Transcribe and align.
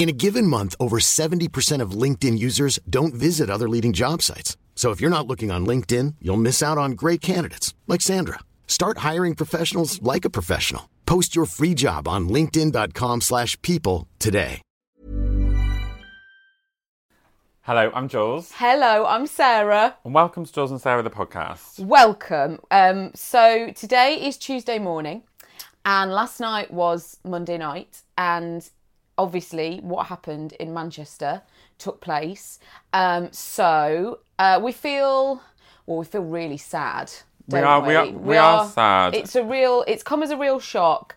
In 0.00 0.08
a 0.08 0.12
given 0.12 0.46
month, 0.46 0.74
over 0.80 0.98
70% 0.98 1.82
of 1.82 1.90
LinkedIn 1.90 2.38
users 2.38 2.78
don't 2.88 3.12
visit 3.12 3.50
other 3.50 3.68
leading 3.68 3.92
job 3.92 4.22
sites. 4.22 4.56
So 4.74 4.92
if 4.92 4.98
you're 4.98 5.10
not 5.10 5.26
looking 5.26 5.50
on 5.50 5.66
LinkedIn, 5.66 6.14
you'll 6.22 6.38
miss 6.38 6.62
out 6.62 6.78
on 6.78 6.92
great 6.92 7.20
candidates 7.20 7.74
like 7.86 8.00
Sandra. 8.00 8.38
Start 8.66 8.96
hiring 8.98 9.34
professionals 9.34 10.00
like 10.00 10.24
a 10.24 10.30
professional. 10.30 10.88
Post 11.04 11.36
your 11.36 11.44
free 11.44 11.74
job 11.74 12.08
on 12.08 12.30
linkedin.com/people 12.30 13.20
slash 13.20 13.60
people 13.60 14.08
today. 14.18 14.62
Hello, 17.60 17.90
I'm 17.94 18.08
Jules, 18.08 18.52
Hello, 18.54 19.04
I'm 19.04 19.26
Sarah. 19.26 19.96
and 20.02 20.14
welcome 20.14 20.46
to 20.46 20.52
Jules 20.52 20.70
and 20.70 20.80
Sarah 20.80 21.02
the 21.02 21.10
podcast. 21.10 21.78
Welcome. 21.78 22.58
Um, 22.70 23.10
so 23.14 23.70
today 23.76 24.14
is 24.14 24.38
Tuesday 24.38 24.78
morning, 24.78 25.24
and 25.84 26.10
last 26.10 26.40
night 26.40 26.70
was 26.72 27.18
Monday 27.22 27.58
night, 27.58 28.00
and 28.16 28.66
obviously 29.24 29.70
what 29.92 30.06
happened 30.14 30.50
in 30.62 30.68
Manchester 30.80 31.42
took 31.78 32.00
place. 32.00 32.58
Um, 32.92 33.22
so 33.32 34.20
uh, 34.38 34.58
we 34.62 34.72
feel, 34.72 35.42
well, 35.86 35.98
we 35.98 36.04
feel 36.14 36.22
really 36.40 36.56
sad. 36.76 37.06
We 37.48 37.58
are- 37.68 37.80
we 37.88 37.94
are- 37.96 38.06
we 38.30 38.36
are 38.36 38.66
sad. 38.68 39.14
It's 39.20 39.34
a 39.36 39.44
real. 39.44 39.76
It's 39.92 40.02
come 40.10 40.22
as 40.22 40.30
a 40.30 40.36
real 40.46 40.60
shock. 40.60 41.16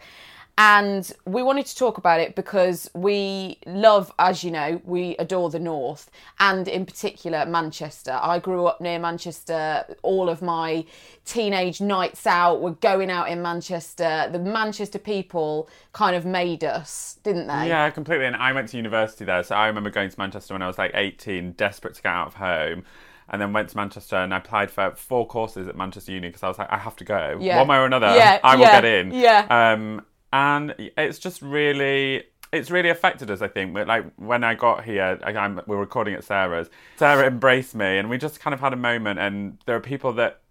And 0.56 1.12
we 1.26 1.42
wanted 1.42 1.66
to 1.66 1.76
talk 1.76 1.98
about 1.98 2.20
it 2.20 2.36
because 2.36 2.88
we 2.94 3.58
love, 3.66 4.12
as 4.20 4.44
you 4.44 4.52
know, 4.52 4.80
we 4.86 5.16
adore 5.18 5.50
the 5.50 5.58
North 5.60 6.12
and 6.40 6.68
in 6.68 6.86
particular 6.86 7.44
Manchester. 7.46 8.20
I 8.22 8.38
grew 8.38 8.68
up 8.68 8.80
near 8.80 9.00
Manchester. 9.00 9.84
All 10.04 10.30
of 10.30 10.44
my 10.44 10.86
teenage 11.26 11.82
nights 11.82 12.28
out 12.28 12.62
were 12.62 12.74
going 12.74 13.10
out 13.10 13.30
in 13.30 13.42
Manchester. 13.42 14.30
The 14.32 14.38
Manchester 14.38 15.00
people 15.00 15.70
kind 15.92 16.16
of 16.16 16.24
made 16.24 16.64
us, 16.64 17.18
didn't 17.24 17.48
they? 17.48 17.70
Yeah, 17.70 17.90
completely. 17.90 18.26
And 18.26 18.36
I 18.36 18.52
went 18.52 18.70
to 18.70 18.78
university 18.78 19.26
there, 19.26 19.42
so 19.42 19.56
I 19.56 19.66
remember 19.66 19.90
going 19.90 20.10
to 20.12 20.20
Manchester 20.20 20.54
when 20.54 20.62
I 20.62 20.68
was 20.68 20.78
like 20.78 20.92
18, 20.94 21.54
desperate 21.54 21.96
to 21.96 22.02
get 22.04 22.10
out 22.12 22.28
of 22.28 22.34
home. 22.36 22.84
And 23.30 23.42
then 23.42 23.54
went 23.54 23.70
to 23.70 23.78
Manchester 23.78 24.18
and 24.18 24.32
I 24.34 24.38
applied 24.38 24.70
for 24.70 24.92
four 24.96 25.26
courses 25.26 25.68
at 25.68 25.76
Manchester 25.76 26.12
Uni 26.12 26.28
because 26.28 26.44
I 26.44 26.48
was 26.50 26.60
like, 26.60 26.72
I 26.72 26.78
have 26.78 26.96
to 26.98 27.04
go. 27.04 27.38
Yeah. 27.42 27.58
One 27.58 27.70
way 27.70 27.78
or 27.78 27.86
another, 27.86 28.08
Yeah, 28.14 28.40
I 28.44 28.56
will 28.56 28.64
yeah, 28.64 28.82
get 28.82 28.86
in. 28.86 29.12
yeah. 29.14 29.48
Um, 29.50 30.06
and 30.34 30.74
it's 30.78 31.20
just 31.20 31.44
really, 31.44 32.24
it's 32.52 32.72
really 32.72 32.90
affected 32.90 33.30
us. 33.30 33.42
I 33.42 33.48
think. 33.48 33.78
Like 33.78 34.06
when 34.16 34.44
I 34.44 34.56
got 34.56 34.84
here, 34.84 35.20
I, 35.24 35.32
I'm, 35.32 35.62
we're 35.68 35.78
recording 35.78 36.16
at 36.16 36.24
Sarah's. 36.24 36.70
Sarah 36.98 37.28
embraced 37.28 37.76
me, 37.76 38.00
and 38.00 38.10
we 38.10 38.18
just 38.18 38.40
kind 38.40 38.54
of 38.54 38.60
had 38.60 38.74
a 38.74 38.78
moment. 38.78 39.20
And 39.20 39.60
there 39.68 39.76
are 39.76 39.80
people 39.80 40.12
that 40.14 40.42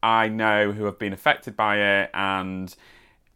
I 0.00 0.28
know 0.28 0.70
who 0.72 0.84
have 0.84 0.98
been 0.98 1.12
affected 1.12 1.56
by 1.56 1.78
it, 1.78 2.10
and 2.14 2.74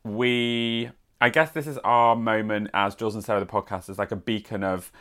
we. 0.05 0.91
I 1.21 1.31
guess 1.31 1.51
this 1.51 1.67
is 1.67 1.79
our 1.79 2.15
moment 2.15 2.69
as 2.75 2.95
Jules 2.95 3.15
and 3.15 3.25
Sarah 3.25 3.41
the 3.41 3.47
podcast 3.47 3.89
is 3.89 3.99
like 3.99 4.11
a 4.11 4.17
beacon 4.17 4.63
of 4.63 4.93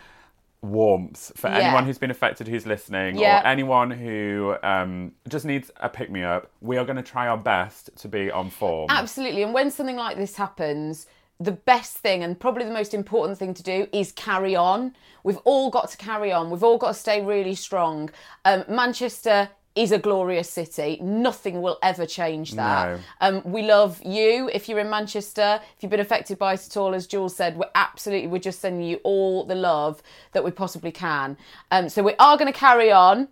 warmth 0.63 1.31
for 1.35 1.49
Yeah. 1.49 1.57
anyone 1.57 1.85
who's 1.85 1.97
been 1.97 2.09
affected 2.09 2.47
who's 2.47 2.65
listening 2.65 3.17
Yeah. 3.17 3.41
or 3.43 3.47
anyone 3.47 3.91
who 3.91 4.55
um, 4.63 5.11
just 5.27 5.45
needs 5.45 5.69
a 5.77 5.89
pick 5.89 6.09
me 6.09 6.23
up. 6.23 6.49
We 6.61 6.77
are 6.77 6.85
going 6.85 6.95
to 6.95 7.03
try 7.03 7.27
our 7.27 7.37
best 7.37 7.95
to 7.97 8.07
be 8.07 8.31
on 8.31 8.49
form. 8.49 8.87
Absolutely. 8.89 9.43
And 9.43 9.53
when 9.53 9.69
something 9.69 9.97
like 9.97 10.17
this 10.17 10.37
happens, 10.37 11.05
the 11.39 11.51
best 11.51 11.97
thing 11.97 12.23
and 12.23 12.39
probably 12.39 12.63
the 12.63 12.71
most 12.71 12.93
important 12.93 13.37
thing 13.37 13.53
to 13.55 13.63
do 13.63 13.87
is 13.91 14.11
carry 14.13 14.55
on. 14.55 14.95
We've 15.23 15.39
all 15.43 15.69
got 15.69 15.89
to 15.91 15.97
carry 15.97 16.31
on. 16.31 16.49
We've 16.49 16.63
all 16.63 16.77
got 16.77 16.89
to 16.89 16.93
stay 16.93 17.21
really 17.23 17.55
strong. 17.55 18.09
Um, 18.45 18.63
Manchester 18.69 19.49
is 19.75 19.91
a 19.91 19.97
glorious 19.97 20.49
city. 20.49 20.99
Nothing 21.01 21.61
will 21.61 21.79
ever 21.81 22.05
change 22.05 22.51
that. 22.53 22.97
No. 22.97 22.99
Um, 23.21 23.41
we 23.43 23.63
love 23.63 24.01
you. 24.03 24.49
If 24.53 24.69
you're 24.69 24.79
in 24.79 24.89
Manchester, 24.89 25.59
if 25.75 25.81
you've 25.81 25.89
been 25.89 25.99
affected 25.99 26.37
by 26.37 26.53
it 26.53 26.65
at 26.65 26.77
all, 26.77 26.93
as 26.93 27.07
Jules 27.07 27.35
said, 27.35 27.57
we're 27.57 27.69
absolutely, 27.73 28.27
we're 28.27 28.37
just 28.37 28.59
sending 28.59 28.87
you 28.87 28.99
all 29.03 29.45
the 29.45 29.55
love 29.55 30.03
that 30.33 30.43
we 30.43 30.51
possibly 30.51 30.91
can. 30.91 31.37
Um, 31.71 31.89
so 31.89 32.03
we 32.03 32.13
are 32.19 32.37
going 32.37 32.51
to 32.51 32.57
carry 32.57 32.91
on. 32.91 33.29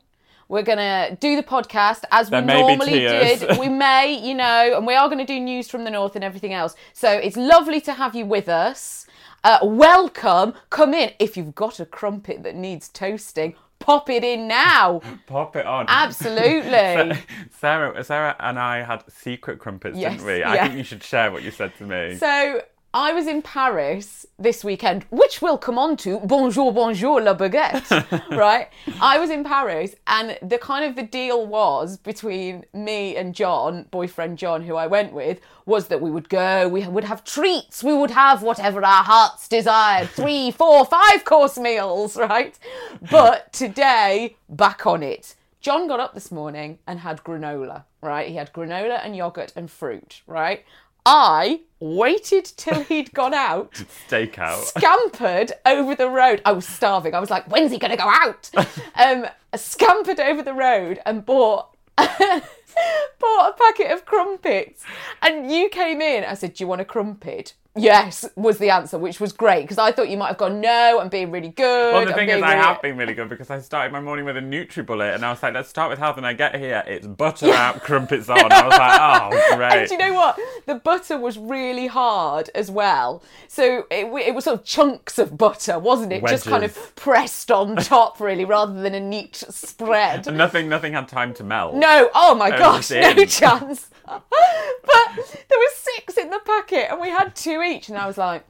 We're 0.47 0.63
going 0.63 0.79
to 0.79 1.15
do 1.19 1.37
the 1.37 1.43
podcast 1.43 2.03
as 2.11 2.29
There 2.29 2.41
we 2.41 2.47
normally 2.47 2.99
did. 2.99 3.57
We 3.59 3.69
may, 3.69 4.11
you 4.11 4.33
know, 4.33 4.73
and 4.75 4.85
we 4.85 4.95
are 4.95 5.07
going 5.07 5.19
to 5.19 5.25
do 5.25 5.39
news 5.39 5.69
from 5.69 5.85
the 5.85 5.91
north 5.91 6.15
and 6.15 6.25
everything 6.25 6.53
else. 6.53 6.75
So 6.91 7.09
it's 7.09 7.37
lovely 7.37 7.79
to 7.81 7.93
have 7.93 8.15
you 8.15 8.25
with 8.25 8.49
us. 8.49 9.05
Uh, 9.43 9.59
welcome. 9.63 10.53
Come 10.69 10.93
in. 10.93 11.11
If 11.19 11.37
you've 11.37 11.55
got 11.55 11.79
a 11.79 11.85
crumpet 11.85 12.43
that 12.43 12.55
needs 12.55 12.89
toasting, 12.89 13.55
pop 13.81 14.09
it 14.09 14.23
in 14.23 14.47
now. 14.47 15.01
Pop 15.27 15.55
it 15.55 15.65
on. 15.65 15.85
Absolutely. 15.87 17.17
Sarah, 17.59 18.03
Sarah 18.03 18.35
and 18.39 18.57
I 18.57 18.83
had 18.83 19.03
secret 19.11 19.59
crumpets, 19.59 19.97
Yes, 19.97 20.13
didn't 20.13 20.27
we? 20.27 20.43
I 20.43 20.55
yeah. 20.55 20.63
think 20.65 20.77
you 20.77 20.83
should 20.83 21.03
share 21.03 21.31
what 21.31 21.43
you 21.43 21.51
said 21.51 21.73
to 21.77 21.83
me. 21.83 22.15
So 22.15 22.61
I 22.93 23.13
was 23.13 23.25
in 23.25 23.41
Paris 23.41 24.25
this 24.37 24.65
weekend, 24.65 25.05
which 25.11 25.41
we'll 25.41 25.57
come 25.57 25.77
on 25.77 25.95
to. 25.97 26.19
Bonjour, 26.19 26.73
bonjour, 26.73 27.21
la 27.21 27.33
baguette. 27.33 28.29
right? 28.31 28.67
I 28.99 29.17
was 29.17 29.29
in 29.29 29.45
Paris, 29.45 29.95
and 30.07 30.37
the 30.41 30.57
kind 30.57 30.83
of 30.83 30.97
the 30.97 31.03
deal 31.03 31.47
was 31.47 31.95
between 31.95 32.65
me 32.73 33.15
and 33.15 33.33
John, 33.33 33.85
boyfriend 33.91 34.37
John, 34.37 34.63
who 34.63 34.75
I 34.75 34.87
went 34.87 35.13
with, 35.13 35.39
was 35.65 35.87
that 35.87 36.01
we 36.01 36.11
would 36.11 36.27
go, 36.27 36.67
we 36.67 36.85
would 36.85 37.05
have 37.05 37.23
treats, 37.23 37.81
we 37.81 37.93
would 37.93 38.11
have 38.11 38.43
whatever 38.43 38.83
our 38.83 39.03
hearts 39.05 39.47
desired 39.47 40.09
three, 40.13 40.51
four, 40.51 40.83
five 40.85 41.23
course 41.23 41.57
meals, 41.57 42.17
right? 42.17 42.59
But 43.09 43.53
today, 43.53 44.35
back 44.49 44.85
on 44.85 45.01
it. 45.01 45.35
John 45.61 45.87
got 45.87 45.99
up 45.99 46.13
this 46.13 46.31
morning 46.31 46.79
and 46.87 46.99
had 46.99 47.23
granola, 47.23 47.83
right? 48.01 48.27
He 48.27 48.35
had 48.35 48.51
granola 48.51 48.99
and 49.05 49.15
yogurt 49.15 49.53
and 49.55 49.69
fruit, 49.69 50.23
right? 50.25 50.65
I 51.05 51.61
waited 51.79 52.45
till 52.45 52.83
he'd 52.83 53.13
gone 53.13 53.33
out, 53.33 53.71
Stakeout. 54.07 54.61
scampered 54.63 55.51
over 55.65 55.95
the 55.95 56.09
road. 56.09 56.41
I 56.45 56.51
was 56.51 56.67
starving. 56.67 57.15
I 57.15 57.19
was 57.19 57.29
like, 57.29 57.49
when's 57.51 57.71
he 57.71 57.77
going 57.79 57.91
to 57.91 57.97
go 57.97 58.07
out? 58.09 58.49
um, 58.95 59.25
scampered 59.55 60.19
over 60.19 60.43
the 60.43 60.53
road 60.53 60.99
and 61.05 61.25
bought. 61.25 61.75
bought 61.97 63.49
a 63.49 63.53
packet 63.57 63.91
of 63.91 64.05
crumpets 64.05 64.83
and 65.21 65.51
you 65.51 65.67
came 65.69 66.01
in 66.01 66.23
i 66.23 66.33
said 66.33 66.53
do 66.53 66.63
you 66.63 66.67
want 66.67 66.79
a 66.79 66.85
crumpet 66.85 67.53
yes 67.77 68.25
was 68.35 68.57
the 68.57 68.69
answer 68.69 68.97
which 68.97 69.21
was 69.21 69.31
great 69.31 69.61
because 69.61 69.77
i 69.77 69.93
thought 69.93 70.09
you 70.09 70.17
might 70.17 70.27
have 70.27 70.37
gone 70.37 70.59
no 70.59 70.99
i'm 70.99 71.07
being 71.07 71.31
really 71.31 71.47
good 71.47 71.93
Well, 71.93 72.03
the 72.05 72.11
I'm 72.11 72.17
thing 72.17 72.29
is, 72.29 72.43
I 72.43 72.55
have 72.55 72.81
been 72.81 72.97
really 72.97 73.13
good 73.13 73.29
because 73.29 73.49
I 73.49 73.59
started 73.59 73.93
my 73.93 74.01
morning 74.01 74.25
with 74.25 74.35
a 74.35 74.41
NutriBullet, 74.41 75.15
and 75.15 75.23
I 75.23 75.31
was 75.31 75.41
like, 75.41 75.53
"Let's 75.53 75.69
start 75.69 75.89
with 75.89 75.99
health." 75.99 76.17
And 76.17 76.25
I 76.25 76.33
get 76.33 76.55
here, 76.55 76.83
it's 76.85 77.07
butter 77.07 77.51
out, 77.51 77.81
crumpets 77.81 78.29
on. 78.29 78.39
I 78.51 78.67
was 78.67 78.77
like, 78.77 78.99
"Oh, 79.01 79.55
great!" 79.55 79.71
And 79.71 79.87
do 79.87 79.93
you 79.93 79.99
know 79.99 80.13
what? 80.13 80.39
The 80.65 80.75
butter 80.75 81.17
was 81.17 81.37
really 81.37 81.87
hard 81.87 82.49
as 82.55 82.69
well. 82.69 83.23
So 83.47 83.85
it, 83.89 84.05
it 84.05 84.35
was 84.35 84.45
sort 84.45 84.59
of 84.59 84.65
chunks 84.65 85.17
of 85.17 85.37
butter, 85.37 85.79
wasn't 85.79 86.11
it? 86.13 86.25
Just 86.25 86.45
kind 86.45 86.63
of 86.63 86.95
pressed 86.95 87.51
on 87.51 87.75
top, 87.77 88.19
really, 88.19 88.45
rather 88.45 88.73
than 88.81 88.93
a 88.93 88.99
neat 88.99 89.35
spread. 89.35 90.33
nothing, 90.33 90.67
nothing 90.67 90.93
had 90.93 91.07
time 91.07 91.33
to 91.35 91.43
melt. 91.43 91.75
No, 91.75 92.09
oh 92.13 92.35
my 92.35 92.49
was 92.49 92.59
gosh, 92.59 92.91
no 92.91 93.25
chance. 93.25 93.89
but 94.05 95.15
there 95.49 95.59
was 95.59 95.75
six 95.75 96.17
in 96.17 96.29
the 96.29 96.39
packet, 96.45 96.91
and 96.91 96.99
we 97.01 97.09
had 97.09 97.35
two 97.35 97.61
each, 97.61 97.89
and 97.89 97.97
I 97.97 98.07
was 98.07 98.17
like. 98.17 98.45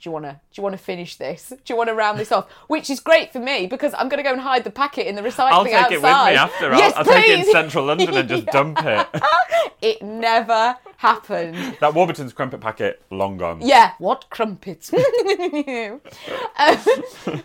Do 0.00 0.08
you 0.10 0.12
want 0.12 0.24
to? 0.24 0.32
Do 0.32 0.38
you 0.54 0.62
want 0.64 0.76
to 0.76 0.82
finish 0.82 1.16
this? 1.16 1.50
Do 1.50 1.72
you 1.72 1.76
want 1.76 1.88
to 1.88 1.94
round 1.94 2.18
this 2.18 2.32
off? 2.32 2.50
Which 2.66 2.90
is 2.90 2.98
great 2.98 3.32
for 3.32 3.38
me 3.38 3.66
because 3.68 3.94
I'm 3.96 4.08
going 4.08 4.18
to 4.18 4.24
go 4.24 4.32
and 4.32 4.40
hide 4.40 4.64
the 4.64 4.70
packet 4.70 5.06
in 5.06 5.14
the 5.14 5.22
recycling 5.22 5.52
I'll 5.52 5.64
take 5.64 5.72
outside. 5.74 5.92
it 5.92 5.96
with 6.02 6.02
me 6.02 6.08
after. 6.34 6.72
I'll, 6.72 6.78
Yes, 6.78 6.92
I'll 6.96 7.04
take 7.04 7.28
it 7.28 7.38
in 7.46 7.52
central 7.52 7.86
London 7.86 8.12
and 8.14 8.28
just 8.28 8.44
Yeah. 8.44 8.52
dump 8.52 8.78
it. 8.84 9.06
It 9.80 10.02
never 10.02 10.76
happened. 10.96 11.76
That 11.80 11.94
Warburton's 11.94 12.32
crumpet 12.32 12.60
packet, 12.60 13.02
long 13.10 13.36
gone. 13.38 13.60
Yeah, 13.62 13.92
what 13.98 14.28
crumpets? 14.30 14.92
um, 14.92 16.00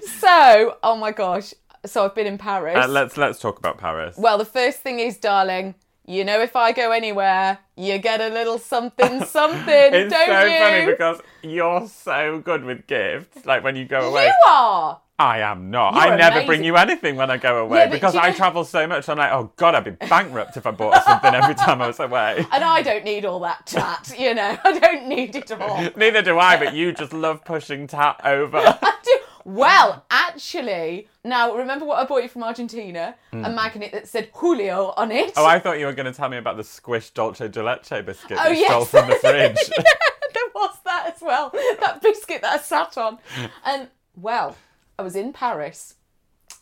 so, 0.02 0.78
oh 0.84 0.96
my 0.98 1.12
gosh. 1.12 1.54
So 1.86 2.04
I've 2.04 2.16
been 2.16 2.28
in 2.28 2.38
Paris. 2.38 2.76
Uh, 2.78 2.88
let's 2.88 3.16
let's 3.16 3.40
talk 3.40 3.58
about 3.60 3.78
Paris. 3.78 4.16
well, 4.18 4.38
the 4.38 4.44
first 4.46 4.80
thing 4.80 5.00
is, 5.00 5.18
darling, 5.18 5.76
you 6.10 6.26
know, 6.26 6.42
if 6.42 6.56
I 6.56 6.72
go 6.72 6.92
anywhere, 6.92 7.60
you 7.78 8.00
get 8.00 8.20
a 8.20 8.30
little 8.30 8.58
something, 8.58 9.24
something, 9.26 9.94
it's 9.94 10.12
don't 10.12 10.28
so 10.28 10.44
you? 10.44 10.58
funny 10.58 10.86
because 10.88 11.22
you're 11.44 11.88
so 11.88 12.40
good 12.40 12.64
with 12.66 12.88
gifts. 12.88 13.46
Like 13.46 13.64
when 13.64 13.76
you 13.76 13.86
go 13.86 14.10
away, 14.10 14.26
you 14.26 14.34
are. 14.52 15.00
I 15.20 15.40
am 15.42 15.70
not. 15.70 15.94
You're 15.96 16.04
I 16.14 16.16
never 16.16 16.32
amazing. 16.38 16.48
bring 16.48 16.64
you 16.64 16.78
anything 16.78 17.16
when 17.18 17.30
I 17.30 17.36
go 17.38 17.58
away 17.58 17.80
Yeah, 17.80 17.88
because 17.88 18.16
I 18.16 18.30
know- 18.30 18.36
travel 18.36 18.64
so 18.64 18.88
much. 18.88 19.08
I'm 19.10 19.18
like, 19.18 19.32
oh 19.34 19.52
god, 19.58 19.76
I'd 19.76 19.84
be 19.84 19.92
bankrupt 19.92 20.56
if 20.58 20.66
I 20.66 20.72
bought 20.72 21.04
something 21.04 21.34
every 21.36 21.56
time 21.56 21.82
I 21.82 21.88
was 21.88 22.00
away. 22.00 22.46
And 22.54 22.64
I 22.64 22.82
don't 22.82 23.04
need 23.04 23.26
all 23.26 23.42
that 23.42 23.66
tat, 23.68 24.12
you 24.18 24.34
know. 24.34 24.58
I 24.64 24.80
don't 24.80 25.08
need 25.08 25.36
it 25.36 25.52
at 25.52 25.62
all. 25.62 25.90
Neither 25.96 26.22
do 26.22 26.40
I, 26.40 26.58
but 26.58 26.74
you 26.74 26.92
just 26.94 27.12
love 27.14 27.44
pushing 27.46 27.86
tat 27.86 28.20
over. 28.24 28.58
I 28.60 28.96
do. 29.04 29.19
Well, 29.50 30.06
actually, 30.12 31.08
now 31.24 31.56
remember 31.56 31.84
what 31.84 31.98
I 31.98 32.06
bought 32.06 32.22
you 32.22 32.30
from 32.30 32.44
Argentina? 32.44 33.16
A 33.34 33.50
magnet 33.50 33.92
that 33.94 34.08
said 34.08 34.30
Julio 34.32 34.94
on 34.96 35.12
it. 35.12 35.32
Hmm. 35.32 35.40
Oh, 35.40 35.46
I 35.48 35.58
thought 35.58 35.80
you 35.80 35.88
were 35.88 35.94
going 35.94 36.06
to 36.06 36.14
tell 36.14 36.30
me 36.30 36.38
about 36.38 36.56
the 36.56 36.62
squished 36.62 37.16
Dolce 37.16 37.48
de 37.48 37.64
Leche 37.64 38.06
biscuit 38.06 38.38
Oh, 38.40 38.44
that 38.50 38.56
you 38.56 38.66
stole 38.66 38.86
from 38.86 39.10
the 39.10 39.16
fridge. 39.22 39.56
there 40.36 40.44
was 40.54 40.78
that 40.86 41.14
as 41.16 41.22
well. 41.24 41.50
That 41.80 42.00
biscuit 42.00 42.44
that 42.44 42.60
I 42.60 42.62
sat 42.62 42.96
on. 43.00 43.18
And 43.66 43.88
well, 44.16 44.56
I 45.00 45.02
was 45.02 45.16
in 45.16 45.34
Paris 45.34 45.96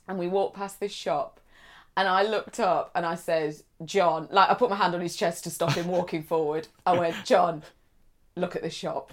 and 0.08 0.18
we 0.18 0.30
walked 0.30 0.56
past 0.56 0.80
this 0.80 0.94
shop 0.94 1.42
and 1.98 2.08
I 2.08 2.24
looked 2.24 2.62
up 2.62 2.92
and 2.96 3.06
I 3.06 3.16
said, 3.16 3.56
John, 3.84 4.30
like 4.32 4.50
I 4.50 4.54
put 4.54 4.70
my 4.70 4.78
hand 4.78 4.96
on 4.96 5.02
his 5.02 5.18
chest 5.18 5.44
to 5.44 5.50
stop 5.50 5.74
him 5.74 5.88
walking 5.90 6.24
forward. 6.24 6.70
I 6.86 6.98
went, 6.98 7.18
John, 7.26 7.64
look 8.38 8.56
at 8.56 8.62
this 8.62 8.74
shop. 8.74 9.12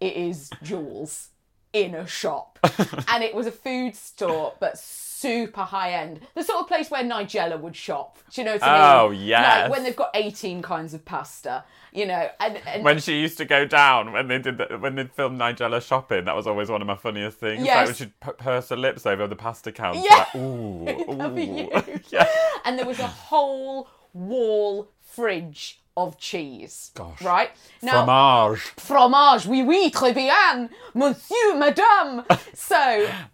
It 0.00 0.16
is 0.16 0.50
jewels 0.64 1.28
in 1.72 1.94
a 1.94 2.06
shop. 2.06 2.58
and 3.08 3.22
it 3.24 3.34
was 3.34 3.46
a 3.46 3.52
food 3.52 3.96
store, 3.96 4.54
but 4.60 4.78
super 4.78 5.60
high 5.62 5.92
end. 5.92 6.20
The 6.34 6.42
sort 6.42 6.60
of 6.60 6.68
place 6.68 6.90
where 6.90 7.02
Nigella 7.02 7.58
would 7.60 7.76
shop. 7.76 8.18
Do 8.32 8.40
you 8.40 8.44
know 8.44 8.54
what 8.54 8.62
I 8.62 8.72
mean? 8.72 9.00
Oh, 9.00 9.10
yes. 9.10 9.62
Like 9.62 9.70
when 9.70 9.84
they've 9.84 9.96
got 9.96 10.10
18 10.14 10.62
kinds 10.62 10.94
of 10.94 11.04
pasta, 11.04 11.64
you 11.92 12.06
know, 12.06 12.28
and, 12.40 12.58
and 12.66 12.84
when 12.84 12.98
she 12.98 13.20
used 13.20 13.38
to 13.38 13.44
go 13.44 13.64
down 13.64 14.12
when 14.12 14.28
they 14.28 14.38
did 14.38 14.58
the, 14.58 14.78
when 14.78 14.94
they 14.96 15.04
filmed 15.04 15.40
Nigella 15.40 15.80
shopping, 15.86 16.24
that 16.24 16.34
was 16.34 16.46
always 16.46 16.68
one 16.68 16.80
of 16.80 16.86
my 16.86 16.96
funniest 16.96 17.38
things. 17.38 17.60
Like 17.60 17.66
Yes. 17.66 17.86
when 17.86 17.94
she'd 17.94 18.20
p- 18.20 18.32
purse 18.38 18.68
her 18.70 18.76
lips 18.76 19.06
over 19.06 19.26
the 19.26 19.36
pasta 19.36 19.70
counter. 19.72 20.00
Yeah. 20.02 20.16
Like, 20.16 20.34
ooh, 20.36 20.88
ooh. 20.88 22.00
yeah. 22.10 22.28
and 22.64 22.78
there 22.78 22.86
was 22.86 22.98
a 22.98 23.06
whole 23.06 23.88
wall 24.14 24.90
fridge 25.02 25.81
of 25.96 26.18
cheese. 26.18 26.90
Gosh. 26.94 27.20
Right? 27.22 27.50
Now, 27.82 28.04
Fromage. 28.04 28.60
fromage, 28.78 29.46
oui, 29.46 29.62
oui, 29.62 29.90
très 29.90 30.14
bien, 30.14 30.68
monsieur, 30.94 31.56
madame. 31.56 32.24
So 32.54 32.76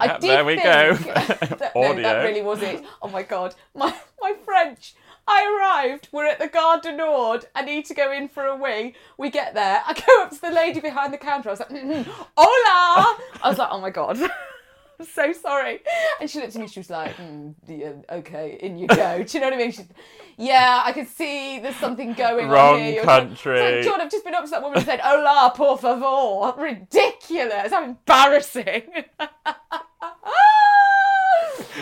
I 0.01 0.19
did 0.19 0.23
there 0.23 0.45
we 0.45 0.57
think 0.57 0.65
go. 0.65 0.95
that, 1.57 1.73
no, 1.75 1.85
Audio. 1.85 2.03
that 2.03 2.25
really 2.25 2.43
was 2.43 2.63
it. 2.63 2.83
Oh 3.03 3.09
my 3.09 3.23
god, 3.23 3.55
my 3.75 3.95
my 4.21 4.35
French. 4.45 4.95
I 5.31 5.45
arrived. 5.45 6.09
We're 6.11 6.25
at 6.25 6.39
the 6.39 6.49
Gare 6.49 6.81
du 6.81 6.97
Nord. 6.97 7.45
I 7.55 7.63
need 7.63 7.85
to 7.87 7.95
go 7.95 8.11
in 8.11 8.29
for 8.29 8.47
a 8.47 8.57
wee. 8.57 8.95
We 9.19 9.29
get 9.29 9.53
there. 9.53 9.83
I 9.87 9.93
go 9.93 10.23
up 10.23 10.31
to 10.31 10.41
the 10.41 10.51
lady 10.51 10.81
behind 10.81 11.13
the 11.13 11.19
counter. 11.19 11.51
I 11.51 11.53
was 11.53 11.61
like, 11.61 11.69
mm, 11.69 12.05
"Hola!" 12.37 13.19
I 13.43 13.49
was 13.49 13.59
like, 13.59 13.69
"Oh 13.71 13.81
my 13.81 13.91
god." 13.91 14.19
I'm 15.01 15.07
so 15.07 15.33
sorry. 15.33 15.81
And 16.21 16.29
she 16.29 16.41
looked 16.41 16.57
at 16.57 16.61
me, 16.61 16.67
she 16.67 16.81
was 16.81 16.91
like, 16.91 17.17
mm, 17.17 17.55
yeah, 17.69 17.93
okay, 18.11 18.59
in 18.61 18.79
you 18.79 18.89
go. 18.89 19.23
Do 19.23 19.39
you 19.39 19.41
know 19.41 19.47
what 19.47 19.55
I 19.55 19.59
mean? 19.59 19.73
She's, 19.73 19.87
yeah, 20.37 20.83
I 20.85 20.93
can 20.93 21.07
see 21.07 21.61
there's 21.61 21.77
something 21.77 22.15
going 22.15 22.49
Wrong 22.49 22.75
on 22.75 22.81
here. 22.81 22.93
You're 22.95 23.05
country. 23.05 23.61
Like, 23.61 23.85
John, 23.85 24.01
I've 24.01 24.11
just 24.11 24.25
been 24.25 24.35
up 24.35 24.45
to 24.45 24.51
that 24.51 24.63
woman 24.63 24.79
and 24.79 24.87
said, 24.87 25.01
hola, 25.01 25.53
por 25.55 25.79
favor. 25.79 26.61
Ridiculous. 26.61 27.71
How 27.71 27.85
embarrassing. 27.85 28.83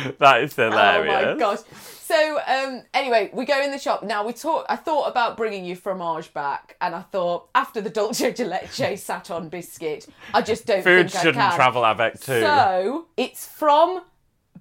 That 0.18 0.42
is 0.42 0.58
Oh 0.58 0.70
hilarious. 0.70 1.34
my 1.34 1.38
gosh. 1.38 1.58
So 2.02 2.38
um, 2.46 2.82
anyway, 2.94 3.30
we 3.32 3.44
go 3.44 3.60
in 3.60 3.70
the 3.72 3.78
shop. 3.78 4.02
Now 4.04 4.24
we 4.26 4.32
talk. 4.32 4.64
I 4.68 4.76
thought 4.76 5.08
about 5.10 5.36
bringing 5.36 5.64
you 5.64 5.74
fromage 5.74 6.32
back, 6.32 6.76
and 6.80 6.94
I 6.94 7.00
thought 7.02 7.48
after 7.54 7.80
the 7.80 7.90
Dolce 7.90 8.32
de 8.32 8.44
Leche 8.44 8.96
sat 9.00 9.30
on 9.30 9.48
biscuit, 9.48 10.06
I 10.32 10.42
just 10.42 10.66
don't 10.66 10.82
Food 10.84 11.10
think 11.10 11.22
shouldn't 11.22 11.42
I 11.44 11.48
can. 11.50 11.56
travel 11.56 11.84
avec 11.84 12.14
too. 12.20 12.40
So 12.40 13.06
it's 13.16 13.46
from 13.46 14.02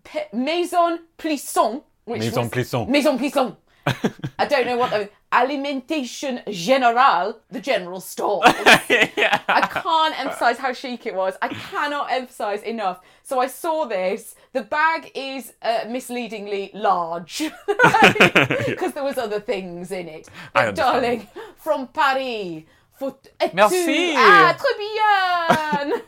P- 0.04 0.22
Maison 0.34 1.00
Plisson. 1.18 1.84
Which 2.06 2.20
Maison 2.22 2.44
was- 2.44 2.52
Plisson. 2.52 2.88
Maison 2.90 3.18
Plisson. 3.20 3.56
I 4.40 4.46
don't 4.46 4.66
know 4.66 4.78
what 4.78 4.90
that 4.92 5.02
is. 5.02 5.10
Alimentation 5.36 6.42
Générale, 6.48 7.36
the 7.52 7.60
general 7.60 8.00
store. 8.00 8.42
yeah. 8.90 9.42
I 9.50 9.68
can't 9.68 10.18
emphasize 10.18 10.58
how 10.58 10.72
chic 10.72 11.06
it 11.06 11.14
was. 11.14 11.36
I 11.42 11.50
cannot 11.50 12.10
emphasize 12.10 12.64
enough. 12.64 13.02
So 13.22 13.42
I 13.42 13.48
saw 13.48 13.84
this. 13.84 14.36
The 14.54 14.62
bag 14.62 15.12
is 15.14 15.52
uh, 15.62 15.86
misleadingly 15.90 16.72
large 16.74 17.40
because 17.68 18.94
there 18.94 19.04
was 19.04 19.18
other 19.18 19.42
things 19.42 19.92
in 19.92 20.08
it. 20.08 20.30
But 20.54 20.74
darling, 20.74 21.28
from 21.58 21.88
Paris. 21.88 22.64
For 22.98 23.18
Merci. 23.54 24.14
Ah, 24.16 24.56
très 24.58 24.78
bien. 24.78 26.02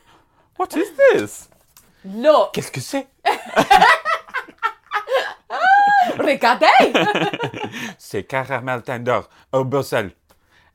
What 0.56 0.74
is 0.78 0.90
this? 0.96 1.50
Look, 2.06 2.54
Qu'est-ce 2.54 2.72
que 2.72 2.80
c'est? 2.80 3.08
regardez. 6.18 7.96
C'est 7.98 8.24
caramel 8.28 8.82
tender 8.84 9.22
au 9.54 9.64
Bruxelles. 9.64 10.12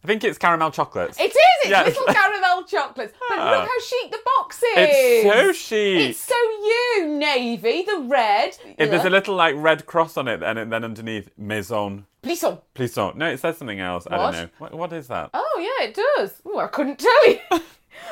I 0.05 0.07
think 0.09 0.25
it's 0.25 0.37
caramel 0.37 0.73
chocolates. 0.73 1.17
It 1.21 1.31
is. 1.31 1.37
It's 1.71 1.97
little 1.97 2.13
caramel 2.13 2.65
chocolates. 2.65 3.15
But 3.29 3.39
Ah. 3.39 3.51
look 3.61 3.69
how 3.69 3.81
chic 3.81 4.11
the 4.11 4.19
box 4.37 4.57
is. 4.57 4.69
It's 4.77 5.33
so 5.33 5.53
chic. 5.53 6.11
It's 6.11 6.19
so 6.19 6.35
you, 6.35 7.07
navy, 7.07 7.83
the 7.85 8.01
red. 8.09 8.57
If 8.79 8.91
there's 8.91 9.05
a 9.05 9.11
little 9.11 9.37
like 9.37 9.55
red 9.57 9.87
cross 9.87 10.17
on 10.17 10.27
it, 10.27 10.43
and 10.43 10.73
then 10.73 10.83
underneath 10.85 11.31
Maison 11.39 12.07
Plisson. 12.21 12.61
Plisson. 12.75 13.15
No, 13.15 13.27
it 13.31 13.39
says 13.39 13.59
something 13.59 13.79
else. 13.79 14.09
I 14.11 14.17
don't 14.17 14.33
know. 14.33 14.49
What, 14.59 14.75
what 14.75 14.93
is 14.93 15.07
that? 15.07 15.31
Oh 15.35 15.59
yeah, 15.61 15.87
it 15.89 15.95
does. 15.95 16.43
Oh, 16.45 16.59
I 16.59 16.67
couldn't 16.67 16.99
tell 16.99 17.29
you. 17.29 17.39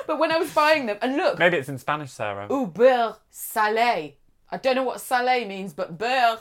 but 0.07 0.19
when 0.21 0.31
I 0.31 0.37
was 0.39 0.53
buying 0.55 0.87
them, 0.87 0.99
and 1.03 1.17
look, 1.17 1.41
Maybe 1.41 1.57
it's 1.57 1.69
in 1.69 1.79
Spanish, 1.79 2.13
Sarah. 2.13 2.47
beurre 2.49 3.17
salé. 3.33 4.15
I 4.53 4.57
don't 4.59 4.77
know 4.77 4.85
what 4.85 4.99
salé 4.99 5.47
means, 5.47 5.73
but 5.73 5.99
beurre, 5.99 6.39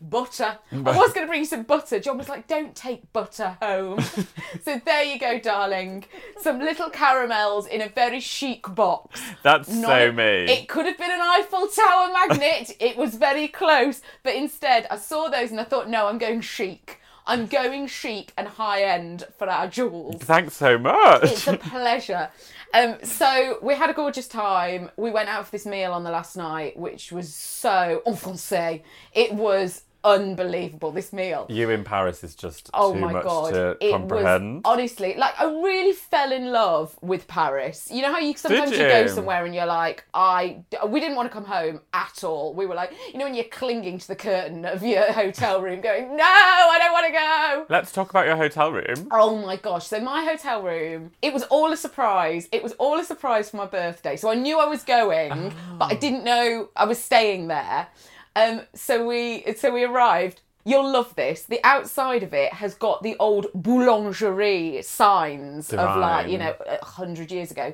butter. 0.00 0.58
I 0.72 0.76
was 0.76 1.12
going 1.12 1.26
to 1.26 1.28
bring 1.28 1.40
you 1.40 1.46
some 1.46 1.62
butter. 1.62 1.98
John 2.00 2.18
was 2.18 2.28
like, 2.28 2.46
"Don't 2.46 2.74
take 2.74 3.12
butter 3.12 3.56
home." 3.62 4.00
so 4.64 4.80
there 4.84 5.02
you 5.04 5.18
go, 5.18 5.38
darling. 5.38 6.04
Some 6.40 6.58
little 6.60 6.90
caramels 6.90 7.66
in 7.66 7.80
a 7.80 7.88
very 7.88 8.20
chic 8.20 8.72
box. 8.74 9.20
That's 9.42 9.68
Not 9.68 9.88
so 9.88 10.08
a- 10.08 10.12
me. 10.12 10.52
It 10.52 10.68
could 10.68 10.86
have 10.86 10.98
been 10.98 11.10
an 11.10 11.20
Eiffel 11.20 11.66
Tower 11.68 12.12
magnet. 12.12 12.76
it 12.80 12.96
was 12.96 13.14
very 13.14 13.48
close, 13.48 14.02
but 14.22 14.34
instead 14.34 14.86
I 14.90 14.96
saw 14.98 15.28
those 15.28 15.50
and 15.50 15.60
I 15.60 15.64
thought, 15.64 15.88
no, 15.88 16.06
I'm 16.06 16.18
going 16.18 16.40
chic. 16.40 17.00
I'm 17.28 17.46
going 17.46 17.88
chic 17.88 18.32
and 18.36 18.46
high 18.46 18.82
end 18.84 19.24
for 19.36 19.48
our 19.50 19.66
jewels. 19.66 20.22
Thanks 20.22 20.56
so 20.56 20.78
much. 20.78 21.24
It's 21.24 21.48
a 21.48 21.56
pleasure. 21.56 22.30
Um, 22.76 22.96
so 23.02 23.58
we 23.62 23.74
had 23.74 23.88
a 23.88 23.94
gorgeous 23.94 24.28
time. 24.28 24.90
We 24.98 25.10
went 25.10 25.30
out 25.30 25.46
for 25.46 25.50
this 25.50 25.64
meal 25.64 25.92
on 25.92 26.04
the 26.04 26.10
last 26.10 26.36
night, 26.36 26.76
which 26.76 27.10
was 27.10 27.34
so 27.34 28.02
en 28.06 28.12
français. 28.12 28.82
It 29.14 29.32
was 29.32 29.82
unbelievable. 30.06 30.92
This 30.92 31.12
meal. 31.12 31.46
you 31.48 31.68
in 31.70 31.84
Paris 31.84 32.22
is 32.22 32.34
just 32.34 32.70
Oh 32.72 32.94
too 32.94 33.00
my 33.00 33.12
much 33.12 33.24
god! 33.24 33.52
to 33.52 33.76
it 33.80 33.90
comprehend. 33.90 34.56
was 34.56 34.62
honestly 34.64 35.14
like 35.16 35.34
I 35.38 35.44
really 35.44 35.92
fell 35.92 36.32
in 36.32 36.52
love 36.52 36.96
with 37.02 37.26
Paris. 37.26 37.90
You 37.92 38.02
know 38.02 38.12
how 38.12 38.20
you 38.20 38.36
sometimes 38.36 38.70
you? 38.70 38.78
you? 38.78 38.88
go 38.88 39.06
somewhere 39.08 39.44
and 39.44 39.54
you're 39.54 39.66
like, 39.66 40.04
I 40.14 40.62
we 40.86 41.00
didn't 41.00 41.16
want 41.16 41.28
to 41.28 41.32
come 41.32 41.44
home 41.44 41.80
at 41.92 42.22
all. 42.22 42.54
We 42.54 42.66
were 42.66 42.74
like, 42.74 42.92
you 43.12 43.18
know, 43.18 43.24
when 43.24 43.34
you're 43.34 43.44
clinging 43.44 43.98
to 43.98 44.08
the 44.08 44.16
curtain 44.16 44.64
of 44.64 44.82
your 44.82 45.12
hotel 45.12 45.60
room, 45.60 45.80
going, 45.80 46.16
no, 46.16 46.24
I 46.24 46.78
don't 46.80 46.92
want 46.92 47.06
to 47.06 47.12
go. 47.12 47.66
Let's 47.68 47.92
talk 47.92 48.10
about 48.10 48.26
your 48.26 48.36
hotel 48.36 48.72
room. 48.72 49.08
Oh 49.10 49.36
my 49.36 49.56
gosh. 49.56 49.86
So 49.86 50.00
my 50.00 50.24
hotel 50.24 50.62
room, 50.62 51.10
it 51.20 51.32
was 51.32 51.42
all 51.44 51.72
a 51.72 51.76
surprise. 51.76 52.48
It 52.52 52.62
was 52.62 52.72
all 52.74 52.98
a 52.98 53.04
surprise 53.04 53.50
for 53.50 53.56
my 53.56 53.66
birthday. 53.66 54.16
So 54.16 54.30
I 54.30 54.34
knew 54.34 54.58
I 54.60 54.66
was 54.66 54.84
going, 54.84 55.52
but 55.78 55.92
I 55.92 55.94
ah. 55.94 55.98
didn't 55.98 56.24
know 56.24 56.68
I 56.76 56.84
was 56.84 57.02
staying 57.02 57.48
there. 57.48 57.88
Um 58.36 58.60
so 58.74 59.04
we 59.04 59.44
so 59.56 59.72
we 59.72 59.82
arrived. 59.82 60.42
You'll 60.64 60.92
love 60.92 61.14
this. 61.16 61.42
The 61.42 61.60
outside 61.64 62.22
of 62.22 62.34
it 62.34 62.52
has 62.52 62.74
got 62.74 63.02
the 63.02 63.16
old 63.18 63.46
boulangerie 63.54 64.84
signs 64.84 65.72
of 65.72 65.78
like, 66.00 66.28
you 66.28 66.38
know, 66.38 66.54
a 66.66 66.84
hundred 66.84 67.32
years 67.32 67.50
ago. 67.50 67.72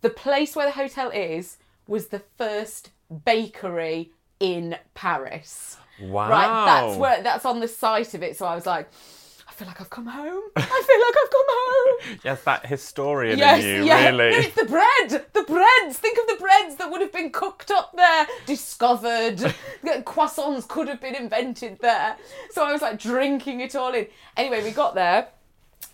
The 0.00 0.10
place 0.10 0.56
where 0.56 0.66
the 0.66 0.72
hotel 0.72 1.10
is 1.10 1.58
was 1.86 2.06
the 2.08 2.22
first 2.38 2.90
bakery 3.24 4.12
in 4.38 4.76
Paris. 4.94 5.76
Wow. 6.00 6.30
Right, 6.30 6.64
that's 6.64 6.96
where 6.96 7.22
that's 7.22 7.44
on 7.44 7.60
the 7.60 7.68
site 7.68 8.14
of 8.14 8.22
it. 8.22 8.36
So 8.38 8.46
I 8.46 8.54
was 8.54 8.64
like, 8.64 8.88
feel 9.60 9.68
like 9.68 9.80
I've 9.82 9.90
come 9.90 10.06
home. 10.06 10.42
I 10.56 10.62
feel 10.62 11.00
like 11.06 11.16
I've 11.22 11.30
come 11.30 11.46
home. 11.48 12.18
Yes, 12.24 12.42
that 12.44 12.64
historian 12.66 13.38
yes, 13.38 13.62
in 13.62 13.68
you, 13.68 13.84
yeah. 13.84 14.08
really. 14.08 14.34
It's 14.36 14.54
the 14.54 14.64
bread. 14.64 15.10
The 15.34 15.42
breads. 15.42 15.98
Think 15.98 16.18
of 16.18 16.26
the 16.28 16.36
breads 16.40 16.76
that 16.76 16.90
would 16.90 17.02
have 17.02 17.12
been 17.12 17.30
cooked 17.30 17.70
up 17.70 17.94
there, 17.94 18.26
discovered. 18.46 19.36
Croissants 20.06 20.66
could 20.66 20.88
have 20.88 21.00
been 21.00 21.14
invented 21.14 21.78
there. 21.80 22.16
So 22.52 22.64
I 22.64 22.72
was 22.72 22.80
like 22.80 22.98
drinking 22.98 23.60
it 23.60 23.76
all 23.76 23.92
in. 23.92 24.06
Anyway, 24.34 24.64
we 24.64 24.70
got 24.70 24.94
there, 24.94 25.28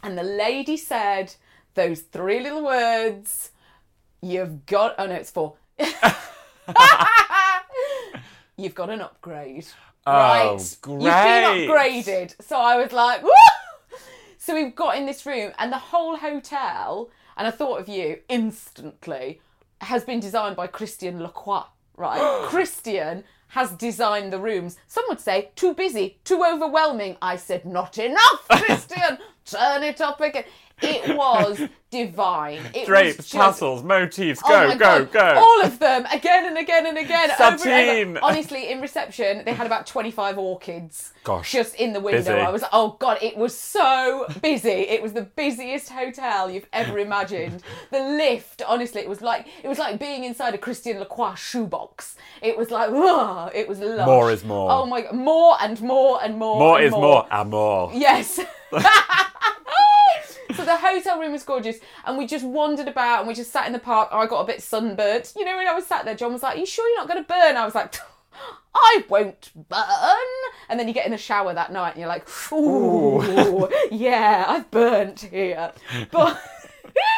and 0.05 0.17
the 0.17 0.23
lady 0.23 0.77
said 0.77 1.35
those 1.75 2.03
three 2.03 2.39
little 2.41 2.65
words. 2.65 3.51
You've 4.23 4.65
got. 4.67 4.95
Oh 4.97 5.07
no, 5.07 5.15
it's 5.17 5.33
four. 5.33 5.55
You've 8.57 8.77
got 8.77 8.91
an 8.91 9.01
upgrade. 9.01 9.67
Oh, 10.07 10.13
right. 10.13 10.77
You've 10.87 11.01
been 11.01 11.69
upgraded. 11.69 12.41
So 12.41 12.57
I 12.57 12.77
was 12.77 12.93
like, 12.93 13.25
Woo! 13.25 13.31
So 14.47 14.55
we've 14.55 14.77
got 14.77 14.97
in 14.97 15.07
this 15.07 15.27
room, 15.27 15.51
and 15.59 15.73
the 15.73 15.77
whole 15.77 16.19
hotel, 16.19 17.11
and 17.37 17.49
I 17.49 17.51
thought 17.51 17.81
of 17.81 17.89
you 17.89 18.21
instantly, 18.29 19.41
has 19.81 20.05
been 20.05 20.21
designed 20.21 20.55
by 20.55 20.69
Christian 20.69 21.19
Lacroix, 21.19 21.65
right? 21.97 22.21
Christian 22.49 23.25
has 23.49 23.73
designed 23.73 24.33
the 24.33 24.39
rooms. 24.39 24.77
Some 24.87 25.03
would 25.09 25.19
say 25.19 25.51
too 25.57 25.75
busy, 25.75 26.21
too 26.23 26.45
overwhelming. 26.45 27.17
I 27.21 27.35
said, 27.35 27.65
not 27.65 27.99
enough, 27.99 28.47
Christian. 28.49 29.19
Turn 29.47 29.83
it 29.83 30.01
up 30.01 30.21
again. 30.21 30.45
It 30.83 31.17
was 31.17 31.63
divine. 31.91 32.61
It 32.75 32.85
Drapes, 32.85 33.17
was 33.17 33.27
just, 33.27 33.33
tassels, 33.33 33.83
motifs, 33.83 34.43
Oh 34.45 34.49
go, 34.49 34.69
my 34.69 34.75
go, 34.77 35.05
God. 35.07 35.13
go. 35.13 35.41
All 35.41 35.63
of 35.65 35.79
them, 35.79 36.05
again 36.13 36.45
and 36.47 36.59
again 36.59 36.85
and 36.87 36.99
again. 36.99 37.31
over 37.41 37.69
and. 37.69 38.19
Honestly, 38.19 38.71
in 38.71 38.83
reception, 38.83 39.43
they 39.47 39.55
had 39.55 39.67
about 39.67 39.87
25 39.87 40.37
orchids. 40.37 41.15
Gosh. 41.25 41.51
Just 41.51 41.77
in 41.77 41.95
the 41.95 42.01
window. 42.01 42.19
Busy. 42.19 42.31
I 42.31 42.51
was 42.51 42.61
like, 42.61 42.71
oh 42.75 42.97
God, 42.99 43.17
it 43.23 43.39
was 43.39 43.57
so 43.57 44.27
busy. 44.43 44.69
It 44.69 45.03
was 45.03 45.15
the 45.15 45.23
busiest 45.23 45.89
hotel 45.89 46.51
you've 46.51 46.69
ever 46.75 46.99
imagined. 46.99 47.63
the 47.91 48.01
lift, 48.01 48.61
honestly, 48.69 49.01
it 49.01 49.09
was 49.09 49.23
like 49.23 49.47
it 49.63 49.69
was 49.69 49.79
like 49.79 49.99
being 49.99 50.25
inside 50.25 50.55
a 50.55 50.59
Christian 50.59 50.99
Lacroix 50.99 51.35
shoebox. 51.37 52.17
It 52.43 52.59
was 52.59 52.71
like, 52.71 52.91
whoa, 52.91 53.51
it 53.55 53.67
was 53.67 53.79
lush. 53.79 54.07
More 54.07 54.31
is 54.31 54.45
more. 54.45 54.71
Oh 54.71 54.85
my 54.85 55.01
God. 55.01 55.15
More 55.15 55.57
and 55.59 55.81
more 55.81 56.23
and 56.23 56.37
more. 56.37 56.59
More 56.59 56.77
and 56.77 56.87
is 56.87 56.93
more. 56.93 57.27
Amor. 57.31 57.91
Yes. 57.95 58.41
so 60.55 60.65
the 60.65 60.77
hotel 60.77 61.19
room 61.21 61.33
was 61.33 61.43
gorgeous, 61.43 61.79
and 62.05 62.19
we 62.19 62.27
just 62.27 62.45
wandered 62.45 62.89
about, 62.89 63.21
and 63.21 63.29
we 63.29 63.35
just 63.35 63.53
sat 63.53 63.67
in 63.67 63.73
the 63.73 63.79
park. 63.79 64.09
I 64.13 64.27
got 64.27 64.41
a 64.41 64.47
bit 64.47 64.63
sunburnt. 64.63 65.33
You 65.37 65.45
know, 65.45 65.57
when 65.57 65.67
I 65.67 65.75
was 65.75 65.87
sat 65.87 66.05
there, 66.05 66.15
John 66.15 66.33
was 66.33 66.43
like, 66.43 66.57
"Are 66.57 66.61
you 66.61 66.67
sure 66.67 66.89
you're 66.89 66.99
not 66.99 67.09
going 67.09 67.23
to 67.23 67.29
burn?" 67.29 67.57
I 67.57 67.65
was 67.65 67.75
like. 67.75 67.95
I 68.75 69.03
won't 69.09 69.51
burn. 69.71 69.81
And 70.69 70.79
then 70.79 70.89
you 70.89 70.93
get 70.93 71.07
in 71.07 71.13
the 71.13 71.17
shower 71.17 71.55
that 71.55 71.73
night 71.73 71.93
and 71.93 72.01
you're 72.01 72.09
like, 72.09 72.29
ooh, 72.53 73.67
yeah, 73.91 74.45
I've 74.47 74.71
burnt 74.71 75.21
here. 75.21 75.73
But 76.11 76.39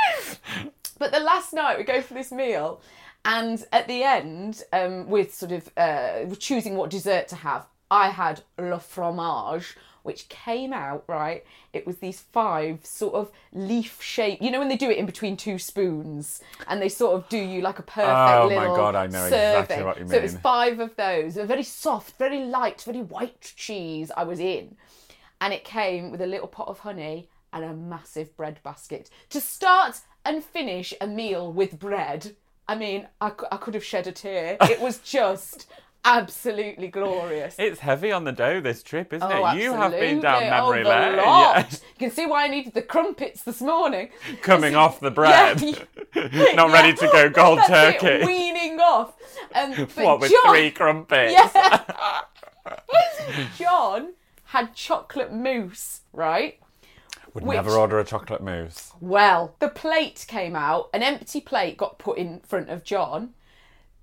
but 0.98 1.12
the 1.12 1.20
last 1.20 1.52
night 1.52 1.78
we 1.78 1.84
go 1.84 2.00
for 2.00 2.14
this 2.14 2.30
meal, 2.30 2.80
and 3.24 3.64
at 3.72 3.88
the 3.88 4.04
end, 4.04 4.62
um, 4.72 5.08
with 5.08 5.34
sort 5.34 5.52
of 5.52 5.70
uh, 5.76 6.34
choosing 6.38 6.76
what 6.76 6.90
dessert 6.90 7.28
to 7.28 7.36
have, 7.36 7.66
I 7.90 8.10
had 8.10 8.42
le 8.58 8.78
fromage, 8.78 9.76
which 10.02 10.28
came 10.28 10.72
out 10.72 11.04
right. 11.06 11.44
It 11.72 11.86
was 11.86 11.98
these 11.98 12.20
five 12.20 12.84
sort 12.84 13.14
of 13.14 13.30
leaf 13.52 14.02
shape. 14.02 14.40
You 14.40 14.50
know 14.50 14.58
when 14.58 14.68
they 14.68 14.76
do 14.76 14.90
it 14.90 14.98
in 14.98 15.06
between 15.06 15.36
two 15.36 15.58
spoons, 15.58 16.40
and 16.66 16.80
they 16.80 16.88
sort 16.88 17.14
of 17.14 17.28
do 17.28 17.38
you 17.38 17.60
like 17.60 17.78
a 17.78 17.82
perfect 17.82 18.08
Oh 18.08 18.48
my 18.50 18.60
little 18.60 18.76
God, 18.76 18.94
I 18.94 19.06
know 19.06 19.28
serving. 19.28 19.62
exactly 19.62 19.84
what 19.84 20.00
you 20.00 20.08
So 20.08 20.16
it 20.16 20.22
was 20.22 20.36
five 20.36 20.80
of 20.80 20.96
those, 20.96 21.36
a 21.36 21.44
very 21.44 21.62
soft, 21.62 22.18
very 22.18 22.44
light, 22.44 22.82
very 22.82 23.02
white 23.02 23.52
cheese. 23.56 24.10
I 24.16 24.24
was 24.24 24.40
in 24.40 24.76
and 25.40 25.52
it 25.52 25.64
came 25.64 26.10
with 26.10 26.20
a 26.20 26.26
little 26.26 26.48
pot 26.48 26.68
of 26.68 26.80
honey 26.80 27.28
and 27.52 27.64
a 27.64 27.72
massive 27.74 28.36
bread 28.36 28.60
basket 28.62 29.10
to 29.30 29.40
start 29.40 30.00
and 30.24 30.44
finish 30.44 30.92
a 31.00 31.06
meal 31.06 31.52
with 31.52 31.78
bread. 31.78 32.34
I 32.66 32.74
mean, 32.74 33.08
I, 33.20 33.32
I 33.50 33.56
could 33.56 33.74
have 33.74 33.84
shed 33.84 34.06
a 34.06 34.12
tear. 34.12 34.58
It 34.62 34.80
was 34.80 34.98
just 35.04 35.66
absolutely 36.08 36.88
glorious. 36.88 37.54
It's 37.58 37.80
heavy 37.80 38.10
on 38.12 38.24
the 38.24 38.32
dough 38.32 38.60
this 38.60 38.82
trip, 38.82 39.12
isn't 39.12 39.30
Oh, 39.30 39.46
it? 39.46 39.58
You 39.58 39.72
have 39.74 39.92
been 39.92 40.20
down 40.20 40.40
memory 40.42 40.84
oh, 40.84 40.88
lane. 40.88 41.14
Yeah. 41.16 41.66
You 41.98 42.06
can 42.06 42.10
see 42.12 42.26
why 42.26 42.44
I 42.44 42.48
needed 42.48 42.74
the 42.74 42.82
crumpets 42.82 43.42
this 43.42 43.60
morning. 43.60 44.10
Coming 44.42 44.74
off 44.76 45.00
the 45.00 45.10
bread. 45.10 45.62
Yeah. 46.14 46.52
Not 46.54 46.72
ready 46.72 46.94
to 46.94 47.06
go 47.12 47.30
cold 47.30 47.58
That's 47.58 47.96
it, 47.96 48.00
turkey. 48.00 48.26
weaning 48.26 48.80
off. 48.80 49.14
Um, 49.54 49.72
what 49.94 50.20
with 50.20 50.32
John- 50.32 50.52
three 50.54 50.70
crumpets? 50.70 51.32
Yeah. 51.32 52.22
John 53.56 54.14
had 54.44 54.74
chocolate 54.74 55.32
mousse, 55.32 56.00
right? 56.12 56.58
Would 57.34 57.44
Which- 57.44 57.56
never 57.56 57.72
order 57.72 57.98
a 57.98 58.04
chocolate 58.04 58.42
mousse. 58.42 58.92
Well, 59.00 59.54
the 59.60 59.68
plate 59.68 60.24
came 60.26 60.56
out, 60.56 60.88
an 60.94 61.02
empty 61.02 61.40
plate 61.40 61.76
got 61.76 61.98
put 61.98 62.16
in 62.18 62.40
front 62.40 62.70
of 62.70 62.82
John. 62.84 63.34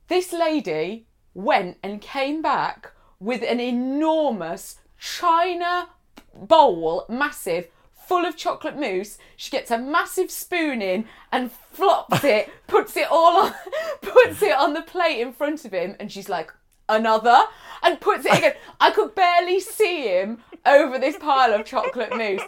This 0.07 0.31
lady 0.31 1.07
went 1.35 1.77
and 1.83 2.01
came 2.01 2.41
back 2.41 2.91
with 3.19 3.43
an 3.43 3.59
enormous 3.59 4.77
china 4.97 5.89
bowl, 6.33 7.05
massive, 7.07 7.67
full 7.93 8.25
of 8.25 8.35
chocolate 8.35 8.79
mousse. 8.79 9.17
She 9.35 9.51
gets 9.51 9.69
a 9.69 9.77
massive 9.77 10.31
spoon 10.31 10.81
in 10.81 11.05
and 11.31 11.51
flops 11.51 12.23
it, 12.23 12.49
puts 12.67 12.97
it 12.97 13.07
all 13.11 13.45
on, 13.45 13.53
puts 14.01 14.41
it 14.41 14.55
on 14.55 14.73
the 14.73 14.81
plate 14.81 15.19
in 15.19 15.33
front 15.33 15.65
of 15.65 15.71
him, 15.71 15.95
and 15.99 16.11
she's 16.11 16.29
like, 16.29 16.51
another, 16.87 17.41
and 17.83 17.99
puts 17.99 18.25
it 18.25 18.37
again. 18.37 18.53
I 18.79 18.91
could 18.91 19.15
barely 19.15 19.59
see 19.59 20.07
him 20.07 20.39
over 20.65 20.97
this 20.99 21.17
pile 21.17 21.53
of 21.53 21.65
chocolate 21.65 22.15
mousse, 22.15 22.41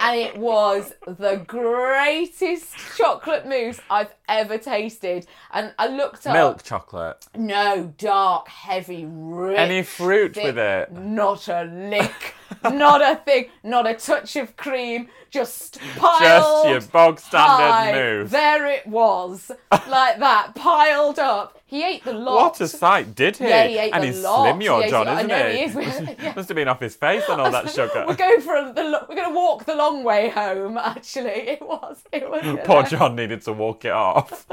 and 0.00 0.18
it 0.18 0.36
was 0.36 0.92
the 1.06 1.42
greatest 1.46 2.74
chocolate 2.96 3.46
mousse 3.46 3.80
I've 3.90 4.14
ever 4.28 4.58
tasted. 4.58 5.26
And 5.52 5.72
I 5.78 5.88
looked 5.88 6.26
up. 6.26 6.34
Milk 6.34 6.62
chocolate. 6.62 7.26
No, 7.34 7.92
dark, 7.98 8.48
heavy, 8.48 9.06
rich. 9.06 9.58
Any 9.58 9.82
fruit 9.82 10.34
thick, 10.34 10.44
with 10.44 10.58
it? 10.58 10.92
Not 10.92 11.48
a 11.48 11.64
lick. 11.64 12.34
Not 12.64 13.00
a 13.02 13.16
thing. 13.16 13.46
Not 13.62 13.86
a 13.86 13.94
touch 13.94 14.36
of 14.36 14.56
cream. 14.56 15.08
Just 15.30 15.78
piled. 15.96 16.20
Just 16.20 16.68
your 16.68 16.80
bog 16.92 17.18
standard 17.18 17.62
high. 17.70 17.92
mousse. 17.92 18.30
There 18.30 18.66
it 18.66 18.86
was, 18.86 19.50
like 19.70 20.18
that, 20.18 20.54
piled 20.54 21.18
up. 21.18 21.58
He 21.64 21.82
ate 21.82 22.04
the 22.04 22.12
lot. 22.12 22.34
What 22.36 22.60
a 22.60 22.68
sight, 22.68 23.14
did 23.14 23.38
he? 23.38 23.44
Yeah, 23.48 23.66
he 23.66 23.78
ate 23.78 23.94
and 23.94 24.02
the 24.02 24.08
he's 24.08 24.22
lot. 24.22 24.42
slim, 24.44 24.60
your 24.60 24.80
He 24.80 24.84
ate 24.84 24.90
John, 24.90 25.08
isn't 25.08 25.26
know 25.26 25.48
he? 25.50 25.62
is. 25.62 25.74
Yeah. 26.22 26.32
Must 26.36 26.48
have 26.50 26.54
been 26.56 26.68
off 26.68 26.80
his 26.80 26.94
face 26.94 27.24
and 27.30 27.40
all 27.40 27.50
that 27.50 27.70
sugar. 27.70 28.04
We're 28.06 28.14
going 28.14 28.42
for 28.42 28.56
a, 28.56 28.72
the. 28.74 28.84
lo- 28.84 29.06
We're 29.08 29.14
going 29.16 29.30
to 29.30 29.34
walk 29.34 29.64
the 29.64 29.74
long 29.74 30.04
way 30.04 30.28
home. 30.28 30.76
Actually, 30.76 31.30
it 31.48 31.62
was. 31.62 32.02
It 32.12 32.28
was. 32.30 32.58
Poor 32.64 32.82
John 32.82 33.16
needed 33.16 33.40
to 33.42 33.54
walk 33.54 33.86
it 33.86 33.92
off. 33.92 34.46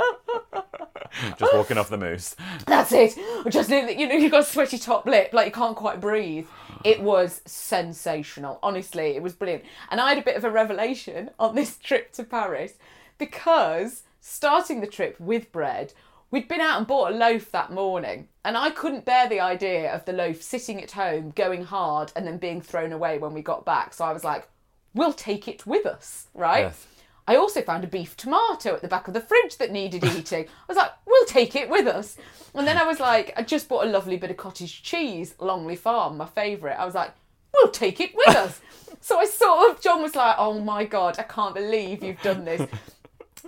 Just 1.38 1.54
walking 1.54 1.78
off 1.78 1.90
the 1.90 1.98
moose. 1.98 2.36
That's 2.68 2.92
it. 2.94 3.18
Just 3.50 3.70
you 3.70 4.08
know, 4.08 4.16
you've 4.16 4.32
got 4.32 4.42
a 4.42 4.46
sweaty 4.46 4.78
top 4.78 5.06
lip, 5.06 5.32
like 5.34 5.48
you 5.48 5.52
can't 5.52 5.76
quite 5.76 6.00
breathe. 6.00 6.48
It 6.84 7.02
was 7.02 7.42
sensational. 7.46 8.60
Honestly, 8.64 9.16
it 9.16 9.24
was 9.24 9.34
brilliant. 9.34 9.64
And 9.92 10.00
I 10.00 10.10
had 10.10 10.18
a 10.18 10.24
bit 10.24 10.36
of 10.36 10.44
a 10.44 10.52
revelation 10.52 11.32
on 11.40 11.56
this 11.56 11.78
trip 11.84 12.12
to 12.14 12.24
Paris 12.24 12.74
because 13.18 14.04
starting 14.22 14.82
the 14.82 14.88
trip 14.88 15.20
with 15.20 15.52
bread, 15.52 15.94
we'd 16.32 16.48
been 16.48 16.62
out 16.62 16.78
and 16.78 16.88
bought 16.88 17.12
a 17.12 17.16
loaf 17.16 17.52
that 17.52 17.72
morning, 17.72 18.28
and 18.46 18.58
I 18.58 18.70
couldn't 18.70 19.06
bear 19.06 19.28
the 19.28 19.40
idea 19.40 19.94
of 19.94 20.06
the 20.06 20.14
loaf 20.14 20.42
sitting 20.42 20.82
at 20.82 20.92
home, 20.92 21.32
going 21.32 21.64
hard, 21.64 22.12
and 22.16 22.26
then 22.26 22.38
being 22.38 22.62
thrown 22.62 22.92
away 22.92 23.18
when 23.18 23.34
we 23.34 23.42
got 23.42 23.66
back. 23.66 23.94
So 23.94 24.06
I 24.06 24.14
was 24.14 24.24
like, 24.24 24.48
we'll 24.94 25.14
take 25.14 25.48
it 25.48 25.66
with 25.66 25.86
us, 25.86 26.28
right? 26.34 26.66
Yes. 26.66 26.88
I 27.30 27.36
also 27.36 27.62
found 27.62 27.84
a 27.84 27.88
beef 27.88 28.18
tomato 28.18 28.74
at 28.74 28.82
the 28.82 28.88
back 28.88 29.08
of 29.08 29.14
the 29.14 29.22
fridge 29.22 29.58
that 29.58 29.72
needed 29.72 30.04
eating. 30.18 30.46
I 30.48 30.66
was 30.68 30.78
like, 30.78 30.92
we'll 31.06 31.26
take 31.28 31.56
it 31.56 31.70
with 31.70 31.86
us. 31.86 32.18
And 32.56 32.66
then 32.66 32.76
I 32.76 32.84
was 32.86 33.00
like, 33.00 33.34
I 33.38 33.44
just 33.44 33.70
bought 33.70 33.86
a 33.86 33.90
lovely 33.90 34.18
bit 34.18 34.32
of 34.32 34.38
cottage 34.38 34.82
cheese, 34.82 35.36
Longley 35.40 35.76
Farm, 35.76 36.18
my 36.18 36.26
favourite. 36.26 36.74
I 36.74 36.86
was 36.86 36.96
like, 36.96 37.12
we'll 37.54 37.70
take 37.70 38.00
it 38.00 38.16
with 38.16 38.36
us. 38.36 38.60
so 39.02 39.20
I 39.20 39.26
sort 39.26 39.70
of, 39.70 39.80
John 39.80 40.02
was 40.02 40.16
like, 40.16 40.38
oh 40.40 40.60
my 40.60 40.86
God, 40.86 41.20
I 41.20 41.24
can't 41.24 41.54
believe 41.54 42.04
you've 42.04 42.22
done 42.24 42.46
this. 42.46 42.68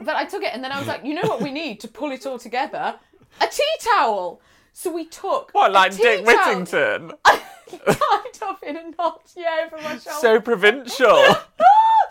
But 0.03 0.15
I 0.15 0.25
took 0.25 0.41
it 0.41 0.51
and 0.53 0.63
then 0.63 0.71
I 0.71 0.79
was 0.79 0.87
like, 0.87 1.03
you 1.05 1.13
know 1.13 1.27
what 1.27 1.41
we 1.41 1.51
need 1.51 1.79
to 1.81 1.87
pull 1.87 2.11
it 2.11 2.25
all 2.25 2.39
together? 2.39 2.95
A 3.39 3.47
tea 3.47 3.63
towel. 3.83 4.41
So 4.73 4.91
we 4.91 5.05
took. 5.05 5.51
What, 5.51 5.69
a 5.69 5.73
like 5.73 5.91
tea 5.91 6.01
Dick 6.01 6.25
towel, 6.25 6.37
Whittington? 6.37 7.11
tied 7.25 8.41
up 8.41 8.63
in 8.63 8.77
a 8.77 8.83
knot, 8.97 9.21
yeah, 9.35 9.67
over 9.67 9.75
my 9.77 9.97
shoulder 9.97 10.17
So 10.19 10.39
provincial. 10.41 11.35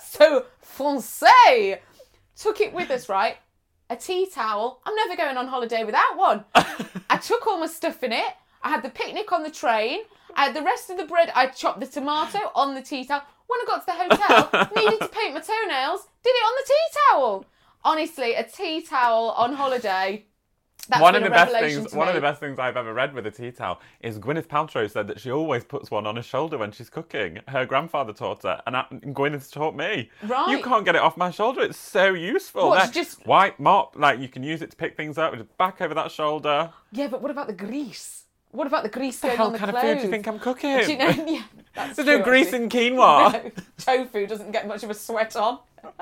so 0.01 0.45
français. 0.77 1.79
Took 2.37 2.61
it 2.61 2.73
with 2.73 2.91
us, 2.91 3.09
right? 3.09 3.37
A 3.89 3.97
tea 3.97 4.29
towel. 4.33 4.81
I'm 4.85 4.95
never 4.95 5.17
going 5.17 5.37
on 5.37 5.49
holiday 5.49 5.85
without 5.85 6.17
one. 6.17 6.45
I 6.55 7.17
took 7.19 7.47
all 7.47 7.59
my 7.59 7.67
stuff 7.67 8.03
in 8.03 8.13
it. 8.13 8.35
I 8.63 8.71
had 8.71 8.83
the 8.83 8.91
picnic 8.91 9.33
on 9.33 9.43
the 9.43 9.51
train. 9.51 10.01
I 10.35 10.45
had 10.45 10.55
the 10.55 10.63
rest 10.63 10.91
of 10.91 10.97
the 10.97 11.07
bread. 11.07 11.33
I 11.35 11.47
chopped 11.47 11.81
the 11.81 11.87
tomato 11.87 12.39
on 12.55 12.75
the 12.75 12.83
tea 12.83 13.05
towel. 13.05 13.23
When 13.47 13.61
I 13.61 13.65
got 13.67 13.81
to 13.81 13.87
the 13.87 14.17
hotel, 14.17 14.71
needed 14.77 15.01
to 15.01 15.09
paint 15.09 15.35
my 15.35 15.41
toenails. 15.41 16.07
Did 16.23 16.31
it 16.31 16.47
on 16.47 16.53
the 16.57 16.67
tea 16.67 16.99
towel. 17.11 17.45
Honestly, 17.83 18.35
a 18.35 18.45
tea 18.45 18.83
towel 18.83 19.31
on 19.31 19.55
holiday. 19.55 20.25
That's 20.89 21.01
one 21.03 21.15
of 21.15 21.23
the 21.23 21.31
best 21.31 21.53
things 21.53 21.95
one 21.95 22.09
of 22.09 22.15
the 22.15 22.21
best 22.21 22.41
things 22.41 22.59
I've 22.59 22.77
ever 22.77 22.93
read 22.93 23.15
with 23.15 23.27
a 23.27 23.31
tea 23.31 23.51
towel 23.53 23.81
is 24.01 24.19
Gwyneth 24.19 24.47
Paltrow 24.47 24.91
said 24.91 25.07
that 25.09 25.21
she 25.21 25.31
always 25.31 25.63
puts 25.65 25.91
one 25.91 26.07
on 26.07 26.17
her 26.17 26.23
shoulder 26.23 26.59
when 26.59 26.73
she's 26.73 26.91
cooking. 26.91 27.39
Her 27.49 27.65
grandfather 27.67 28.13
taught 28.13 28.43
her, 28.43 28.61
and 28.67 28.77
I, 28.77 28.85
Gwyneth's 28.91 29.51
taught 29.51 29.77
me. 29.77 30.11
Right. 30.25 30.51
You 30.51 30.63
can't 30.63 30.85
get 30.85 30.95
it 30.97 31.01
off 31.03 31.17
my 31.17 31.31
shoulder. 31.31 31.63
It's 31.63 31.79
so 31.79 32.15
useful. 32.15 32.69
What, 32.71 32.93
just- 32.93 33.27
white 33.27 33.59
mop, 33.61 33.95
like 33.97 34.19
you 34.21 34.29
can 34.29 34.43
use 34.43 34.63
it 34.63 34.71
to 34.71 34.77
pick 34.77 34.97
things 34.97 35.19
up. 35.19 35.35
Just 35.35 35.57
back 35.59 35.81
over 35.81 35.95
that 35.95 36.11
shoulder. 36.11 36.73
Yeah, 36.93 37.09
but 37.09 37.23
what 37.23 37.31
about 37.31 37.47
the 37.47 37.53
grease? 37.53 38.25
What 38.53 38.67
about 38.67 38.83
the 38.83 38.89
grease 38.89 39.23
What 39.23 39.31
the 39.31 39.37
hell 39.37 39.47
on 39.47 39.53
the 39.53 39.59
kind 39.59 39.71
clothes? 39.71 39.85
of 39.85 39.91
food 39.91 39.99
do 39.99 40.05
you 40.07 40.11
think 40.11 40.27
I'm 40.27 40.39
cooking? 40.41 40.79
Do 40.81 40.93
you 40.93 40.99
know? 40.99 41.11
Yeah, 41.77 41.93
There's 41.95 42.07
no 42.07 42.21
grease 42.21 42.53
in 42.53 42.69
quinoa. 42.69 43.53
tofu 43.79 44.27
doesn't 44.27 44.51
get 44.51 44.67
much 44.67 44.83
of 44.83 44.91
a 44.91 44.95
sweat 44.95 45.37
on. 45.37 45.61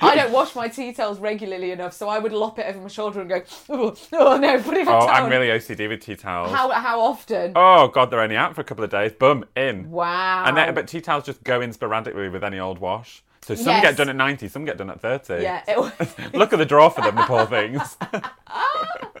I 0.00 0.14
don't 0.14 0.32
wash 0.32 0.54
my 0.54 0.68
tea 0.68 0.92
towels 0.92 1.18
regularly 1.18 1.70
enough, 1.70 1.92
so 1.92 2.08
I 2.08 2.18
would 2.18 2.32
lop 2.32 2.58
it 2.58 2.66
over 2.66 2.80
my 2.80 2.88
shoulder 2.88 3.20
and 3.20 3.28
go, 3.28 3.42
oh, 3.68 3.94
oh 4.12 4.36
no, 4.36 4.62
put 4.62 4.76
it 4.76 4.86
Oh. 4.86 5.06
I'm 5.08 5.30
really 5.30 5.48
OCD 5.48 5.88
with 5.88 6.00
tea 6.00 6.16
towels. 6.16 6.50
How, 6.52 6.70
how 6.70 7.00
often? 7.00 7.52
Oh 7.56 7.88
god, 7.88 8.10
they're 8.10 8.20
only 8.20 8.36
out 8.36 8.54
for 8.54 8.60
a 8.60 8.64
couple 8.64 8.84
of 8.84 8.90
days. 8.90 9.12
Boom, 9.12 9.44
in. 9.56 9.90
Wow. 9.90 10.44
And 10.46 10.56
then, 10.56 10.74
but 10.74 10.88
tea 10.88 11.00
towels 11.00 11.24
just 11.24 11.42
go 11.42 11.60
in 11.60 11.72
sporadically 11.72 12.28
with 12.28 12.44
any 12.44 12.58
old 12.58 12.78
wash. 12.78 13.22
So 13.42 13.54
some 13.54 13.66
Yes. 13.66 13.82
get 13.82 13.96
done 13.98 14.08
at 14.08 14.16
90, 14.16 14.48
some 14.48 14.64
get 14.64 14.78
done 14.78 14.88
at 14.88 15.00
30. 15.02 15.42
Yeah. 15.42 15.62
It, 15.68 15.78
Look 16.34 16.54
at 16.54 16.58
the 16.58 16.64
drawer 16.64 16.88
for 16.90 17.02
them, 17.02 17.14
the 17.14 17.22
poor 17.22 17.44
things. 17.44 17.96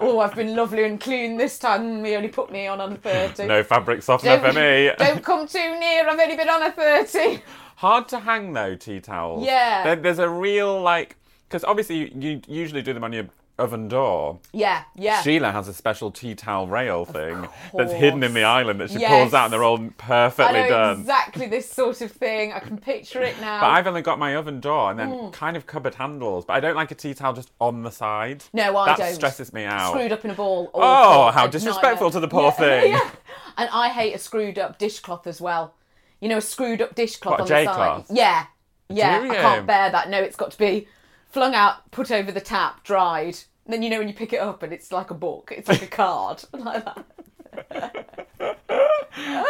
oh, 0.00 0.20
I've 0.20 0.34
been 0.34 0.56
lovely 0.56 0.84
and 0.84 1.00
clean 1.00 1.36
this 1.36 1.58
time. 1.60 2.02
We 2.02 2.16
only 2.16 2.28
put 2.28 2.50
me 2.50 2.66
on 2.66 2.80
on 2.80 2.96
30. 2.96 3.46
no 3.46 3.62
fabric 3.62 4.02
softener 4.02 4.40
for 4.40 4.52
me. 4.52 4.90
Don't 4.98 5.22
come 5.22 5.46
too 5.46 5.78
near. 5.78 6.08
I've 6.08 6.18
only 6.18 6.36
been 6.36 6.48
on 6.48 6.62
a 6.62 6.72
30. 6.72 7.40
Hard 7.82 8.08
to 8.10 8.20
hang 8.20 8.52
though, 8.52 8.76
tea 8.76 9.00
towels. 9.00 9.44
Yeah. 9.44 9.82
There, 9.82 9.96
there's 9.96 10.18
a 10.20 10.28
real 10.28 10.80
like 10.80 11.16
because 11.48 11.64
obviously 11.64 11.96
you, 11.96 12.10
you 12.16 12.40
usually 12.46 12.80
do 12.82 12.92
them 12.94 13.02
on 13.04 13.12
your 13.12 13.26
oven 13.58 13.86
door. 13.88 14.38
Yeah, 14.52 14.84
yeah. 14.94 15.20
Sheila 15.22 15.50
has 15.52 15.66
a 15.68 15.74
special 15.74 16.10
tea 16.10 16.34
towel 16.34 16.66
rail 16.68 17.04
thing 17.04 17.46
that's 17.74 17.92
hidden 17.92 18.22
in 18.22 18.34
the 18.34 18.44
island 18.44 18.80
that 18.80 18.90
she 18.90 18.98
Yes. 19.00 19.10
pulls 19.10 19.34
out 19.34 19.44
and 19.46 19.52
they're 19.52 19.64
all 19.64 19.78
I 19.84 19.90
perfectly 19.98 20.60
know 20.62 20.68
done. 20.68 21.00
exactly 21.00 21.46
this 21.48 21.68
sort 21.70 22.00
of 22.00 22.10
thing. 22.12 22.52
I 22.52 22.60
can 22.60 22.78
picture 22.78 23.20
it 23.20 23.38
now. 23.40 23.60
But 23.60 23.70
I've 23.70 23.86
only 23.88 24.00
got 24.02 24.18
my 24.18 24.36
oven 24.36 24.60
door 24.60 24.90
and 24.90 24.98
then 24.98 25.10
Mm. 25.10 25.32
kind 25.32 25.56
of 25.56 25.66
cupboard 25.66 25.96
handles. 25.96 26.44
But 26.46 26.54
I 26.54 26.60
don't 26.60 26.76
like 26.76 26.90
a 26.92 26.94
tea 26.94 27.14
towel 27.14 27.34
just 27.34 27.50
on 27.60 27.82
the 27.82 27.90
side. 27.90 28.44
no, 28.52 28.76
I 28.76 28.86
that 28.86 28.98
don't. 28.98 29.06
That 29.08 29.14
stresses 29.16 29.52
me 29.52 29.64
out. 29.64 29.90
Screwed 29.90 30.12
up 30.12 30.24
in 30.24 30.30
a 30.30 30.34
ball. 30.34 30.70
Oh, 30.72 31.30
how 31.32 31.46
disrespectful 31.48 32.06
nightmare. 32.06 32.10
to 32.12 32.20
the 32.20 32.28
poor 32.28 32.44
Yeah, 32.44 32.50
thing. 32.52 32.92
yeah. 32.92 33.10
And 33.58 33.68
I 33.72 33.88
hate 33.90 34.14
a 34.14 34.18
screwed 34.18 34.58
up 34.58 34.78
dishcloth 34.78 35.26
as 35.26 35.40
well. 35.40 35.74
You 36.22 36.28
know, 36.28 36.36
a 36.38 36.40
screwed 36.40 36.80
up 36.80 36.94
dishcloth 36.94 37.40
on 37.40 37.48
the 37.48 37.64
side. 37.64 38.04
Yeah, 38.08 38.46
yeah. 38.88 39.26
I 39.28 39.34
can't 39.34 39.66
bear 39.66 39.90
that. 39.90 40.08
No, 40.08 40.22
it's 40.22 40.36
got 40.36 40.52
to 40.52 40.58
be 40.58 40.86
flung 41.28 41.52
out, 41.52 41.90
put 41.90 42.12
over 42.12 42.30
the 42.30 42.40
tap, 42.40 42.84
dried. 42.84 43.36
And 43.64 43.74
then 43.74 43.82
you 43.82 43.90
know 43.90 43.98
when 43.98 44.06
you 44.06 44.14
pick 44.14 44.32
it 44.32 44.38
up 44.40 44.62
and 44.62 44.72
it's 44.72 44.92
like 44.92 45.10
a 45.10 45.14
book. 45.14 45.52
It's 45.54 45.68
like 45.68 45.82
a 45.82 45.86
card, 46.02 46.44
like 46.52 46.84
that. 46.84 47.04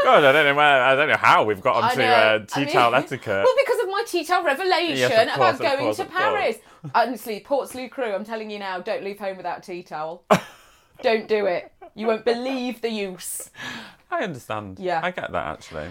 God, 0.04 0.24
I 0.24 0.32
don't 0.32 0.46
know 0.46 0.54
where, 0.54 0.82
I 0.82 0.94
don't 0.96 1.08
know 1.10 1.16
how 1.16 1.44
we've 1.44 1.60
got 1.60 1.76
I 1.84 1.90
onto 1.90 2.02
uh, 2.02 2.38
I 2.42 2.46
tea 2.46 2.64
mean- 2.64 2.72
towel 2.72 2.94
etiquette. 2.94 3.26
Well, 3.44 3.54
because 3.64 3.82
of 3.82 3.88
my 3.88 4.04
tea 4.06 4.24
towel 4.24 4.42
revelation 4.42 4.96
Yes, 4.96 5.36
course, 5.36 5.56
about 5.56 5.60
going 5.60 5.78
course, 5.84 5.96
to. 5.98 6.06
Paris. 6.06 6.56
Honestly, 6.94 7.40
Port 7.40 7.68
Salut 7.68 7.90
crew, 7.90 8.12
I'm 8.14 8.24
telling 8.24 8.50
you 8.50 8.58
now, 8.58 8.80
don't 8.80 9.04
leave 9.04 9.18
home 9.18 9.36
without 9.36 9.58
a 9.58 9.60
tea 9.60 9.82
towel. 9.82 10.24
don't 11.02 11.28
do 11.28 11.44
it. 11.44 11.70
You 11.94 12.06
won't 12.06 12.24
believe 12.24 12.80
the 12.80 12.90
use. 12.90 13.50
I 14.10 14.24
understand. 14.24 14.78
Yeah. 14.78 15.00
I 15.02 15.10
get 15.10 15.30
that 15.32 15.46
actually. 15.46 15.90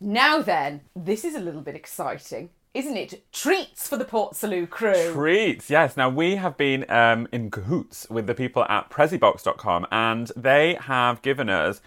Now 0.00 0.42
then, 0.42 0.82
this 0.94 1.24
is 1.24 1.34
a 1.34 1.40
little 1.40 1.62
bit 1.62 1.74
exciting, 1.74 2.50
isn't 2.74 2.96
it? 2.96 3.32
Treats 3.32 3.88
for 3.88 3.96
the 3.96 4.04
Port 4.04 4.36
Salut 4.36 4.68
crew. 4.68 5.12
Treats, 5.12 5.70
yes. 5.70 5.96
Now 5.96 6.10
we 6.10 6.36
have 6.36 6.58
been 6.58 6.84
um, 6.90 7.26
in 7.32 7.50
cahoots 7.50 8.06
with 8.10 8.26
the 8.26 8.34
people 8.34 8.64
at 8.64 8.90
Prezzybox.com 8.90 9.86
and 9.90 10.30
they 10.36 10.74
have 10.80 11.22
given 11.22 11.48
us 11.48 11.80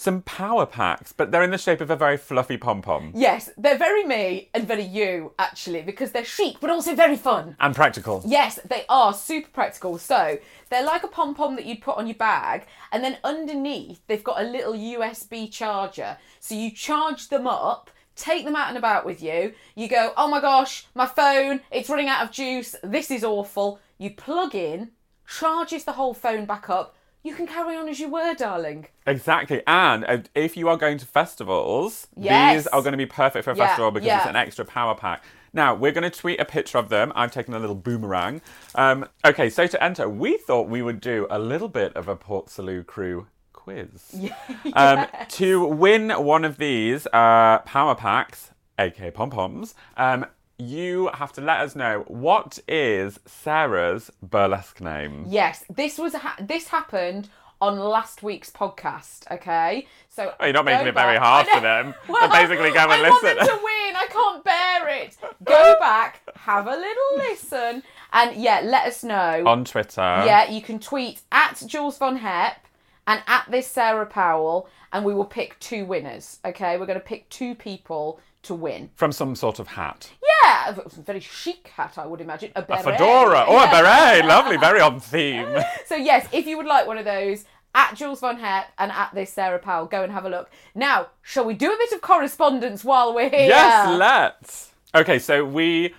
some 0.00 0.22
power 0.22 0.64
packs, 0.64 1.12
but 1.12 1.30
they're 1.30 1.42
in 1.42 1.50
the 1.50 1.58
shape 1.58 1.82
of 1.82 1.90
a 1.90 1.96
very 1.96 2.16
fluffy 2.16 2.56
pom 2.56 2.80
pom 2.80 3.12
Yes, 3.14 3.50
they're 3.58 3.76
very 3.76 4.02
me 4.02 4.48
and 4.54 4.66
very 4.66 4.82
you, 4.82 5.34
actually, 5.38 5.82
because 5.82 6.12
they're 6.12 6.24
chic 6.24 6.56
but 6.58 6.70
also 6.70 6.94
very 6.94 7.18
fun. 7.18 7.54
and 7.60 7.74
practical. 7.74 8.22
Yes, 8.24 8.58
they 8.66 8.86
are 8.88 9.12
super 9.12 9.50
practical. 9.50 9.98
So 9.98 10.38
they're 10.70 10.86
like 10.86 11.04
a 11.04 11.08
pom 11.08 11.34
pom 11.34 11.54
that 11.56 11.66
you'd 11.66 11.82
put 11.82 11.98
on 11.98 12.06
your 12.06 12.16
bag, 12.16 12.64
and 12.92 13.04
then 13.04 13.18
underneath 13.24 14.00
they've 14.06 14.24
got 14.24 14.40
a 14.40 14.44
little 14.48 14.72
USB 14.72 15.52
charger. 15.52 16.16
So 16.38 16.54
you 16.54 16.70
charge 16.70 17.28
them 17.28 17.46
up, 17.46 17.90
take 18.16 18.46
them 18.46 18.56
out 18.56 18.68
and 18.68 18.78
about 18.78 19.04
with 19.04 19.22
you. 19.22 19.52
You 19.74 19.86
go, 19.86 20.14
oh 20.16 20.28
my 20.28 20.40
gosh, 20.40 20.86
my 20.94 21.04
phone, 21.04 21.60
it's 21.70 21.90
running 21.90 22.08
out 22.08 22.24
of 22.24 22.32
juice. 22.32 22.74
This 22.82 23.10
is 23.10 23.22
awful. 23.22 23.78
You 23.98 24.12
plug 24.12 24.54
in, 24.54 24.92
charges 25.28 25.84
the 25.84 25.92
whole 25.92 26.14
phone 26.14 26.46
back 26.46 26.70
up. 26.70 26.96
You 27.22 27.34
can 27.34 27.46
carry 27.46 27.76
on 27.76 27.86
as 27.88 28.00
you 28.00 28.08
were, 28.08 28.34
darling. 28.34 28.86
Exactly. 29.06 29.62
And 29.66 30.04
uh, 30.06 30.18
if 30.34 30.56
you 30.56 30.68
are 30.68 30.76
going 30.78 30.96
to 30.98 31.06
festivals, 31.06 32.06
Yes. 32.16 32.54
these 32.64 32.66
are 32.68 32.80
going 32.80 32.92
to 32.92 32.98
be 32.98 33.04
perfect 33.06 33.44
for 33.44 33.50
a 33.50 33.56
Yeah, 33.56 33.66
festival 33.66 33.90
because 33.90 34.06
yeah. 34.06 34.18
it's 34.20 34.26
an 34.28 34.36
extra 34.36 34.64
power 34.64 34.94
pack. 34.94 35.22
Now, 35.52 35.74
we're 35.74 35.92
going 35.92 36.08
to 36.10 36.16
tweet 36.18 36.40
a 36.40 36.44
picture 36.46 36.78
of 36.78 36.88
them. 36.88 37.12
I've 37.14 37.30
taken 37.32 37.52
a 37.54 37.58
little 37.58 37.74
boomerang. 37.74 38.40
Um, 38.74 39.06
okay, 39.24 39.50
so 39.50 39.66
to 39.66 39.82
enter, 39.82 40.08
we 40.08 40.38
thought 40.38 40.68
we 40.68 40.80
would 40.80 41.00
do 41.00 41.26
a 41.28 41.38
little 41.38 41.68
bit 41.68 41.94
of 41.94 42.08
a 42.08 42.16
Port 42.16 42.48
Salut 42.48 42.86
crew 42.86 43.26
quiz. 43.52 44.14
um, 44.74 45.06
to 45.30 45.66
win 45.66 46.10
one 46.10 46.44
of 46.44 46.56
these 46.56 47.06
uh, 47.12 47.58
power 47.66 47.94
packs, 47.94 48.50
aka 48.78 49.10
pom 49.10 49.28
poms, 49.30 49.74
um, 49.98 50.24
you 50.60 51.10
have 51.14 51.32
to 51.32 51.40
let 51.40 51.60
us 51.60 51.74
know 51.74 52.04
what 52.08 52.58
is 52.68 53.18
Sarah's 53.26 54.10
burlesque 54.22 54.80
name. 54.80 55.24
Yes, 55.28 55.64
this 55.68 55.98
was 55.98 56.14
ha- 56.14 56.36
this 56.40 56.68
happened 56.68 57.28
on 57.60 57.78
last 57.78 58.22
week's 58.22 58.50
podcast. 58.50 59.30
Okay, 59.30 59.86
so 60.08 60.32
Oh, 60.40 60.44
you're 60.44 60.54
not 60.54 60.64
making 60.64 60.86
it 60.86 60.94
very 60.94 61.16
hard 61.18 61.46
for 61.46 61.60
them. 61.60 61.94
They're 62.08 62.28
basically 62.28 62.70
go 62.70 62.80
and 62.80 62.92
I 62.92 63.10
want 63.10 63.22
them 63.22 63.36
listen. 63.38 63.56
to 63.58 63.62
win. 63.62 63.96
I 63.96 64.06
can't 64.10 64.44
bear 64.44 64.88
it. 64.88 65.16
Go 65.44 65.74
back, 65.78 66.20
have 66.36 66.66
a 66.66 66.70
little 66.70 67.16
listen, 67.16 67.82
and 68.12 68.36
yeah, 68.36 68.60
let 68.64 68.86
us 68.86 69.02
know. 69.04 69.44
On 69.46 69.64
Twitter. 69.64 70.00
yeah, 70.00 70.48
you 70.50 70.62
can 70.62 70.78
tweet 70.78 71.20
at 71.32 71.62
Jules 71.66 71.98
von 71.98 72.16
Hep 72.16 72.66
and 73.06 73.22
at 73.26 73.44
this 73.50 73.66
Sarah 73.66 74.06
Powell, 74.06 74.68
and 74.92 75.04
we 75.04 75.12
will 75.12 75.24
pick 75.24 75.58
two 75.60 75.84
winners. 75.84 76.38
Okay, 76.44 76.78
we're 76.78 76.86
going 76.86 76.98
to 77.00 77.04
pick 77.04 77.28
two 77.28 77.54
people 77.54 78.20
to 78.42 78.54
win. 78.54 78.90
From 78.94 79.12
some 79.12 79.34
sort 79.34 79.58
of 79.58 79.68
hat. 79.68 80.10
Yeah, 80.44 80.74
a 80.76 80.88
very 81.02 81.20
chic 81.20 81.68
hat, 81.68 81.94
I 81.98 82.06
would 82.06 82.20
imagine. 82.20 82.52
A, 82.56 82.60
A 82.60 82.62
beret. 82.62 82.84
fedora. 82.84 83.44
Oh, 83.46 83.58
a 83.58 83.70
beret. 83.70 84.24
Lovely. 84.24 84.56
Very 84.56 84.80
on 84.80 85.00
theme. 85.00 85.48
So 85.86 85.96
yes, 85.96 86.26
if 86.32 86.46
you 86.46 86.56
would 86.56 86.66
like 86.66 86.86
one 86.86 86.98
of 86.98 87.04
those, 87.04 87.44
at 87.74 87.94
Jules 87.94 88.20
Von 88.20 88.38
Hep 88.38 88.66
and 88.78 88.90
at 88.92 89.12
this 89.14 89.32
Sarah 89.32 89.58
Powell, 89.58 89.86
go 89.86 90.02
and 90.02 90.12
have 90.12 90.24
a 90.24 90.28
look. 90.28 90.50
Now, 90.74 91.08
shall 91.22 91.44
we 91.44 91.54
do 91.54 91.72
a 91.72 91.76
bit 91.76 91.92
of 91.92 92.00
correspondence 92.00 92.84
while 92.84 93.12
we're 93.14 93.28
here? 93.28 93.48
Yes, 93.48 93.98
let's. 93.98 94.70
Okay, 94.94 95.18
so 95.18 95.44
we 95.44 95.94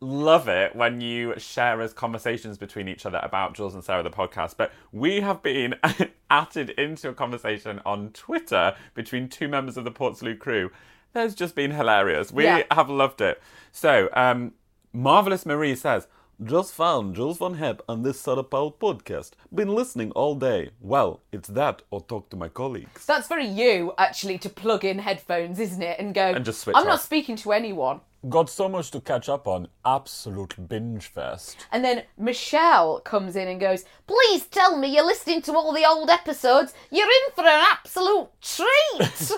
love 0.00 0.48
it 0.48 0.74
when 0.76 1.00
you 1.00 1.32
share 1.38 1.80
us 1.80 1.92
conversations 1.94 2.58
between 2.58 2.88
each 2.88 3.06
other 3.06 3.20
about 3.22 3.54
Jules 3.54 3.74
and 3.74 3.82
Sarah 3.84 4.02
the 4.02 4.10
podcast. 4.10 4.56
But 4.56 4.72
we 4.92 5.20
have 5.20 5.42
been 5.42 5.74
added 6.30 6.70
into 6.70 7.08
a 7.08 7.14
conversation 7.14 7.80
on 7.86 8.10
Twitter 8.10 8.74
between 8.94 9.28
two 9.28 9.48
members 9.48 9.76
of 9.76 9.84
the 9.84 9.90
Port 9.90 10.16
Salut 10.16 10.38
crew. 10.38 10.70
That's 11.14 11.34
just 11.34 11.54
been 11.54 11.70
hilarious. 11.70 12.30
We 12.32 12.44
Yeah. 12.44 12.64
have 12.70 12.90
loved 12.90 13.20
it. 13.20 13.40
So, 13.72 14.08
um, 14.12 14.52
Marvelous 14.92 15.46
Marie 15.46 15.74
says, 15.74 16.06
just 16.42 16.74
found 16.74 17.14
Jules 17.14 17.38
Von 17.38 17.54
Hep 17.54 17.80
on 17.88 18.02
this 18.02 18.20
Sarah 18.20 18.42
Powell 18.42 18.72
podcast. 18.72 19.30
Been 19.54 19.68
listening 19.68 20.10
all 20.12 20.34
day. 20.34 20.70
Well, 20.80 21.20
it's 21.30 21.48
that 21.50 21.82
or 21.92 22.00
talk 22.00 22.28
to 22.30 22.36
my 22.36 22.48
colleagues. 22.48 23.06
That's 23.06 23.28
very 23.28 23.46
you, 23.46 23.92
actually, 23.96 24.38
to 24.38 24.48
plug 24.48 24.84
in 24.84 24.98
headphones, 24.98 25.60
isn't 25.60 25.80
it? 25.82 25.98
And 26.00 26.12
go, 26.12 26.32
And 26.34 26.44
just 26.44 26.60
switch 26.60 26.76
I'm 26.76 26.86
not 26.88 27.00
speaking 27.00 27.36
to 27.36 27.52
anyone. 27.52 28.00
Got 28.28 28.48
so 28.50 28.68
much 28.68 28.90
to 28.92 29.00
catch 29.00 29.28
up 29.28 29.46
on. 29.46 29.68
Absolute 29.84 30.68
binge 30.68 31.06
fest. 31.06 31.56
And 31.70 31.84
then 31.84 32.02
Michelle 32.18 33.00
comes 33.00 33.36
in 33.36 33.46
and 33.46 33.60
goes, 33.60 33.84
Please 34.08 34.46
tell 34.46 34.76
me 34.78 34.88
you're 34.92 35.04
listening 35.06 35.42
to 35.42 35.52
all 35.52 35.72
the 35.72 35.84
old 35.86 36.10
episodes. 36.10 36.72
You're 36.90 37.06
in 37.06 37.34
for 37.34 37.42
an 37.44 37.64
absolute 37.70 38.28
treat. 38.40 39.30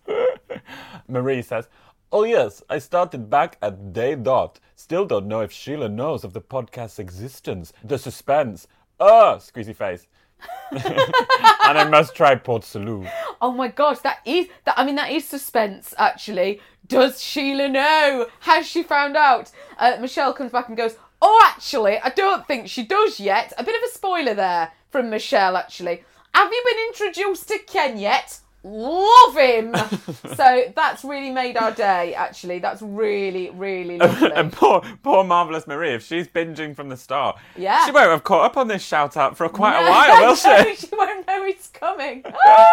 Marie 1.08 1.42
says, 1.42 1.68
Oh, 2.12 2.24
yes, 2.24 2.60
I 2.68 2.78
started 2.78 3.30
back 3.30 3.56
at 3.62 3.92
day 3.92 4.16
dot. 4.16 4.58
Still 4.74 5.06
don't 5.06 5.26
know 5.28 5.42
if 5.42 5.52
Sheila 5.52 5.88
knows 5.88 6.24
of 6.24 6.32
the 6.32 6.40
podcast's 6.40 6.98
existence. 6.98 7.72
The 7.84 7.98
suspense. 7.98 8.66
Ah, 8.98 9.36
squeezy 9.36 9.76
face. 9.76 10.08
and 10.72 11.78
I 11.78 11.86
must 11.88 12.14
try 12.16 12.34
Port 12.34 12.64
Salut. 12.64 13.06
oh 13.40 13.52
my 13.52 13.68
gosh, 13.68 13.98
that 14.00 14.18
is 14.24 14.48
that. 14.64 14.78
I 14.78 14.84
mean, 14.84 14.96
that 14.96 15.12
is 15.12 15.28
suspense. 15.28 15.94
Actually, 15.98 16.60
does 16.86 17.22
Sheila 17.22 17.68
know? 17.68 18.26
Has 18.40 18.66
she 18.66 18.82
found 18.82 19.16
out? 19.16 19.52
Uh, 19.78 19.98
Michelle 20.00 20.32
comes 20.32 20.50
back 20.52 20.68
and 20.68 20.76
goes, 20.76 20.96
"Oh, 21.20 21.40
actually, 21.52 21.98
I 21.98 22.08
don't 22.08 22.46
think 22.46 22.68
she 22.68 22.84
does 22.84 23.20
yet." 23.20 23.52
A 23.58 23.64
bit 23.64 23.76
of 23.76 23.88
a 23.88 23.92
spoiler 23.92 24.34
there 24.34 24.72
from 24.88 25.10
Michelle. 25.10 25.56
Actually, 25.56 26.02
have 26.34 26.50
you 26.52 26.62
been 26.66 26.86
introduced 26.88 27.48
to 27.48 27.58
Ken 27.58 27.98
yet? 27.98 28.40
Love 28.62 29.36
him. 29.38 29.74
so 30.36 30.64
that's 30.76 31.02
really 31.02 31.30
made 31.30 31.56
our 31.56 31.72
day. 31.72 32.14
Actually, 32.14 32.58
that's 32.58 32.82
really, 32.82 33.50
really 33.50 33.96
lovely. 33.98 34.30
and 34.32 34.52
poor, 34.60 34.82
poor 35.02 35.24
Marvelous 35.24 35.66
Marie, 35.66 35.94
if 35.94 36.04
she's 36.04 36.28
binging 36.28 36.76
from 36.76 36.88
the 36.90 36.96
start, 36.96 37.38
Yeah. 37.56 37.84
she 37.86 37.90
won't 37.92 38.10
have 38.10 38.22
caught 38.24 38.44
up 38.44 38.56
on 38.56 38.68
this 38.68 38.82
shout 38.84 39.16
out 39.16 39.36
for 39.36 39.48
quite 39.48 39.80
a 39.80 39.90
while, 39.90 40.26
will 40.28 40.36
she? 40.36 40.76
she 40.76 40.88
won't 40.92 41.26
know 41.26 41.44
it's 41.44 41.68
coming. 41.68 42.22
Ah! 42.26 42.68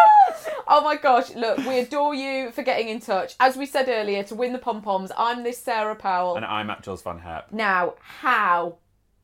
oh 0.68 0.82
my 0.82 0.96
gosh, 0.96 1.34
look, 1.34 1.56
we 1.58 1.78
adore 1.78 2.14
you 2.14 2.50
for 2.50 2.62
getting 2.62 2.88
in 2.88 3.00
touch. 3.00 3.34
As 3.40 3.56
we 3.56 3.64
said 3.64 3.88
earlier, 3.88 4.22
to 4.24 4.34
win 4.34 4.52
the 4.52 4.58
pom 4.58 4.82
poms, 4.82 5.10
I'm 5.16 5.42
this 5.42 5.58
Sarah 5.58 5.96
Powell. 5.96 6.36
And 6.36 6.44
I'm 6.44 6.68
at 6.70 6.82
Jules 6.82 7.00
Von 7.02 7.20
Hep. 7.20 7.50
Now, 7.52 7.94
how 8.00 8.76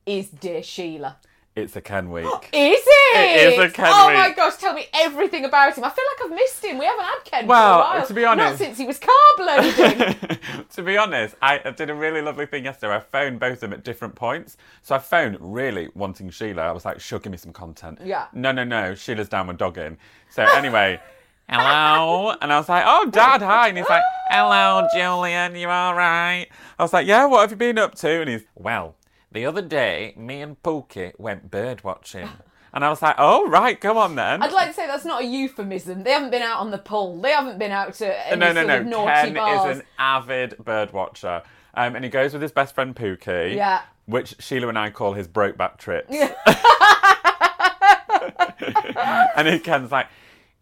is 0.07 0.29
dear 0.31 0.63
Sheila? 0.63 1.17
It's 1.57 1.77
a 1.77 1.81
Ken 1.81 2.11
week. 2.11 2.25
Is 2.53 2.83
it? 2.85 3.17
It 3.17 3.53
is 3.53 3.59
a 3.61 3.71
Ken 3.71 3.87
Oh 3.89 4.13
my 4.13 4.33
gosh, 4.35 4.57
tell 4.57 4.75
me 4.75 4.87
everything 4.93 5.45
about 5.45 5.79
him. 5.79 5.85
I 5.85 5.91
feel 5.91 6.05
like 6.19 6.25
I've 6.31 6.37
missed 6.37 6.65
him. 6.65 6.79
We 6.79 6.85
haven't 6.85 7.05
had 7.05 7.25
Ken 7.25 7.47
Well, 7.47 7.79
for 7.81 7.95
a 7.95 7.99
while. 7.99 8.07
to 8.09 8.15
be 8.15 8.25
honest- 8.25 8.51
Not 8.51 8.59
since 8.59 8.77
he 8.79 8.85
was 8.87 8.99
carb 8.99 9.39
loading. 9.39 10.39
to 10.75 10.83
be 10.83 10.97
honest, 10.99 11.37
I 11.41 11.61
I 11.65 11.71
did 11.71 11.91
a 11.91 11.95
really 11.95 12.23
lovely 12.23 12.47
thing 12.47 12.65
yesterday. 12.65 12.97
I 12.97 12.99
phoned 13.01 13.39
both 13.39 13.53
of 13.55 13.61
them 13.61 13.73
at 13.73 13.85
different 13.85 14.17
points. 14.17 14.57
So 14.83 14.97
I 14.97 14.99
phoned 14.99 15.37
really 15.41 15.91
wanting 15.95 16.29
Sheila. 16.31 16.63
I 16.63 16.73
was 16.73 16.85
like, 16.85 17.01
sure, 17.01 17.21
give 17.21 17.31
me 17.31 17.39
some 17.39 17.53
content. 17.53 18.01
Yeah. 18.05 18.27
No, 18.33 18.51
no, 18.51 18.65
no. 18.65 18.97
Sheila's 18.97 19.29
down 19.29 19.47
with 19.47 19.59
dogging. 19.59 19.97
So 20.31 20.43
anyway, 20.43 21.01
hello. 21.49 22.35
And 22.43 22.53
I 22.53 22.59
was 22.59 22.69
like, 22.69 22.83
oh, 22.85 23.09
Dad, 23.11 23.43
hi. 23.43 23.69
And 23.69 23.79
he's 23.79 23.89
like, 23.89 24.03
hello, 24.29 24.89
Julian, 24.93 25.55
you 25.55 25.69
all 25.69 25.95
right? 25.95 26.47
I 26.81 26.83
was 26.83 26.93
like, 26.93 27.07
yeah, 27.07 27.27
what 27.27 27.43
have 27.43 27.53
you 27.53 27.57
been 27.57 27.79
up 27.79 27.95
to? 27.97 28.09
And 28.23 28.29
he's, 28.29 28.43
well, 28.57 28.97
the 29.35 29.45
other 29.45 29.61
day, 29.61 30.15
me 30.17 30.41
and 30.41 30.61
Pookie 30.63 31.13
went 31.19 31.51
bird 31.51 31.85
watching. 31.85 32.29
And 32.73 32.85
I 32.85 32.89
was 32.89 33.03
like, 33.03 33.17
oh, 33.19 33.49
right, 33.49 33.81
come 33.81 33.97
on 33.97 34.15
then. 34.15 34.43
I'd 34.43 34.53
like 34.53 34.69
to 34.69 34.75
say 34.75 34.87
that's 34.87 35.05
not 35.05 35.23
a 35.23 35.27
euphemism. 35.27 36.03
They 36.03 36.13
haven't 36.13 36.31
been 36.31 36.43
out 36.43 36.61
on 36.61 36.71
the 36.71 36.79
pull. 36.79 37.21
They 37.21 37.31
haven't 37.31 37.59
been 37.59 37.71
out 37.71 37.95
to 37.95 38.29
any 38.29 38.41
no, 38.41 38.53
no, 38.53 38.63
sort 38.63 38.67
no. 38.67 38.77
of 38.79 38.87
naughty 38.87 39.13
Ken 39.13 39.35
bars. 39.35 39.77
is 39.77 39.81
an 39.81 39.87
avid 39.99 40.57
bird 40.59 40.93
watcher. 40.93 41.43
Um, 41.75 41.97
and 41.97 42.05
he 42.05 42.11
goes 42.11 42.33
with 42.33 42.43
his 42.43 42.53
best 42.53 42.75
friend 42.75 42.95
Pookie. 42.95 43.55
Yeah. 43.55 43.83
Which 44.07 44.37
Sheila 44.39 44.69
and 44.69 44.79
I 44.79 44.91
call 44.91 45.13
his 45.13 45.29
brokeback 45.29 45.79
trips. 45.79 46.11
and 49.37 49.49
he 49.49 49.59
Ken's 49.59 49.93
like, 49.93 50.07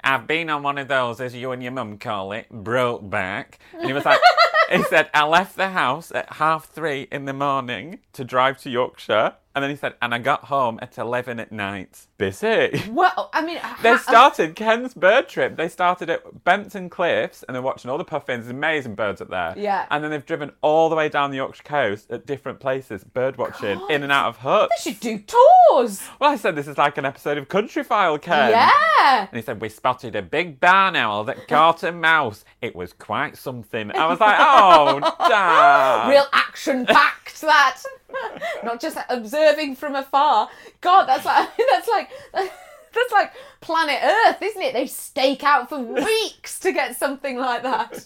I've 0.04 0.26
been 0.26 0.50
on 0.50 0.62
one 0.62 0.78
of 0.78 0.88
those, 0.88 1.20
as 1.20 1.34
you 1.34 1.52
and 1.52 1.62
your 1.62 1.72
mum 1.72 1.98
call 1.98 2.32
it, 2.32 2.48
broke 2.50 3.08
back. 3.08 3.58
And 3.72 3.86
he 3.86 3.92
was 3.92 4.04
like, 4.04 4.20
he 4.70 4.82
said, 4.84 5.08
I 5.14 5.24
left 5.24 5.56
the 5.56 5.70
house 5.70 6.10
at 6.12 6.34
half 6.34 6.68
three 6.68 7.06
in 7.12 7.24
the 7.24 7.32
morning 7.32 8.00
to 8.14 8.24
drive 8.24 8.58
to 8.62 8.70
Yorkshire. 8.70 9.34
And 9.54 9.62
then 9.62 9.70
he 9.70 9.76
said, 9.76 9.94
and 10.00 10.14
I 10.14 10.18
got 10.18 10.44
home 10.44 10.78
at 10.80 10.96
11 10.96 11.38
at 11.38 11.52
night. 11.52 12.06
Busy. 12.16 12.82
Well, 12.90 13.30
I 13.32 13.44
mean, 13.44 13.58
They 13.82 13.96
started 13.96 14.54
Ken's 14.56 14.94
bird 14.94 15.28
trip. 15.28 15.56
They 15.56 15.68
started 15.68 16.08
at 16.08 16.44
Bempton 16.44 16.88
Cliffs 16.88 17.42
and 17.42 17.54
they're 17.54 17.62
watching 17.62 17.90
all 17.90 17.98
the 17.98 18.04
puffins, 18.04 18.48
amazing 18.48 18.94
birds 18.94 19.20
up 19.20 19.28
there. 19.28 19.54
Yeah. 19.56 19.86
And 19.90 20.02
then 20.02 20.10
they've 20.10 20.24
driven 20.24 20.52
all 20.62 20.88
the 20.88 20.96
way 20.96 21.08
down 21.08 21.30
the 21.30 21.36
Yorkshire 21.36 21.64
coast 21.64 22.10
at 22.10 22.24
different 22.26 22.60
places, 22.60 23.04
bird 23.04 23.36
watching, 23.36 23.80
in 23.90 24.02
and 24.02 24.10
out 24.12 24.28
of 24.28 24.36
huts. 24.38 24.72
they 24.84 24.92
should 24.92 25.00
do 25.00 25.18
tours. 25.18 26.02
Well, 26.20 26.30
I 26.30 26.36
said 26.36 26.56
this 26.56 26.68
is 26.68 26.78
like 26.78 26.96
an 26.96 27.04
episode 27.04 27.36
of 27.38 27.48
Country 27.48 27.82
File, 27.84 28.18
Ken. 28.18 28.50
Yeah. 28.50 29.26
And 29.30 29.36
he 29.36 29.42
said, 29.42 29.60
We 29.60 29.68
spotted 29.68 30.16
a 30.16 30.22
big 30.22 30.60
barn 30.60 30.96
owl 30.96 31.24
that 31.24 31.48
caught 31.48 31.82
a 31.82 31.92
mouse. 31.92 32.44
It 32.60 32.74
was 32.74 32.92
quite 32.92 33.36
something. 33.36 33.90
I 33.94 34.06
was 34.06 34.20
like, 34.20 34.36
Oh, 34.38 35.00
damn. 35.28 36.08
Real 36.10 36.26
action 36.32 36.86
packed 36.86 37.40
that. 37.42 37.82
Not 38.64 38.81
just 38.81 38.98
observing 39.09 39.77
from 39.77 39.94
afar. 39.94 40.48
God, 40.81 41.07
that's 41.07 41.25
like 41.25 41.48
that's 41.70 41.88
like 41.88 42.11
that's 42.33 43.12
like 43.12 43.33
planet 43.61 44.01
Earth, 44.03 44.42
isn't 44.42 44.62
it? 44.62 44.72
They 44.75 44.87
stake 44.87 45.44
out 45.44 45.68
for 45.68 45.79
weeks 45.79 46.59
to 46.61 46.72
get 46.72 46.96
something 46.96 47.38
like 47.38 47.62
that. 47.62 48.05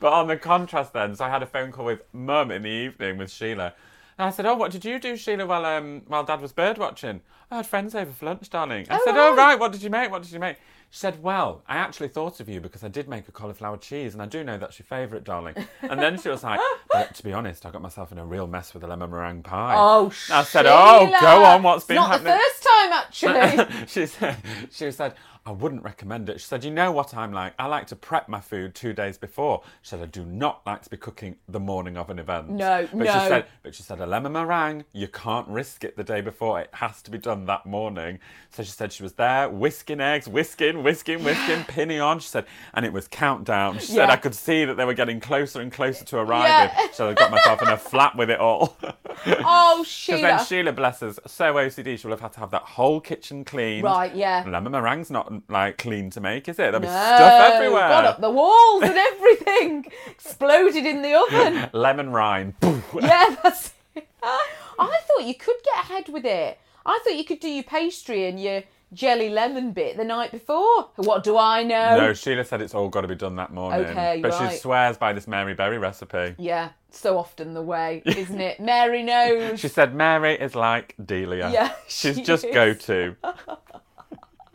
But 0.00 0.12
on 0.12 0.28
the 0.28 0.36
contrast, 0.36 0.92
then, 0.92 1.16
so 1.16 1.24
I 1.24 1.28
had 1.28 1.42
a 1.42 1.46
phone 1.46 1.72
call 1.72 1.86
with 1.86 2.02
Mum 2.12 2.50
in 2.50 2.62
the 2.62 2.68
evening 2.70 3.18
with 3.18 3.30
Sheila. 3.30 3.74
And 4.16 4.26
I 4.26 4.30
said, 4.30 4.46
Oh, 4.46 4.54
what 4.54 4.70
did 4.72 4.84
you 4.84 4.98
do, 4.98 5.16
Sheila, 5.16 5.46
while, 5.46 5.64
um, 5.64 6.02
while 6.06 6.24
Dad 6.24 6.40
was 6.40 6.52
bird 6.52 6.78
watching? 6.78 7.20
I 7.50 7.56
had 7.56 7.66
friends 7.66 7.94
over 7.94 8.12
for 8.12 8.26
lunch, 8.26 8.50
darling. 8.50 8.86
I 8.90 8.96
Oh, 8.96 9.02
said, 9.04 9.16
Oh, 9.16 9.30
right. 9.30 9.36
right, 9.36 9.58
what 9.58 9.72
did 9.72 9.82
you 9.82 9.90
make? 9.90 10.10
What 10.10 10.22
did 10.22 10.32
you 10.32 10.38
make? 10.40 10.56
She 10.90 11.00
said, 11.00 11.22
Well, 11.22 11.62
I 11.68 11.76
actually 11.76 12.08
thought 12.08 12.40
of 12.40 12.48
you 12.48 12.60
because 12.60 12.82
I 12.82 12.88
did 12.88 13.08
make 13.08 13.28
a 13.28 13.32
cauliflower 13.32 13.76
cheese, 13.76 14.14
and 14.14 14.22
I 14.22 14.26
do 14.26 14.42
know 14.42 14.56
that's 14.56 14.78
your 14.78 14.86
favourite, 14.86 15.22
darling. 15.22 15.54
And 15.82 16.00
then 16.00 16.18
she 16.18 16.30
was 16.30 16.42
like, 16.42 16.60
But 16.90 17.14
to 17.14 17.22
be 17.22 17.32
honest, 17.32 17.66
I 17.66 17.70
got 17.70 17.82
myself 17.82 18.10
in 18.10 18.18
a 18.18 18.24
real 18.24 18.46
mess 18.46 18.72
with 18.72 18.82
a 18.84 18.86
lemon 18.86 19.10
meringue 19.10 19.42
pie. 19.42 19.74
Oh, 19.76 20.10
I 20.30 20.42
said, 20.44 20.64
oh, 20.66 21.04
Sheila. 21.04 21.16
Oh, 21.16 21.20
go 21.20 21.44
on, 21.44 21.62
what's 21.62 21.84
been 21.84 21.96
Not 21.96 22.10
happening? 22.10 22.32
the 22.32 22.38
first 22.38 22.62
time, 22.62 22.92
actually. 22.92 23.86
she 23.86 24.06
said, 24.06 24.36
she 24.70 24.90
said, 24.90 25.14
I 25.48 25.52
wouldn't 25.52 25.82
recommend 25.82 26.28
it. 26.28 26.40
She 26.42 26.46
said, 26.46 26.62
you 26.62 26.70
know 26.70 26.92
what 26.92 27.14
I'm 27.14 27.32
like? 27.32 27.54
I 27.58 27.64
like 27.68 27.86
to 27.86 27.96
prep 27.96 28.28
my 28.28 28.38
food 28.38 28.74
two 28.74 28.92
days 28.92 29.16
before. 29.16 29.62
She 29.80 29.88
said, 29.88 30.02
I 30.02 30.04
do 30.04 30.22
not 30.26 30.60
like 30.66 30.82
to 30.82 30.90
be 30.90 30.98
cooking 30.98 31.36
the 31.48 31.58
morning 31.58 31.96
of 31.96 32.10
an 32.10 32.18
event. 32.18 32.50
No, 32.50 32.86
but 32.92 32.98
She 33.06 33.18
no. 33.18 33.28
said, 33.28 33.46
but 33.62 33.74
she 33.74 33.82
said, 33.82 33.98
a 34.00 34.06
lemon 34.06 34.32
meringue, 34.32 34.84
you 34.92 35.08
can't 35.08 35.48
risk 35.48 35.84
it 35.84 35.96
the 35.96 36.04
day 36.04 36.20
before. 36.20 36.60
It 36.60 36.68
has 36.74 37.00
to 37.00 37.10
be 37.10 37.16
done 37.16 37.46
that 37.46 37.64
morning. 37.64 38.18
So 38.50 38.62
she 38.62 38.70
said 38.72 38.92
she 38.92 39.02
was 39.02 39.14
there, 39.14 39.48
whisking 39.48 40.02
eggs, 40.02 40.28
whisking, 40.28 40.82
whisking, 40.82 41.24
whisking, 41.24 41.64
pinning 41.68 42.00
on. 42.02 42.18
She 42.20 42.28
said, 42.28 42.44
and 42.74 42.84
it 42.84 42.92
was 42.92 43.08
countdown. 43.08 43.78
She 43.78 43.92
said, 43.92 44.10
I 44.10 44.16
could 44.16 44.34
see 44.34 44.66
that 44.66 44.76
they 44.76 44.84
were 44.84 44.92
getting 44.92 45.18
closer 45.18 45.62
and 45.62 45.72
closer 45.72 46.04
to 46.04 46.18
arriving. 46.18 46.48
Yeah. 46.76 46.88
So 46.98 47.08
I 47.08 47.14
got 47.14 47.30
myself 47.30 47.62
in 47.62 47.68
a 47.68 47.76
flat 47.78 48.16
with 48.16 48.28
it 48.28 48.40
all. 48.40 48.76
oh, 48.82 49.78
Because 49.78 49.86
Sheila. 49.86 50.20
then 50.22 50.44
Sheila, 50.44 50.72
bless 50.72 51.00
us, 51.02 51.18
so 51.26 51.54
OCD, 51.54 51.96
she'll 51.98 52.10
have 52.10 52.20
had 52.20 52.32
to 52.32 52.40
have 52.40 52.50
that 52.50 52.62
whole 52.62 53.00
kitchen 53.00 53.44
cleaned. 53.44 53.84
Right, 53.84 54.12
yeah. 54.14 54.42
Lemon 54.46 54.72
meringue's 54.72 55.10
not 55.10 55.32
like 55.48 55.78
clean 55.78 56.10
to 56.10 56.20
make, 56.20 56.48
is 56.48 56.56
it? 56.56 56.62
There'll 56.72 56.80
be 56.80 56.86
No, 56.86 56.92
stuff 56.92 57.52
everywhere. 57.54 57.88
Got 57.88 58.04
up 58.04 58.20
the 58.20 58.30
walls 58.30 58.82
and 58.82 58.96
everything. 58.96 59.86
Exploded 60.08 60.84
in 60.86 61.02
the 61.02 61.14
oven. 61.14 61.70
Lemon 61.78 62.10
rind. 62.10 62.54
yeah, 62.62 63.36
that's. 63.42 63.72
I 63.94 65.00
thought 65.06 65.24
you 65.26 65.34
could 65.34 65.56
get 65.64 65.84
ahead 65.84 66.08
with 66.08 66.24
it. 66.24 66.58
I 66.86 67.00
thought 67.04 67.16
you 67.16 67.24
could 67.24 67.40
do 67.40 67.48
your 67.48 67.64
pastry 67.64 68.26
and 68.26 68.40
your 68.40 68.62
jelly 68.92 69.28
lemon 69.28 69.72
bit 69.72 69.96
the 69.96 70.04
night 70.04 70.30
before. 70.30 70.88
What 70.96 71.22
do 71.24 71.36
I 71.36 71.62
know? 71.62 71.98
No, 71.98 72.14
Sheila 72.14 72.44
said 72.44 72.62
it's 72.62 72.74
all 72.74 72.88
got 72.88 73.02
to 73.02 73.08
be 73.08 73.14
done 73.14 73.36
that 73.36 73.52
morning. 73.52 73.86
Okay, 73.86 74.20
but 74.22 74.32
she 74.34 74.56
swears 74.56 74.96
by 74.96 75.12
this 75.12 75.26
Mary 75.28 75.54
Berry 75.54 75.78
recipe. 75.78 76.34
Yeah, 76.38 76.70
so 76.90 77.18
often 77.18 77.54
the 77.54 77.62
way, 77.62 78.02
isn't 78.06 78.40
it? 78.40 78.60
Mary 78.60 79.02
knows. 79.02 79.60
She 79.60 79.68
said 79.68 79.94
Mary 79.94 80.34
is 80.34 80.54
like 80.54 80.94
Delia. 81.04 81.50
Yeah, 81.50 81.72
She's 81.88 82.16
she 82.16 82.22
just 82.22 82.44
is. 82.44 82.54
go 82.54 82.72
to. 82.74 83.16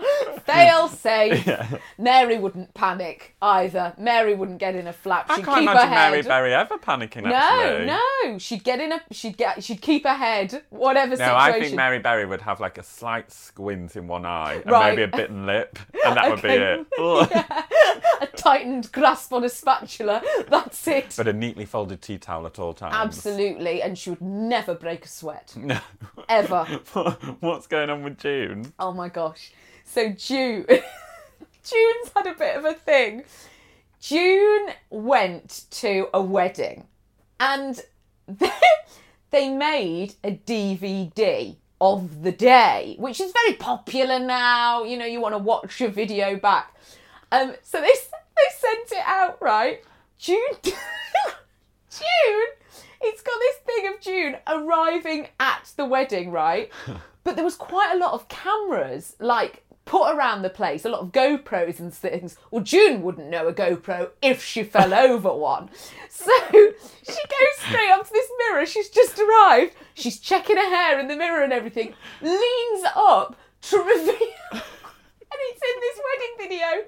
Fail 0.45 0.87
safe. 0.89 1.47
Mary 1.97 2.37
wouldn't 2.37 2.73
panic 2.73 3.35
either. 3.41 3.93
Mary 3.97 4.35
wouldn't 4.35 4.59
get 4.59 4.75
in 4.75 4.87
a 4.87 4.93
flap. 4.93 5.27
I 5.29 5.35
She'd 5.37 5.45
can't 5.45 5.59
keep 5.59 5.67
her 5.69 5.73
imagine 5.73 5.89
head. 5.89 6.11
Mary 6.11 6.21
Berry 6.23 6.53
ever 6.53 6.77
panicking. 6.77 7.23
no, 7.23 7.33
actually. 7.35 7.85
no. 7.85 8.37
She'd 8.39 8.63
get 8.63 8.79
in 8.79 8.91
a. 8.91 9.01
She'd 9.11 9.37
get. 9.37 9.63
She'd 9.63 9.81
keep 9.81 10.03
her 10.05 10.13
head. 10.15 10.63
Whatever 10.69 11.11
No, 11.11 11.15
situation. 11.15 11.37
I 11.37 11.59
think 11.59 11.75
Mary 11.75 11.99
Berry 11.99 12.25
would 12.25 12.41
have 12.41 12.59
like 12.59 12.77
a 12.77 12.83
slight 12.83 13.31
squint 13.31 13.95
in 13.95 14.07
one 14.07 14.25
eye 14.25 14.55
and 14.55 14.71
Right. 14.71 14.89
maybe 14.89 15.03
a 15.03 15.07
bitten 15.07 15.45
lip, 15.47 15.79
and 16.05 16.17
that 16.17 16.29
would 16.29 16.41
be 16.41 16.49
it. 16.49 16.85
Ugh. 16.99 17.31
a 18.21 18.27
tightened 18.35 18.91
grasp 18.91 19.31
on 19.33 19.43
a 19.43 19.49
spatula. 19.49 20.21
That's 20.49 20.87
it. 20.87 21.13
But 21.17 21.27
a 21.27 21.33
neatly 21.33 21.65
folded 21.65 22.01
tea 22.01 22.17
towel 22.17 22.45
at 22.47 22.59
all 22.59 22.73
times. 22.73 22.95
Absolutely, 22.95 23.81
and 23.81 23.97
she 23.97 24.09
would 24.09 24.21
never 24.21 24.73
break 24.75 25.05
a 25.05 25.07
sweat 25.07 25.53
No. 25.55 25.79
ever. 26.29 26.63
What's 27.39 27.67
going 27.67 27.89
on 27.89 28.03
with 28.03 28.17
June? 28.17 28.73
Oh 28.79 28.91
my 28.91 29.09
gosh. 29.09 29.51
So 29.93 30.09
June 30.09 30.65
June's 31.63 32.11
had 32.15 32.25
a 32.25 32.33
bit 32.33 32.55
of 32.57 32.65
a 32.65 32.73
thing. 32.73 33.25
June 33.99 34.69
went 34.89 35.65
to 35.69 36.07
a 36.15 36.19
wedding 36.19 36.87
and 37.39 37.79
they, 38.27 38.49
they 39.29 39.49
made 39.49 40.15
a 40.23 40.31
DVD 40.31 41.55
of 41.79 42.23
the 42.23 42.31
day, 42.31 42.95
which 42.97 43.21
is 43.21 43.31
very 43.33 43.55
popular 43.55 44.17
now. 44.17 44.83
You 44.83 44.97
know, 44.97 45.05
you 45.05 45.21
want 45.21 45.35
to 45.35 45.39
watch 45.39 45.79
your 45.79 45.91
video 45.91 46.37
back. 46.37 46.73
Um, 47.31 47.53
so 47.61 47.79
they 47.79 47.85
they 47.85 48.57
sent 48.57 48.93
it 48.93 49.05
out, 49.05 49.39
right? 49.43 49.83
June 50.17 50.39
June 50.63 52.47
it's 52.99 53.21
got 53.21 53.35
this 53.39 53.57
thing 53.57 53.93
of 53.93 54.01
June 54.01 54.37
arriving 54.47 55.27
at 55.39 55.71
the 55.75 55.85
wedding, 55.85 56.31
right? 56.31 56.71
But 57.23 57.35
there 57.35 57.45
was 57.45 57.55
quite 57.55 57.93
a 57.93 57.97
lot 57.97 58.13
of 58.13 58.27
cameras, 58.27 59.15
like 59.19 59.62
put 59.85 60.15
around 60.15 60.41
the 60.41 60.49
place, 60.49 60.85
a 60.85 60.89
lot 60.89 61.01
of 61.01 61.11
GoPros 61.11 61.79
and 61.79 61.93
things. 61.93 62.37
Well, 62.51 62.63
June 62.63 63.01
wouldn't 63.01 63.29
know 63.29 63.47
a 63.47 63.53
GoPro 63.53 64.09
if 64.21 64.43
she 64.43 64.63
fell 64.63 64.93
over 64.93 65.33
one. 65.33 65.69
So 66.09 66.31
she 66.51 66.63
goes 67.03 67.67
straight 67.67 67.91
up 67.91 68.07
to 68.07 68.13
this 68.13 68.29
mirror. 68.39 68.65
She's 68.65 68.89
just 68.89 69.19
arrived. 69.19 69.75
She's 69.93 70.19
checking 70.19 70.57
her 70.57 70.69
hair 70.69 70.99
in 70.99 71.07
the 71.07 71.15
mirror 71.15 71.43
and 71.43 71.53
everything. 71.53 71.93
Leans 72.21 72.85
up 72.95 73.35
to 73.63 73.77
reveal, 73.77 74.03
and 74.51 75.39
it's 75.49 75.61
in 75.61 75.79
this 75.79 75.99
wedding 76.03 76.49
video 76.49 76.85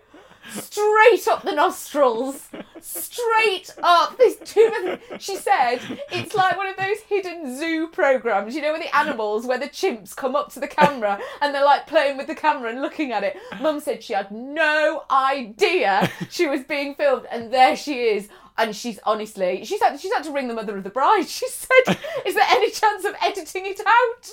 straight 0.52 1.28
up 1.28 1.44
the 1.44 1.54
nostrils, 1.54 2.50
straight 2.80 3.74
up 3.84 4.18
this 4.18 4.38
tooth. 4.44 5.00
She 5.20 5.36
said 5.36 5.80
it's 6.12 6.34
like 6.34 6.58
one 6.58 6.68
of 6.68 6.78
those 6.78 7.00
hidden 7.08 7.58
zoo 7.58 7.88
programs, 7.88 8.56
you 8.56 8.62
know, 8.62 8.74
with 8.74 8.82
the 8.82 8.96
animals 8.96 9.46
where 9.46 9.60
the 9.60 9.68
chimps 9.68 10.16
come 10.16 10.36
up 10.36 10.52
to 10.54 10.60
the 10.60 10.68
camera 10.68 11.20
and 11.42 11.54
they're 11.54 11.66
like 11.66 11.88
playing 11.88 12.18
with 12.18 12.28
the 12.28 12.36
camera 12.36 12.70
and 12.70 12.82
looking 12.82 13.12
at 13.12 13.24
it. 13.24 13.38
Mum 13.62 13.80
said 13.80 14.04
she 14.04 14.14
had 14.14 14.32
no 14.32 15.04
idea 15.10 16.12
she 16.30 16.48
was 16.48 16.64
being 16.64 16.96
filmed, 16.96 17.26
and 17.32 17.54
there 17.54 17.76
she 17.76 18.02
is. 18.04 18.30
And 18.58 18.74
she's 18.74 19.00
honestly, 19.04 19.66
she's 19.66 19.82
had, 19.82 20.00
she's 20.00 20.14
had 20.14 20.24
to 20.24 20.32
ring 20.32 20.48
the 20.48 20.54
mother 20.54 20.78
of 20.78 20.86
the 20.86 20.90
bride. 20.90 21.28
She 21.28 21.46
said, 21.50 21.98
"Is 22.26 22.36
there 22.36 22.48
any 22.50 22.72
chance 22.72 23.04
of 23.04 23.14
editing 23.22 23.66
it 23.66 23.82
out?" 23.86 24.30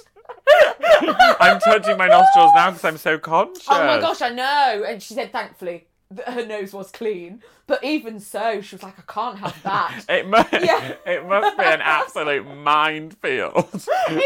I'm 1.40 1.58
touching 1.60 1.96
my 1.98 2.06
nostrils 2.06 2.52
now 2.54 2.70
because 2.70 2.84
I'm 2.84 2.96
so 2.98 3.18
conscious. 3.18 3.66
Oh 3.68 3.84
my 3.84 4.00
gosh, 4.00 4.22
I 4.22 4.28
know. 4.30 4.84
And 4.86 5.02
she 5.02 5.14
said, 5.14 5.32
thankfully, 5.32 5.86
that 6.16 6.28
her 6.30 6.46
nose 6.46 6.72
was 6.72 6.90
clean. 6.90 7.42
But 7.68 7.82
even 7.84 8.18
so, 8.20 8.60
she 8.60 8.74
was 8.74 8.82
like, 8.82 8.98
I 8.98 9.02
can't 9.12 9.38
have 9.38 9.62
that. 9.62 10.04
It 10.08 10.26
must, 10.26 10.52
Yeah. 10.52 10.94
it 11.06 11.26
must 11.26 11.56
be 11.56 11.62
an 11.64 11.80
absolute 11.80 12.44
minefield 12.56 13.70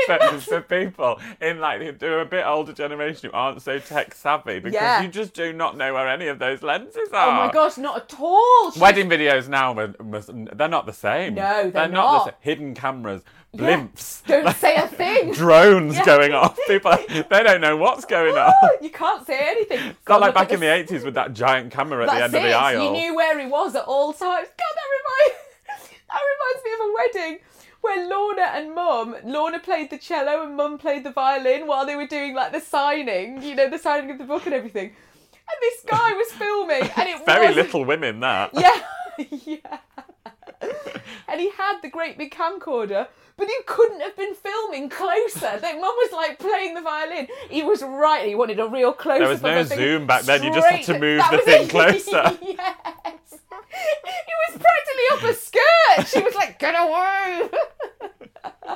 for, 0.06 0.40
for 0.40 0.60
people 0.62 1.20
in 1.40 1.60
like 1.60 1.98
the 1.98 2.20
a 2.20 2.24
bit 2.24 2.44
older 2.46 2.72
generation 2.72 3.30
who 3.30 3.36
aren't 3.36 3.60
so 3.62 3.78
tech 3.78 4.14
savvy 4.14 4.58
because 4.58 4.74
Yeah. 4.74 5.02
you 5.02 5.08
just 5.08 5.34
do 5.34 5.52
not 5.52 5.76
know 5.76 5.92
where 5.94 6.08
any 6.08 6.28
of 6.28 6.38
those 6.38 6.62
lenses 6.62 7.10
are. 7.12 7.28
oh 7.28 7.46
my 7.46 7.52
gosh, 7.52 7.76
not 7.78 7.96
at 8.12 8.18
all. 8.20 8.70
She- 8.72 8.80
Wedding 8.80 9.08
videos 9.08 9.48
now 9.48 9.74
must, 10.02 10.30
they're 10.56 10.68
not 10.68 10.86
the 10.86 10.92
same. 10.92 11.34
No, 11.34 11.70
they're 11.70 11.88
not. 11.88 11.90
not. 11.90 12.18
the 12.24 12.30
same. 12.30 12.34
Hidden 12.40 12.74
cameras, 12.74 13.22
Yeah. 13.58 13.80
blimps, 13.86 14.24
Don't 14.26 14.54
say 14.56 14.76
a 14.76 14.86
thing. 15.00 15.32
drones 15.32 15.96
Yeah. 15.96 16.04
going 16.04 16.32
off. 16.32 16.58
People, 16.66 16.96
they 17.08 17.42
don't 17.42 17.60
know 17.60 17.76
what's 17.76 18.04
going 18.04 18.36
on. 18.36 18.52
you 18.80 18.90
can't 18.90 19.26
say 19.26 19.38
anything. 19.50 19.78
It's 19.90 20.08
not 20.08 20.20
like 20.20 20.34
back 20.34 20.50
in 20.52 20.60
the 20.60 20.66
80s 20.66 21.04
with 21.04 21.14
that 21.14 21.32
giant 21.34 21.72
camera 21.72 22.04
at 22.04 22.10
the 22.10 22.24
end 22.24 22.34
of 22.34 22.42
the 22.42 22.52
aisle. 22.52 22.84
You 22.84 22.90
knew 22.90 23.14
where 23.16 23.38
he 23.38 23.46
was 23.46 23.74
at 23.74 23.84
all 23.84 24.12
times. 24.12 24.48
God, 24.48 24.74
that 24.76 24.88
reminds 24.98 25.88
that 26.08 26.20
reminds 26.32 26.64
me 26.64 26.72
of 26.72 26.80
a 26.80 26.94
wedding 26.94 27.38
where 27.82 28.08
Lorna 28.08 28.42
and 28.54 28.74
Mum, 28.74 29.16
Lorna 29.24 29.58
played 29.60 29.90
the 29.90 29.98
cello 29.98 30.42
and 30.42 30.56
Mum 30.56 30.76
played 30.78 31.04
the 31.04 31.12
violin 31.12 31.66
while 31.66 31.86
they 31.86 31.94
were 31.94 32.06
doing 32.06 32.34
like 32.34 32.50
the 32.52 32.60
signing, 32.60 33.42
you 33.42 33.54
know, 33.54 33.68
the 33.70 33.78
signing 33.78 34.10
of 34.10 34.18
the 34.18 34.24
book 34.24 34.44
and 34.46 34.54
everything. 34.54 34.86
And 34.86 35.58
this 35.60 35.82
guy 35.86 36.12
was 36.12 36.32
filming, 36.32 36.82
and 36.96 37.08
it 37.08 37.22
Very 37.26 37.46
was 37.48 37.54
little 37.56 37.84
women, 37.84 38.18
that. 38.20 38.50
Yeah, 38.52 38.80
yeah. 39.30 39.78
and 41.28 41.40
he 41.40 41.50
had 41.50 41.80
the 41.82 41.88
great 41.88 42.16
big 42.18 42.32
camcorder, 42.32 43.08
but 43.36 43.48
he 43.48 43.54
couldn't 43.66 44.00
have 44.00 44.16
been 44.16 44.34
filming 44.34 44.88
closer. 44.88 45.58
That 45.58 45.74
mum 45.74 45.82
was 45.82 46.12
like 46.12 46.38
playing 46.38 46.74
the 46.74 46.80
violin. 46.82 47.28
He 47.50 47.62
was 47.62 47.82
right. 47.82 48.26
He 48.26 48.34
wanted 48.34 48.58
a 48.60 48.66
real 48.68 48.92
close. 48.92 49.18
There 49.18 49.28
was 49.28 49.42
no 49.42 49.62
zoom 49.64 50.06
back 50.06 50.22
then, 50.22 50.42
you 50.42 50.52
just 50.52 50.66
had 50.66 50.82
to 50.84 50.98
move 50.98 51.22
the 51.30 51.38
thing 51.38 51.68
closer. 51.76 52.38
yes. 52.42 52.74
He 53.68 54.32
was 54.54 54.62
practically 54.62 55.04
up 55.12 55.18
her 55.20 55.34
skirt. 55.34 56.06
She 56.08 56.20
was 56.24 56.34
like, 56.34 56.58
"Get 56.58 56.74
away!" 56.74 57.48
Poor, 58.62 58.74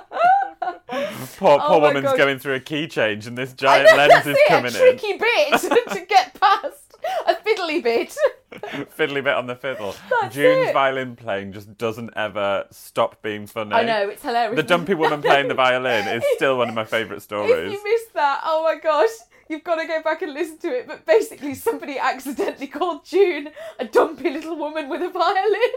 oh 0.90 1.37
poor 1.38 1.59
Oh 1.62 1.79
woman's 1.81 2.05
God. 2.05 2.19
going 2.19 2.38
through 2.38 2.55
a 2.55 2.61
key 2.61 2.87
change 2.87 3.27
and 3.27 3.37
this 3.38 3.53
giant 3.55 3.97
lens 3.97 4.27
is 4.27 4.37
it, 4.37 4.49
coming 4.49 4.75
a 4.75 4.79
tricky 4.79 5.14
bit 5.16 5.59
to 5.61 6.07
get 6.07 6.38
past. 6.38 6.89
A 7.26 7.34
fiddly 7.34 7.82
bit. 7.82 8.14
Fiddly 8.98 9.22
bit 9.22 9.34
on 9.34 9.46
the 9.46 9.54
fiddle. 9.54 9.94
That's 10.20 10.34
June's 10.34 10.68
it. 10.68 10.72
violin 10.72 11.16
playing 11.16 11.52
just 11.52 11.76
doesn't 11.78 12.10
ever 12.16 12.66
stop 12.70 13.22
being 13.22 13.46
funny. 13.46 13.72
I 13.74 13.84
know 13.84 14.08
it's 14.08 14.22
hilarious. 14.22 14.56
The 14.56 14.62
dumpy 14.62 14.94
woman 14.94 15.22
playing 15.22 15.48
the 15.48 15.54
violin 15.54 16.08
is 16.08 16.24
still 16.34 16.58
one 16.58 16.68
of 16.68 16.74
my 16.74 16.84
favourite 16.84 17.18
If 17.18 17.22
stories. 17.24 17.72
you 17.72 17.82
missed 17.84 18.12
that, 18.14 18.42
oh 18.44 18.62
my 18.64 18.76
gosh, 18.80 19.08
you've 19.48 19.62
got 19.64 19.76
to 19.76 19.86
go 19.86 20.02
back 20.02 20.22
and 20.22 20.32
listen 20.34 20.58
to 20.58 20.68
it. 20.68 20.86
But 20.88 21.06
basically, 21.06 21.54
somebody 21.54 21.98
accidentally 21.98 22.66
called 22.66 23.04
June 23.04 23.50
a 23.78 23.84
dumpy 23.84 24.30
little 24.30 24.56
woman 24.56 24.88
with 24.88 25.02
a 25.02 25.10
violin. 25.10 25.72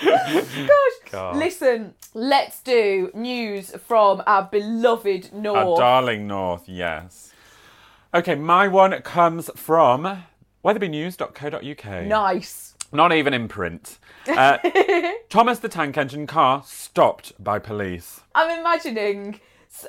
Gosh. 0.00 1.10
God. 1.10 1.36
Listen, 1.36 1.94
let's 2.14 2.60
do 2.62 3.10
news 3.14 3.70
from 3.86 4.22
our 4.26 4.44
beloved 4.44 5.32
North. 5.32 5.56
Our 5.58 5.64
North. 5.64 5.78
darling 5.78 6.26
North, 6.26 6.68
yes. 6.68 7.32
Okay, 8.14 8.34
my 8.34 8.68
one 8.68 8.92
comes 9.02 9.50
from 9.54 10.24
wetherbynews.co.uk. 10.64 12.06
nice. 12.06 12.74
Not 12.90 13.12
even 13.12 13.34
in 13.34 13.48
print. 13.48 13.98
Uh, 14.26 14.56
Thomas 15.28 15.58
the 15.58 15.68
Tank 15.68 15.98
Engine 15.98 16.26
car 16.26 16.62
stopped 16.64 17.32
by 17.42 17.58
police. 17.58 18.20
I'm 18.34 18.58
imagining 18.58 19.40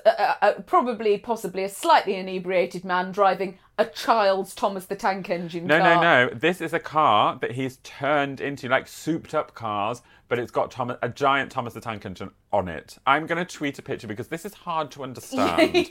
uh, 0.05 0.09
uh, 0.09 0.33
uh, 0.41 0.51
probably, 0.65 1.17
possibly 1.17 1.63
a 1.63 1.69
slightly 1.69 2.15
inebriated 2.15 2.83
man 2.83 3.13
driving 3.13 3.57
a 3.77 3.85
child's 3.85 4.53
Thomas 4.53 4.85
the 4.85 4.97
Tank 4.97 5.29
Engine 5.29 5.65
No, 5.65 5.79
car. 5.79 5.95
no, 5.95 6.01
no. 6.27 6.33
This 6.33 6.59
is 6.59 6.73
a 6.73 6.79
car 6.79 7.37
that 7.39 7.51
he's 7.51 7.77
turned 7.77 8.41
into 8.41 8.67
like 8.67 8.89
souped 8.89 9.33
up 9.33 9.55
cars, 9.55 10.01
but 10.29 10.39
it's 10.39 10.51
got 10.51 10.71
Thomas, 10.71 10.97
a 11.01 11.09
giant 11.09 11.51
Thomas 11.51 11.73
the 11.73 11.81
Tank 11.81 12.05
Engine 12.05 12.31
on 12.53 12.69
it. 12.69 12.97
I'm 13.05 13.25
going 13.25 13.45
to 13.45 13.57
tweet 13.57 13.77
a 13.79 13.81
picture 13.81 14.07
because 14.07 14.27
this 14.27 14.45
is 14.45 14.53
hard 14.53 14.91
to 14.91 15.03
understand. 15.03 15.73
yeah, 15.75 15.83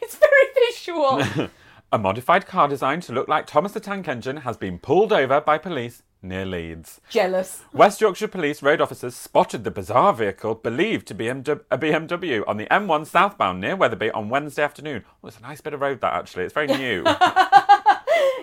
it's 0.00 0.16
very 0.16 0.68
visual. 0.70 1.50
a 1.92 1.98
modified 1.98 2.46
car 2.46 2.68
designed 2.68 3.02
to 3.02 3.12
look 3.12 3.28
like 3.28 3.46
Thomas 3.46 3.72
the 3.72 3.80
Tank 3.80 4.08
Engine 4.08 4.38
has 4.38 4.56
been 4.56 4.78
pulled 4.78 5.12
over 5.12 5.40
by 5.40 5.58
police 5.58 6.02
near 6.22 6.44
Leeds. 6.44 7.00
Jealous. 7.10 7.62
West 7.72 8.00
Yorkshire 8.00 8.28
Police 8.28 8.62
road 8.62 8.80
officers 8.80 9.14
spotted 9.14 9.64
the 9.64 9.70
bizarre 9.70 10.12
vehicle 10.12 10.54
believed 10.54 11.06
to 11.08 11.14
be 11.14 11.28
a 11.28 11.34
BMW 11.34 12.42
on 12.46 12.56
the 12.56 12.66
M1 12.66 13.06
southbound 13.06 13.60
near 13.60 13.76
Wetherby 13.76 14.10
on 14.12 14.28
Wednesday 14.28 14.62
afternoon. 14.62 15.04
Oh, 15.22 15.28
it's 15.28 15.38
a 15.38 15.42
nice 15.42 15.60
bit 15.60 15.74
of 15.74 15.80
road 15.80 16.00
that 16.00 16.14
actually. 16.14 16.44
It's 16.44 16.54
very 16.54 16.66
new. 16.68 17.04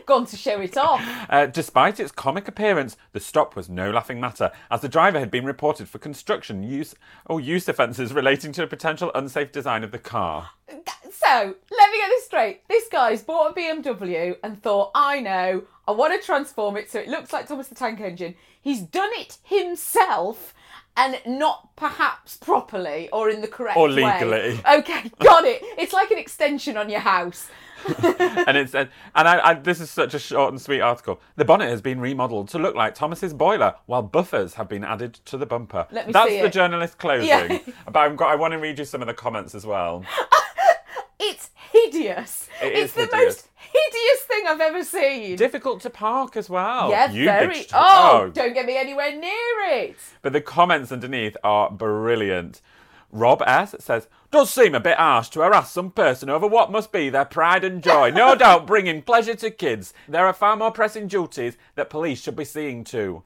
Gone 0.05 0.25
to 0.27 0.37
show 0.37 0.61
it 0.61 0.77
off. 0.77 1.01
Uh, 1.27 1.47
despite 1.47 1.99
its 1.99 2.11
comic 2.11 2.47
appearance, 2.47 2.95
the 3.11 3.19
stop 3.19 3.55
was 3.55 3.67
no 3.67 3.89
laughing 3.89 4.19
matter, 4.19 4.51
as 4.69 4.81
the 4.81 4.87
driver 4.87 5.19
had 5.19 5.31
been 5.31 5.45
reported 5.45 5.89
for 5.89 5.97
construction 5.97 6.61
use 6.61 6.93
or 7.25 7.41
use 7.41 7.67
offences 7.67 8.13
relating 8.13 8.51
to 8.51 8.63
a 8.63 8.67
potential 8.67 9.11
unsafe 9.15 9.51
design 9.51 9.83
of 9.83 9.91
the 9.91 9.97
car. 9.97 10.51
So, 11.11 11.55
let 11.71 11.91
me 11.91 11.97
get 11.97 12.09
this 12.09 12.25
straight. 12.25 12.67
This 12.67 12.87
guy's 12.89 13.23
bought 13.23 13.51
a 13.51 13.59
BMW 13.59 14.37
and 14.43 14.61
thought, 14.61 14.91
I 14.93 15.19
know, 15.19 15.63
I 15.87 15.91
want 15.91 16.19
to 16.19 16.25
transform 16.25 16.77
it 16.77 16.91
so 16.91 16.99
it 16.99 17.07
looks 17.07 17.33
like 17.33 17.47
Thomas 17.47 17.67
the 17.67 17.75
Tank 17.75 17.99
Engine. 17.99 18.35
He's 18.61 18.81
done 18.81 19.11
it 19.13 19.37
himself 19.43 20.53
and 20.97 21.19
not 21.25 21.75
perhaps 21.75 22.37
properly 22.37 23.09
or 23.11 23.29
in 23.29 23.41
the 23.41 23.47
correct 23.47 23.77
Or 23.77 23.87
way. 23.87 23.95
legally. 23.95 24.59
Okay, 24.77 25.11
got 25.19 25.43
it. 25.45 25.61
It's 25.77 25.93
like 25.93 26.11
an 26.11 26.17
extension 26.17 26.77
on 26.77 26.89
your 26.89 27.01
house. 27.01 27.49
and 28.03 28.57
it's 28.57 28.73
and 28.73 28.89
I, 29.13 29.49
I, 29.49 29.53
this 29.53 29.79
is 29.79 29.91
such 29.91 30.15
a 30.15 30.19
short 30.19 30.51
and 30.51 30.59
sweet 30.59 30.81
article. 30.81 31.21
The 31.35 31.45
bonnet 31.45 31.69
has 31.69 31.81
been 31.81 31.99
remodeled 31.99 32.47
to 32.49 32.57
look 32.59 32.73
like 32.75 32.95
Thomas's 32.95 33.31
boiler, 33.33 33.75
while 33.85 34.01
buffers 34.01 34.55
have 34.55 34.67
been 34.67 34.83
added 34.83 35.13
to 35.25 35.37
the 35.37 35.45
bumper. 35.45 35.85
Let 35.91 36.07
me 36.07 36.13
That's 36.13 36.29
see 36.29 36.39
the 36.39 36.45
it. 36.47 36.53
journalist 36.53 36.97
closing. 36.97 37.27
Yeah. 37.27 37.59
But 37.85 37.97
I've 37.97 38.17
got, 38.17 38.31
I 38.31 38.35
want 38.35 38.53
to 38.53 38.57
read 38.57 38.79
you 38.79 38.85
some 38.85 39.01
of 39.01 39.07
the 39.07 39.13
comments 39.13 39.53
as 39.53 39.65
well. 39.65 40.03
It's 41.17 41.49
hideous. 41.71 42.49
It 42.61 42.73
it's 42.73 42.79
is 42.79 42.93
the 42.93 43.01
hideous. 43.01 43.25
most 43.25 43.47
hideous 43.71 44.21
thing 44.27 44.43
I've 44.47 44.61
ever 44.61 44.83
seen. 44.83 45.35
Difficult 45.35 45.81
to 45.81 45.89
park 45.89 46.35
as 46.37 46.49
well. 46.49 46.89
yeah, 46.89 47.11
you 47.11 47.25
very. 47.25 47.55
bitched. 47.55 47.71
Oh, 47.73 48.21
oh, 48.23 48.29
don't 48.29 48.53
get 48.53 48.65
me 48.65 48.77
anywhere 48.77 49.15
near 49.15 49.31
it. 49.67 49.97
But 50.21 50.33
the 50.33 50.41
comments 50.41 50.91
underneath 50.91 51.37
are 51.43 51.69
brilliant. 51.71 52.61
Rob 53.11 53.41
S 53.45 53.75
says, 53.79 54.07
Does 54.31 54.49
seem 54.49 54.75
a 54.75 54.79
bit 54.79 54.97
harsh 54.97 55.29
to 55.29 55.39
harass 55.41 55.71
some 55.71 55.91
person 55.91 56.29
over 56.29 56.47
what 56.47 56.71
must 56.71 56.91
be 56.91 57.09
their 57.09 57.23
pride 57.25 57.63
and 57.63 57.81
joy. 57.81 58.11
No 58.11 58.35
doubt 58.37 58.67
bringing 58.67 59.01
pleasure 59.01 59.35
to 59.35 59.49
kids. 59.51 59.93
There 60.07 60.25
are 60.25 60.33
far 60.33 60.57
more 60.57 60.71
pressing 60.71 61.07
duties 61.07 61.55
that 61.75 61.89
police 61.89 62.21
should 62.21 62.35
be 62.35 62.45
seeing 62.45 62.83
to. 62.85 63.23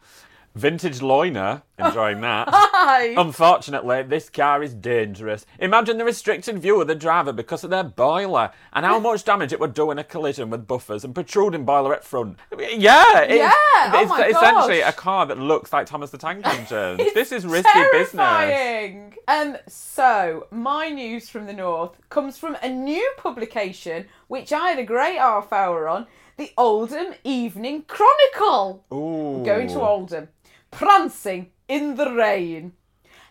Vintage 0.55 1.01
Loiner, 1.01 1.61
enjoying 1.77 2.21
that. 2.21 2.47
Hi. 2.51 3.13
Unfortunately, 3.17 4.03
this 4.03 4.29
car 4.29 4.61
is 4.63 4.73
dangerous. 4.73 5.45
Imagine 5.59 5.97
the 5.97 6.05
restricted 6.05 6.59
view 6.59 6.81
of 6.81 6.87
the 6.87 6.95
driver 6.95 7.31
because 7.31 7.63
of 7.63 7.69
their 7.69 7.83
boiler 7.83 8.51
and 8.73 8.85
how 8.85 8.99
much 8.99 9.23
damage 9.23 9.53
it 9.53 9.59
would 9.59 9.73
do 9.73 9.91
in 9.91 9.99
a 9.99 10.03
collision 10.03 10.49
with 10.49 10.67
buffers 10.67 11.03
and 11.03 11.13
protruding 11.15 11.65
boiler 11.65 11.93
at 11.93 12.03
front. 12.03 12.37
Yeah, 12.57 13.19
it's, 13.21 13.33
Yeah, 13.35 13.51
oh 13.93 13.99
it's 14.01 14.09
my 14.09 14.27
essentially 14.27 14.79
gosh. 14.79 14.89
a 14.89 14.93
car 14.93 15.25
that 15.27 15.37
looks 15.37 15.71
like 15.71 15.85
Thomas 15.85 16.09
the 16.09 16.17
Tank 16.17 16.45
Engine. 16.47 16.97
this 17.13 17.31
is 17.31 17.45
risky 17.45 17.69
business. 17.91 18.13
Terrifying. 18.13 19.13
Um, 19.27 19.57
so 19.67 20.47
my 20.51 20.89
news 20.89 21.29
from 21.29 21.45
the 21.45 21.53
north 21.53 21.91
comes 22.09 22.37
from 22.37 22.57
a 22.63 22.69
new 22.69 23.13
publication 23.17 24.07
which 24.27 24.51
I 24.51 24.69
had 24.71 24.79
a 24.79 24.83
great 24.83 25.17
half 25.17 25.53
hour 25.53 25.87
on, 25.87 26.07
the 26.37 26.51
Oldham 26.57 27.13
Evening 27.23 27.83
Chronicle. 27.87 28.85
Ooh. 28.93 29.43
Going 29.45 29.67
to 29.69 29.81
Oldham, 29.81 30.29
prancing 30.71 31.51
in 31.67 31.95
the 31.95 32.11
rain. 32.11 32.73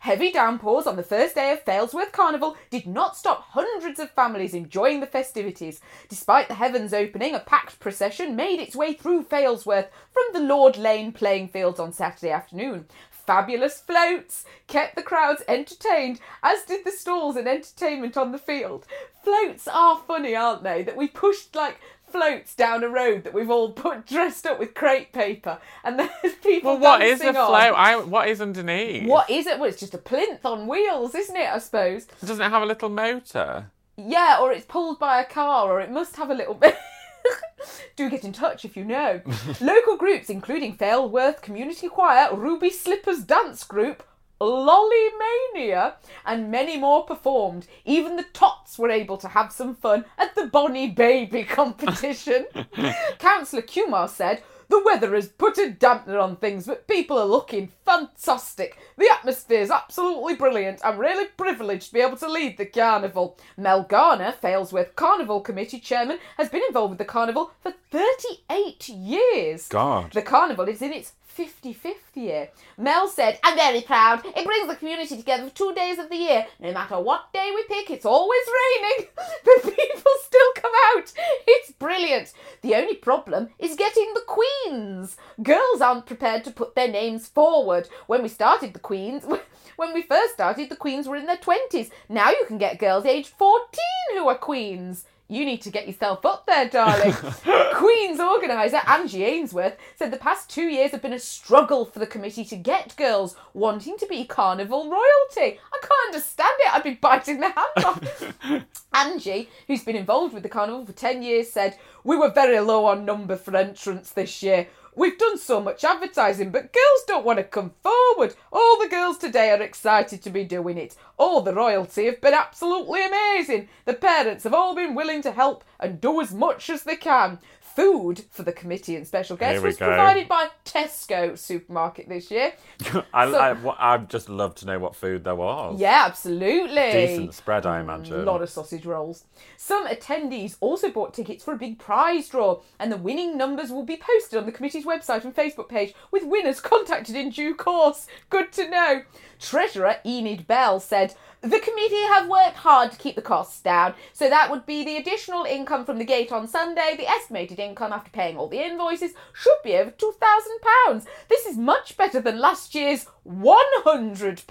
Heavy 0.01 0.31
downpours 0.31 0.87
on 0.87 0.95
the 0.95 1.03
first 1.03 1.35
day 1.35 1.53
of 1.53 1.65
Failsworth 1.65 2.13
Carnival 2.13 2.57
did 2.71 2.87
not 2.87 3.17
stop 3.17 3.43
hundreds 3.49 3.99
of 3.99 4.11
families 4.13 4.55
enjoying 4.55 5.01
the 5.01 5.07
festivities. 5.07 5.81
Despite 6.09 6.47
the 6.47 6.55
heavens 6.55 6.95
opening, 6.95 7.35
a 7.35 7.41
packed 7.41 7.81
procession 7.81 8.37
made 8.37 8.61
its 8.61 8.77
way 8.77 8.93
through 8.93 9.25
Failsworth 9.25 9.89
from 10.13 10.25
the 10.33 10.41
Lord 10.41 10.77
Lane 10.77 11.13
playing 11.13 11.49
fields 11.49 11.81
on 11.81 11.93
Saturday 11.93 12.31
afternoon. 12.31 12.87
Fabulous 13.11 13.81
floats 13.81 14.45
kept 14.69 14.95
the 14.95 15.03
crowds 15.03 15.43
entertained, 15.49 16.21
as 16.43 16.63
did 16.63 16.85
the 16.85 16.93
stalls 16.93 17.37
and 17.37 17.49
entertainment 17.49 18.17
on 18.17 18.33
the 18.33 18.39
field. 18.39 18.87
Floats 19.23 19.69
are 19.69 20.01
funny, 20.07 20.35
aren't 20.35 20.63
they? 20.63 20.83
That 20.83 20.97
we 20.97 21.09
pushed 21.09 21.55
like 21.55 21.79
floats 22.11 22.55
down 22.55 22.83
a 22.85 22.89
road 22.89 23.25
that 23.25 23.35
we've 23.35 23.51
all 23.51 23.73
put 23.73 24.07
dressed 24.07 24.47
up 24.47 24.59
with 24.59 24.75
crepe 24.75 25.13
paper, 25.13 25.59
and 25.85 25.99
there's 25.99 26.35
people. 26.43 26.73
Well, 26.73 26.81
what 26.81 27.03
is 27.03 27.21
a 27.21 27.29
on. 27.29 27.35
float? 27.35 27.75
I, 27.77 27.97
what 27.97 28.29
is 28.29 28.41
underneath? 28.41 29.07
What 29.09 29.29
is 29.31 29.47
it? 29.47 29.59
Well, 29.59 29.69
it's 29.69 29.81
just 29.81 29.95
a 29.95 29.99
plinth 29.99 30.45
on 30.45 30.67
wheels, 30.67 31.15
isn't 31.15 31.37
it? 31.37 31.49
I 31.49 31.59
suppose. 31.59 32.07
Doesn't 32.25 32.45
it 32.45 32.51
have 32.51 32.63
a 32.63 32.67
little 32.67 32.89
motor? 32.89 33.71
Yeah, 33.97 34.39
or 34.41 34.53
it's 34.53 34.65
pulled 34.65 34.99
by 34.99 35.21
a 35.21 35.25
car, 35.25 35.71
or 35.71 35.81
it 35.81 35.91
must 35.91 36.17
have 36.17 36.31
a 36.31 36.35
little 36.35 36.55
bit. 36.55 36.77
Do 37.97 38.09
get 38.09 38.25
in 38.25 38.33
touch 38.33 38.65
if 38.65 38.77
you 38.77 38.85
know. 38.85 39.21
Local 39.61 39.97
groups, 39.97 40.31
including 40.31 40.77
Failsworth 40.77 41.43
Community 41.43 41.89
Choir, 41.89 42.35
Ruby 42.35 42.71
Slippers 42.71 43.25
Dance 43.25 43.65
Group, 43.65 44.05
Lolly 44.41 45.09
Mania, 45.55 45.97
and 46.25 46.51
many 46.51 46.77
more 46.77 47.05
performed. 47.05 47.67
Even 47.85 48.17
the 48.17 48.27
tots 48.33 48.79
were 48.79 48.91
able 48.91 49.17
to 49.19 49.29
have 49.29 49.53
some 49.53 49.75
fun 49.75 50.05
at 50.17 50.35
the 50.35 50.47
Bonnie 50.47 50.91
Baby 50.91 51.45
competition. 51.49 52.47
Councillor 53.19 53.63
Kumar 53.63 54.09
said, 54.09 54.43
the 54.69 54.83
weather 54.85 55.15
has 55.15 55.29
put 55.29 55.57
a 55.57 55.71
dampener 55.71 56.23
on 56.23 56.37
things, 56.37 56.67
but 56.67 56.87
people 56.87 57.19
are 57.19 57.25
looking 57.25 57.73
fantastic. 57.87 58.77
The 58.99 59.09
atmosphere 59.11 59.63
is 59.63 59.71
absolutely 59.71 60.35
brilliant. 60.35 60.81
I'm 60.85 60.99
really 60.99 61.27
privileged 61.39 61.89
to 61.89 61.95
be 61.95 62.01
able 62.01 62.19
to 62.19 62.31
lead 62.31 62.59
the 62.59 62.67
carnival. 62.67 63.39
Mel 63.57 63.83
Garner, 63.83 64.33
Failsworth 64.33 64.95
Carnival 64.95 65.41
Committee 65.41 65.81
Chairman, 65.81 66.19
has 66.37 66.51
been 66.51 66.63
involved 66.69 66.91
with 66.91 66.99
the 66.99 67.07
carnival 67.07 67.53
for 67.63 67.73
38 67.91 68.89
years. 68.91 69.69
God. 69.69 70.13
The 70.13 70.21
carnival 70.21 70.69
is 70.69 70.83
in 70.83 70.93
its 70.93 71.13
55th 71.39 71.95
year. 72.15 72.49
Mel 72.77 73.07
said, 73.07 73.39
I'm 73.45 73.57
very 73.57 73.81
proud. 73.81 74.25
It 74.25 74.45
brings 74.45 74.67
the 74.67 74.75
community 74.75 75.17
together 75.17 75.49
for 75.49 75.55
two 75.55 75.73
days 75.75 75.99
of 75.99 76.09
the 76.09 76.17
year. 76.17 76.47
No 76.59 76.73
matter 76.73 76.99
what 76.99 77.33
day 77.33 77.53
we 77.55 77.63
pick, 77.65 77.91
it's 77.91 78.05
always 78.05 78.43
raining, 78.47 79.09
but 79.45 79.63
people 79.63 80.13
still 80.25 80.53
come 80.57 80.73
out. 80.97 81.13
It's 81.47 81.71
brilliant. 81.73 82.33
The 82.63 82.75
only 82.75 82.97
problem 82.97 83.51
is 83.59 83.77
getting 83.77 84.13
the 84.15 84.25
queens. 84.27 85.17
Girls 85.41 85.81
aren't 85.81 86.07
prepared 86.07 86.43
to 86.45 86.51
put 86.51 86.75
their 86.75 86.89
names 86.89 87.29
forward. 87.29 87.89
When 88.09 88.23
we 88.23 88.29
started 88.29 88.73
the 88.73 88.81
queens, 88.81 89.25
when 89.77 89.95
we 89.95 90.03
first 90.03 90.35
started, 90.35 90.69
the 90.69 90.77
queens 90.77 91.07
were 91.07 91.17
in 91.17 91.27
their 91.27 91.37
20s. 91.37 91.91
Now 92.09 92.31
you 92.31 92.45
can 92.49 92.59
get 92.59 92.81
girls 92.81 93.07
aged 93.07 93.29
14 93.29 93.79
who 94.15 94.29
are 94.29 94.37
queens. 94.37 95.05
You 95.31 95.45
need 95.45 95.61
to 95.63 95.71
get 95.71 95.87
yourself 95.87 96.25
up 96.25 96.47
there, 96.47 96.71
darling. 96.71 97.13
Queen's 97.75 98.19
organiser 98.19 98.81
Angie 98.87 99.25
Ainsworth 99.25 99.77
said 99.97 100.11
the 100.11 100.17
past 100.17 100.49
two 100.49 100.63
years 100.63 100.93
have 100.93 101.03
been 101.03 101.13
a 101.13 101.19
struggle 101.19 101.85
for 101.85 101.99
the 101.99 102.07
committee 102.07 102.47
to 102.47 102.57
get 102.57 102.97
girls 102.97 103.37
wanting 103.53 103.99
to 103.99 104.07
be 104.07 104.25
carnival 104.25 104.85
royalty. 104.85 105.61
I 105.61 105.79
can't 105.83 106.07
understand 106.07 106.55
it. 106.61 106.75
I'd 106.75 106.83
be 106.83 106.95
biting 106.95 107.41
their 107.41 107.53
hand 107.53 107.85
off. 107.85 108.65
Angie, 108.95 109.51
who's 109.67 109.85
been 109.85 109.97
involved 109.97 110.33
with 110.33 110.45
the 110.45 110.49
carnival 110.49 110.87
for 110.87 110.93
10 110.93 111.23
years, 111.23 111.51
said, 111.51 111.77
We 112.05 112.17
were 112.17 112.31
very 112.31 112.61
low 112.61 112.87
on 112.87 113.05
number 113.05 113.37
for 113.37 113.55
entrants 113.55 114.13
this 114.13 114.43
year. 114.43 114.67
We've 114.99 115.17
done 115.17 115.39
so 115.39 115.61
much 115.61 115.85
advertising, 115.85 116.51
but 116.51 116.73
girls 116.73 117.05
don't 117.07 117.25
want 117.25 117.37
to 117.37 117.45
come 117.45 117.71
forward. 117.85 118.35
All 118.53 118.81
the 118.81 118.89
girls 118.89 119.17
today 119.17 119.51
are 119.51 119.63
excited 119.63 120.23
to 120.23 120.31
be 120.31 120.43
doing 120.43 120.77
it. 120.77 120.97
All 121.17 121.41
the 121.41 121.55
royalty 121.55 122.07
have 122.07 122.21
been 122.21 122.35
absolutely 122.35 123.07
amazing. 123.07 123.69
The 123.85 123.95
parents 123.95 124.43
have 124.43 124.55
all 124.55 124.75
been 124.75 124.97
willing 124.97 125.23
to 125.23 125.31
help 125.31 125.63
and 125.79 126.01
do 126.01 126.21
as 126.21 126.35
much 126.35 126.69
as 126.69 126.83
they 126.83 126.97
can. 126.97 127.39
Food 127.79 128.25
for 128.33 128.43
the 128.43 128.51
committee 128.51 128.97
and 128.97 129.07
special 129.07 129.37
guests 129.37 129.63
was 129.63 129.77
go. 129.77 129.87
provided 129.87 130.27
by 130.27 130.49
Tesco 130.65 131.39
supermarket 131.39 132.09
this 132.09 132.29
year. 132.29 132.53
I, 133.15 133.31
So- 133.31 133.39
I, 133.39 133.53
what- 133.53 133.77
I'd 133.79 134.11
just 134.11 134.29
love 134.29 134.57
to 134.57 134.67
know 134.67 134.81
what 134.81 134.97
food 134.97 135.23
there 135.23 135.37
was. 135.37 135.79
Yeah, 135.81 136.03
absolutely. 136.07 136.91
Decent 136.91 137.35
spread, 137.35 137.67
I 137.67 137.79
A 137.79 137.81
imagine. 137.83 138.15
A 138.15 138.23
lot 138.25 138.43
of 138.43 138.51
sausage 138.51 138.85
rolls. 138.85 139.27
Some 139.57 139.87
attendees 139.87 140.57
also 140.61 140.91
bought 140.91 141.15
tickets 141.15 141.45
for 141.45 141.53
a 141.53 141.57
big 141.57 141.79
prize 141.79 142.29
draw, 142.29 142.61
and 142.81 142.91
the 142.91 142.97
winning 142.97 143.39
numbers 143.39 143.71
will 143.71 143.85
be 143.85 143.97
posted 143.97 144.41
on 144.41 144.47
the 144.47 144.53
committee's 144.53 144.85
website 144.85 145.23
and 145.23 145.35
Facebook 145.37 145.69
page, 145.69 145.95
with 146.11 146.25
winners 146.25 146.59
contacted 146.61 147.15
in 147.15 147.31
due 147.31 147.55
course. 147.55 148.09
Good 148.29 148.51
to 148.55 148.69
know. 148.69 149.03
Treasurer 149.41 149.97
Enid 150.05 150.47
Bell 150.47 150.81
said, 150.81 151.15
The 151.41 151.61
committee 151.61 152.03
have 152.09 152.29
worked 152.29 152.57
hard 152.57 152.91
to 152.93 152.99
keep 152.99 153.15
the 153.15 153.23
costs 153.23 153.61
down, 153.61 153.95
so 154.13 154.29
that 154.29 154.51
would 154.51 154.67
be 154.67 154.85
the 154.85 154.97
additional 154.97 155.45
income 155.45 155.85
from 155.85 155.99
the 155.99 156.05
gate 156.05 156.33
on 156.33 156.47
Sunday. 156.49 156.95
The 156.97 157.09
estimated 157.09 157.59
income 157.59 157.93
after 157.93 158.11
paying 158.11 158.37
all 158.37 158.49
the 158.49 158.65
invoices 158.65 159.13
should 159.33 159.59
be 159.65 159.77
over 159.77 159.91
£2,000. 159.93 161.07
This 161.29 161.47
is 161.47 161.57
much 161.57 161.97
better 161.97 162.21
than 162.21 162.41
last 162.41 162.75
year's 162.75 163.07
£100. 163.27 164.47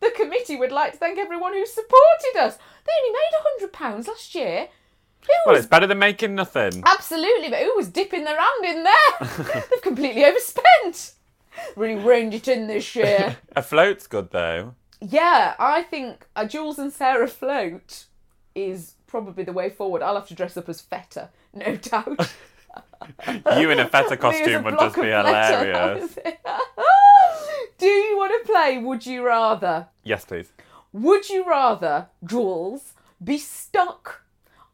The 0.00 0.10
committee 0.16 0.56
would 0.56 0.72
like 0.72 0.92
to 0.92 0.98
thank 0.98 1.18
everyone 1.18 1.52
who 1.54 1.66
supported 1.66 2.36
us. 2.38 2.56
They 2.84 2.92
only 3.02 3.18
made 3.18 3.70
£100 3.72 4.08
last 4.08 4.34
year. 4.34 4.68
Who 5.22 5.28
Well, 5.46 5.54
was 5.54 5.64
it's 5.64 5.70
better 5.70 5.86
than 5.86 5.98
making 5.98 6.34
nothing. 6.34 6.82
Absolutely, 6.86 7.50
but 7.50 7.60
who 7.60 7.74
was 7.76 7.88
dipping 7.88 8.24
their 8.24 8.38
hand 8.38 8.64
in 8.64 8.84
there? 8.84 9.62
They've 9.70 9.82
completely 9.82 10.24
overspent. 10.24 11.12
Really 11.76 12.02
reined 12.02 12.34
it 12.34 12.48
in 12.48 12.66
this 12.66 12.94
year. 12.96 13.36
A 13.56 13.62
float's 13.62 14.06
good 14.06 14.30
though. 14.30 14.74
yeah, 15.00 15.54
I 15.58 15.82
think 15.82 16.26
a 16.36 16.46
Jules 16.46 16.78
and 16.78 16.92
Sarah 16.92 17.28
float 17.28 18.06
is 18.54 18.94
probably 19.06 19.44
the 19.44 19.52
way 19.52 19.70
forward. 19.70 20.02
I'll 20.02 20.14
have 20.14 20.28
to 20.28 20.34
dress 20.34 20.56
up 20.56 20.68
as 20.68 20.80
Feta, 20.80 21.30
no 21.52 21.76
doubt. 21.90 22.32
You 23.58 23.70
in 23.70 23.80
a 23.80 23.88
feta 23.88 24.16
costume 24.24 24.62
would 24.64 24.78
just 24.78 24.94
be 24.96 25.02
hilarious. 25.02 25.72
that 25.74 26.00
was 26.00 26.16
it. 26.18 26.38
Do 27.78 27.86
you 27.86 28.16
want 28.18 28.32
to 28.46 28.52
play 28.52 28.78
Would 28.78 29.06
You 29.06 29.26
Rather? 29.26 29.88
Yes, 30.04 30.24
please. 30.24 30.52
Would 30.92 31.30
you 31.30 31.48
rather, 31.48 32.08
Jules, 32.24 32.92
be 33.22 33.38
stuck 33.38 34.22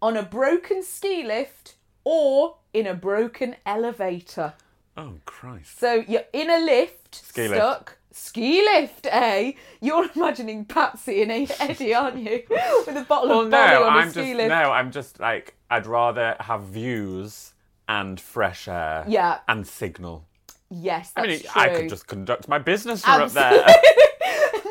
on 0.03 0.17
a 0.17 0.23
broken 0.23 0.83
ski 0.83 1.23
lift 1.23 1.75
or 2.05 2.57
in 2.73 2.87
a 2.87 2.95
broken 2.95 3.57
elevator? 3.65 4.55
Oh 4.97 5.15
Christ. 5.25 5.79
So 5.79 6.05
you're 6.07 6.25
in 6.33 6.49
a 6.51 6.59
lift, 6.59 7.15
Ski 7.27 7.43
lift. 7.49 7.55
stuck. 7.57 7.99
Ski 8.13 8.63
lift, 8.63 9.07
eh? 9.11 9.53
You're 9.83 10.09
imagining 10.15 10.65
Patsy 10.65 11.23
and 11.23 11.31
Eddie, 11.61 11.95
aren't 11.95 12.17
you? 12.17 12.43
With 12.49 12.97
a 12.97 13.05
bottle 13.07 13.29
Well, 13.29 13.41
of 13.43 13.49
no, 13.51 13.85
on 13.85 13.93
a 13.93 13.97
I'm 13.99 14.11
ski 14.11 14.21
just 14.23 14.37
lift. 14.37 14.49
no, 14.49 14.73
I'm 14.73 14.91
just 14.91 15.21
like 15.21 15.55
I'd 15.71 15.87
rather 15.87 16.35
have 16.41 16.63
views 16.63 17.53
and 17.89 18.19
fresh 18.19 18.69
air. 18.69 19.05
Yeah. 19.07 19.41
And 19.49 19.67
signal. 19.67 20.25
Yes, 20.71 21.13
I 21.15 21.27
mean, 21.27 21.41
true. 21.41 21.51
I 21.55 21.69
could 21.69 21.89
just 21.91 22.07
conduct 22.09 22.49
my 22.49 22.59
business 22.59 23.03
from 23.05 23.23
up 23.23 23.31
there. 23.33 23.65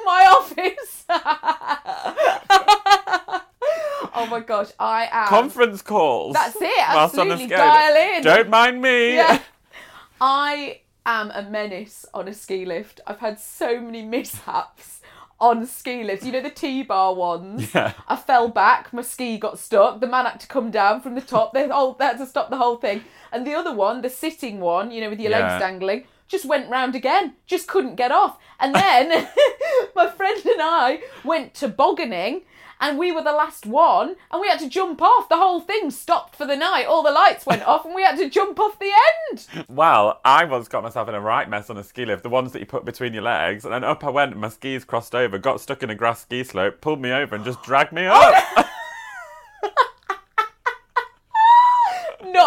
My 0.05 0.25
office. 0.37 1.05
oh 4.13 4.27
my 4.29 4.39
gosh, 4.41 4.69
I 4.79 5.07
am. 5.11 5.27
Conference 5.27 5.81
calls. 5.81 6.33
That's 6.33 6.55
it, 6.57 6.63
a 6.63 6.81
absolutely, 6.97 7.47
dial 7.47 8.17
in. 8.17 8.23
Don't 8.23 8.49
mind 8.49 8.81
me. 8.81 9.15
Yeah. 9.15 9.39
I 10.21 10.81
am 11.05 11.31
a 11.31 11.43
menace 11.43 12.05
on 12.13 12.27
a 12.27 12.33
ski 12.33 12.65
lift. 12.65 13.01
I've 13.07 13.19
had 13.19 13.39
so 13.39 13.79
many 13.79 14.01
mishaps. 14.15 15.01
on 15.39 15.65
ski 15.65 16.01
lifts. 16.03 16.25
You 16.25 16.31
know 16.31 16.41
the 16.41 16.49
T-bar 16.49 17.13
ones. 17.13 17.71
Yeah. 17.75 17.91
I 18.07 18.15
fell 18.15 18.47
back. 18.47 18.93
My 18.93 19.01
ski 19.01 19.37
got 19.37 19.59
stuck. 19.59 19.99
The 19.99 20.07
man 20.07 20.25
had 20.25 20.39
to 20.39 20.47
come 20.47 20.71
down 20.71 21.01
from 21.01 21.15
the 21.15 21.21
top. 21.21 21.53
They 21.53 21.69
all 21.69 21.93
they 21.93 22.05
had 22.05 22.17
to 22.19 22.25
stop 22.25 22.49
the 22.49 22.55
whole 22.57 22.77
thing. 22.77 23.03
And 23.33 23.45
the 23.45 23.53
other 23.53 23.73
one, 23.73 24.01
the 24.01 24.09
sitting 24.09 24.61
one, 24.61 24.91
you 24.91 25.01
know, 25.01 25.09
with 25.09 25.19
your 25.19 25.31
Yeah. 25.31 25.39
legs 25.49 25.61
dangling, 25.61 26.05
just 26.27 26.45
went 26.45 26.69
round 26.69 26.95
again. 26.95 27.33
Just 27.45 27.67
couldn't 27.67 27.95
get 27.95 28.11
off. 28.11 28.37
And 28.59 28.73
then 28.73 29.09
my 29.95 30.09
friend 30.09 30.45
and 30.45 30.61
I 30.61 30.99
went 31.23 31.53
tobogganing. 31.53 32.41
And 32.81 32.99
we 32.99 33.09
were 33.09 33.23
the 33.23 33.31
last 33.31 33.65
one, 33.65 34.17
and 34.29 34.41
we 34.41 34.49
had 34.49 34.59
to 34.59 34.67
jump 34.67 35.01
off. 35.01 35.29
The 35.29 35.37
whole 35.37 35.61
thing 35.61 35.89
stopped 35.91 36.35
for 36.35 36.45
the 36.45 36.57
night. 36.57 36.85
All 36.85 37.03
the 37.03 37.11
lights 37.11 37.45
went 37.45 37.65
off, 37.65 37.85
and 37.85 37.95
we 37.95 38.03
had 38.03 38.17
to 38.17 38.29
jump 38.29 38.59
off 38.59 38.77
the 38.79 38.91
end. 39.31 39.47
Well, 39.69 40.19
I 40.25 40.43
once 40.43 40.67
got 40.67 40.83
myself 40.83 41.07
in 41.07 41.15
a 41.15 41.21
right 41.21 41.49
mess 41.49 41.69
on 41.69 41.77
a 41.77 41.83
ski 41.83 42.05
lift, 42.05 42.23
the 42.23 42.29
ones 42.29 42.51
that 42.51 42.59
you 42.59 42.65
put 42.65 42.83
between 42.83 43.13
your 43.13 43.23
legs, 43.23 43.63
and 43.63 43.73
then 43.73 43.85
up 43.85 44.03
I 44.03 44.09
went, 44.09 44.35
my 44.35 44.49
skis 44.49 44.83
crossed 44.83 45.15
over, 45.15 45.37
got 45.37 45.61
stuck 45.61 45.83
in 45.83 45.89
a 45.89 45.95
grass 45.95 46.23
ski 46.23 46.43
slope, 46.43 46.81
pulled 46.81 46.99
me 46.99 47.13
over, 47.13 47.33
and 47.33 47.45
just 47.45 47.63
dragged 47.63 47.93
me 47.93 48.07
up. 48.07 48.67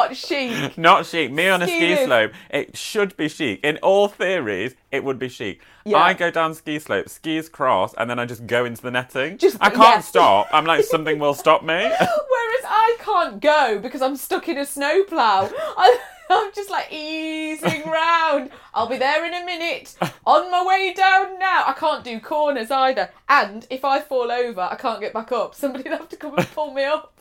Not 0.09 0.17
chic. 0.17 0.79
Not 0.79 1.07
chic. 1.07 1.31
Me 1.31 1.49
on 1.49 1.61
a 1.61 1.67
Ski 1.67 1.95
ski 1.95 2.05
slope, 2.05 2.33
it 2.51 2.77
should 2.77 3.17
be 3.17 3.29
chic. 3.29 3.61
In 3.63 3.77
all 3.79 4.09
theories, 4.09 4.75
it 4.91 5.05
would 5.05 5.19
be 5.19 5.29
chic. 5.29 5.61
Yeah. 5.85 5.99
I 5.99 6.15
go 6.15 6.31
down 6.31 6.55
ski 6.55 6.79
slope, 6.79 7.09
skis 7.09 7.49
cross, 7.49 7.95
and 7.99 8.09
then 8.09 8.19
I 8.19 8.25
just 8.25 8.47
go 8.47 8.65
into 8.65 8.83
the 8.83 8.91
netting. 8.91 9.39
Just- 9.39 9.59
I 9.61 9.69
can't 9.69 9.81
yeah. 9.81 10.01
stop. 10.01 10.49
I'm 10.53 10.65
like, 10.65 10.85
something 10.95 11.19
will 11.19 11.35
stop 11.35 11.63
me. 11.63 11.75
Whereas 11.75 12.65
I 12.65 12.97
can't 13.01 13.41
go 13.41 13.79
because 13.81 14.01
I'm 14.01 14.17
stuck 14.17 14.49
in 14.49 14.57
a 14.57 14.65
snowplow. 14.65 15.51
I, 15.55 15.99
I'm 16.31 16.53
just 16.55 16.71
like 16.71 16.91
easing 16.91 17.83
round. 17.85 18.51
I'll 18.73 18.89
be 18.89 18.97
there 18.97 19.25
in 19.27 19.35
a 19.35 19.45
minute. 19.45 19.95
On 20.27 20.51
my 20.51 20.65
way 20.65 20.95
down 20.95 21.39
now. 21.39 21.65
I 21.67 21.75
can't 21.79 22.05
do 22.05 22.19
corners 22.21 22.71
either. 22.71 23.11
And 23.29 23.67
if 23.69 23.85
I 23.85 24.01
fall 24.01 24.31
over, 24.33 24.61
I 24.61 24.77
can't 24.77 25.01
get 25.01 25.13
back 25.13 25.33
up. 25.33 25.55
Somebody'd 25.55 25.89
have 25.89 26.09
to 26.09 26.17
come 26.17 26.37
and 26.37 26.47
pull 26.49 26.73
me 26.73 26.85
up. 26.85 27.18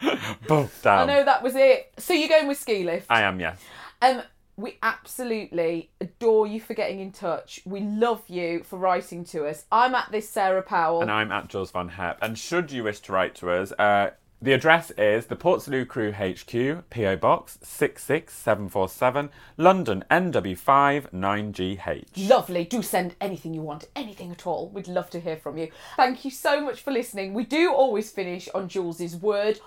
Boom, 0.48 0.68
I 0.84 1.04
know 1.04 1.24
that 1.24 1.42
was 1.42 1.54
it. 1.56 1.92
So 1.98 2.14
you're 2.14 2.28
going 2.28 2.48
with 2.48 2.58
ski 2.58 2.84
lift. 2.84 3.06
I 3.10 3.22
am, 3.22 3.40
yes. 3.40 3.60
Um, 4.02 4.22
we 4.56 4.78
absolutely 4.82 5.90
adore 6.00 6.46
you 6.46 6.60
for 6.60 6.74
getting 6.74 7.00
in 7.00 7.12
touch. 7.12 7.60
We 7.64 7.80
love 7.80 8.22
you 8.28 8.62
for 8.62 8.78
writing 8.78 9.24
to 9.26 9.46
us. 9.46 9.64
I'm 9.72 9.94
at 9.94 10.10
this 10.12 10.28
Sarah 10.28 10.62
Powell. 10.62 11.02
And 11.02 11.10
I'm 11.10 11.32
at 11.32 11.48
Jules 11.48 11.70
Von 11.70 11.90
Hep. 11.90 12.18
And 12.22 12.38
should 12.38 12.70
you 12.70 12.84
wish 12.84 13.00
to 13.00 13.12
write 13.12 13.34
to 13.36 13.50
us, 13.50 13.72
uh, 13.72 14.10
the 14.42 14.54
address 14.54 14.90
is 14.92 15.26
the 15.26 15.36
Port 15.36 15.60
Salut 15.60 15.88
Crew 15.88 16.12
HQ, 16.12 16.88
PO 16.88 17.16
Box 17.16 17.58
66747, 17.62 19.28
London 19.58 20.02
NW5 20.10 21.12
9GH. 21.12 22.26
Lovely. 22.26 22.64
Do 22.64 22.80
send 22.80 23.16
anything 23.20 23.52
you 23.52 23.60
want, 23.60 23.88
anything 23.94 24.30
at 24.30 24.46
all. 24.46 24.70
We'd 24.70 24.88
love 24.88 25.10
to 25.10 25.20
hear 25.20 25.36
from 25.36 25.58
you. 25.58 25.68
Thank 25.98 26.24
you 26.24 26.30
so 26.30 26.58
much 26.62 26.80
for 26.80 26.90
listening. 26.90 27.34
We 27.34 27.44
do 27.44 27.70
always 27.70 28.10
finish 28.10 28.48
on 28.54 28.68
Jules's 28.68 29.14
word 29.14 29.60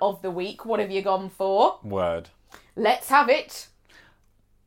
of 0.00 0.22
the 0.22 0.30
week. 0.30 0.64
What 0.64 0.80
have 0.80 0.90
you 0.90 1.02
gone 1.02 1.30
for? 1.30 1.78
Word. 1.82 2.28
Let's 2.74 3.08
have 3.08 3.28
it. 3.28 3.68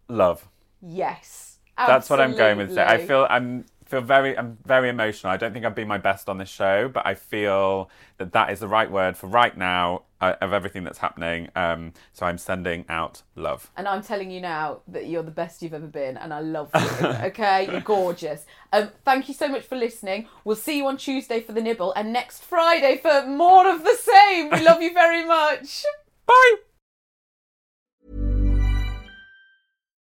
Love. 0.08 0.48
Yes. 0.82 1.58
That's 1.78 2.10
what 2.10 2.20
I'm 2.20 2.36
going 2.36 2.58
with. 2.58 2.70
today. 2.70 2.84
I 2.86 3.06
feel 3.06 3.28
I'm 3.30 3.66
feel 3.86 4.02
very 4.02 4.38
I'm 4.38 4.58
very 4.66 4.90
emotional. 4.90 5.32
I 5.32 5.38
don't 5.38 5.54
think 5.54 5.66
I've 5.66 5.76
been 5.76 5.88
my 5.88 5.98
best 5.98 6.28
on 6.30 6.38
this 6.38 6.50
show, 6.50 6.90
but 6.90 7.06
I 7.06 7.14
feel 7.14 7.90
that 8.18 8.34
that 8.34 8.52
is 8.52 8.60
the 8.60 8.68
right 8.68 8.90
word 8.90 9.18
for 9.18 9.28
right 9.28 9.56
now 9.56 10.04
uh, 10.22 10.36
of 10.42 10.54
everything 10.54 10.84
that's 10.84 11.00
happening. 11.00 11.50
Um, 11.56 11.94
so 12.14 12.26
I'm 12.26 12.38
sending 12.38 12.86
out 12.90 13.24
love. 13.36 13.72
And 13.78 13.88
I'm 13.88 14.02
telling 14.02 14.32
you 14.32 14.42
now 14.42 14.82
that 14.88 15.08
you're 15.08 15.24
the 15.24 15.32
best 15.32 15.62
you've 15.62 15.74
ever 15.74 15.88
been, 15.88 16.18
and 16.18 16.34
I 16.34 16.40
love 16.40 16.70
you. 16.74 17.08
Okay, 17.30 17.70
you're 17.70 17.82
gorgeous. 17.82 18.46
Um, 18.72 18.90
thank 19.04 19.28
you 19.28 19.34
so 19.34 19.48
much 19.48 19.64
for 19.64 19.76
listening. 19.76 20.28
We'll 20.44 20.56
see 20.56 20.78
you 20.78 20.88
on 20.88 20.98
Tuesday 20.98 21.42
for 21.42 21.52
the 21.52 21.62
nibble, 21.62 21.94
and 21.94 22.14
next 22.14 22.44
Friday 22.44 22.98
for 22.98 23.26
more 23.28 23.70
of 23.70 23.84
the 23.84 23.96
same. 23.96 24.50
We 24.50 24.62
love 24.62 24.82
you 24.82 24.94
very 24.94 25.26
much. 25.26 25.84
Bye. 26.26 26.56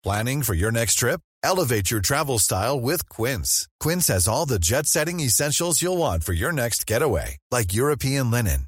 Planning 0.04 0.42
for 0.44 0.54
your 0.54 0.72
next 0.72 0.96
trip? 0.96 1.22
Elevate 1.44 1.92
your 1.92 2.02
travel 2.02 2.40
style 2.40 2.80
with 2.80 3.08
Quince. 3.10 3.68
Quince 3.80 4.08
has 4.08 4.28
all 4.28 4.46
the 4.46 4.60
jet 4.60 4.86
setting 4.86 5.20
essentials 5.20 5.82
you'll 5.82 5.98
want 5.98 6.24
for 6.24 6.34
your 6.34 6.52
next 6.52 6.86
getaway, 6.88 7.38
like 7.52 7.74
European 7.74 8.32
linen, 8.32 8.68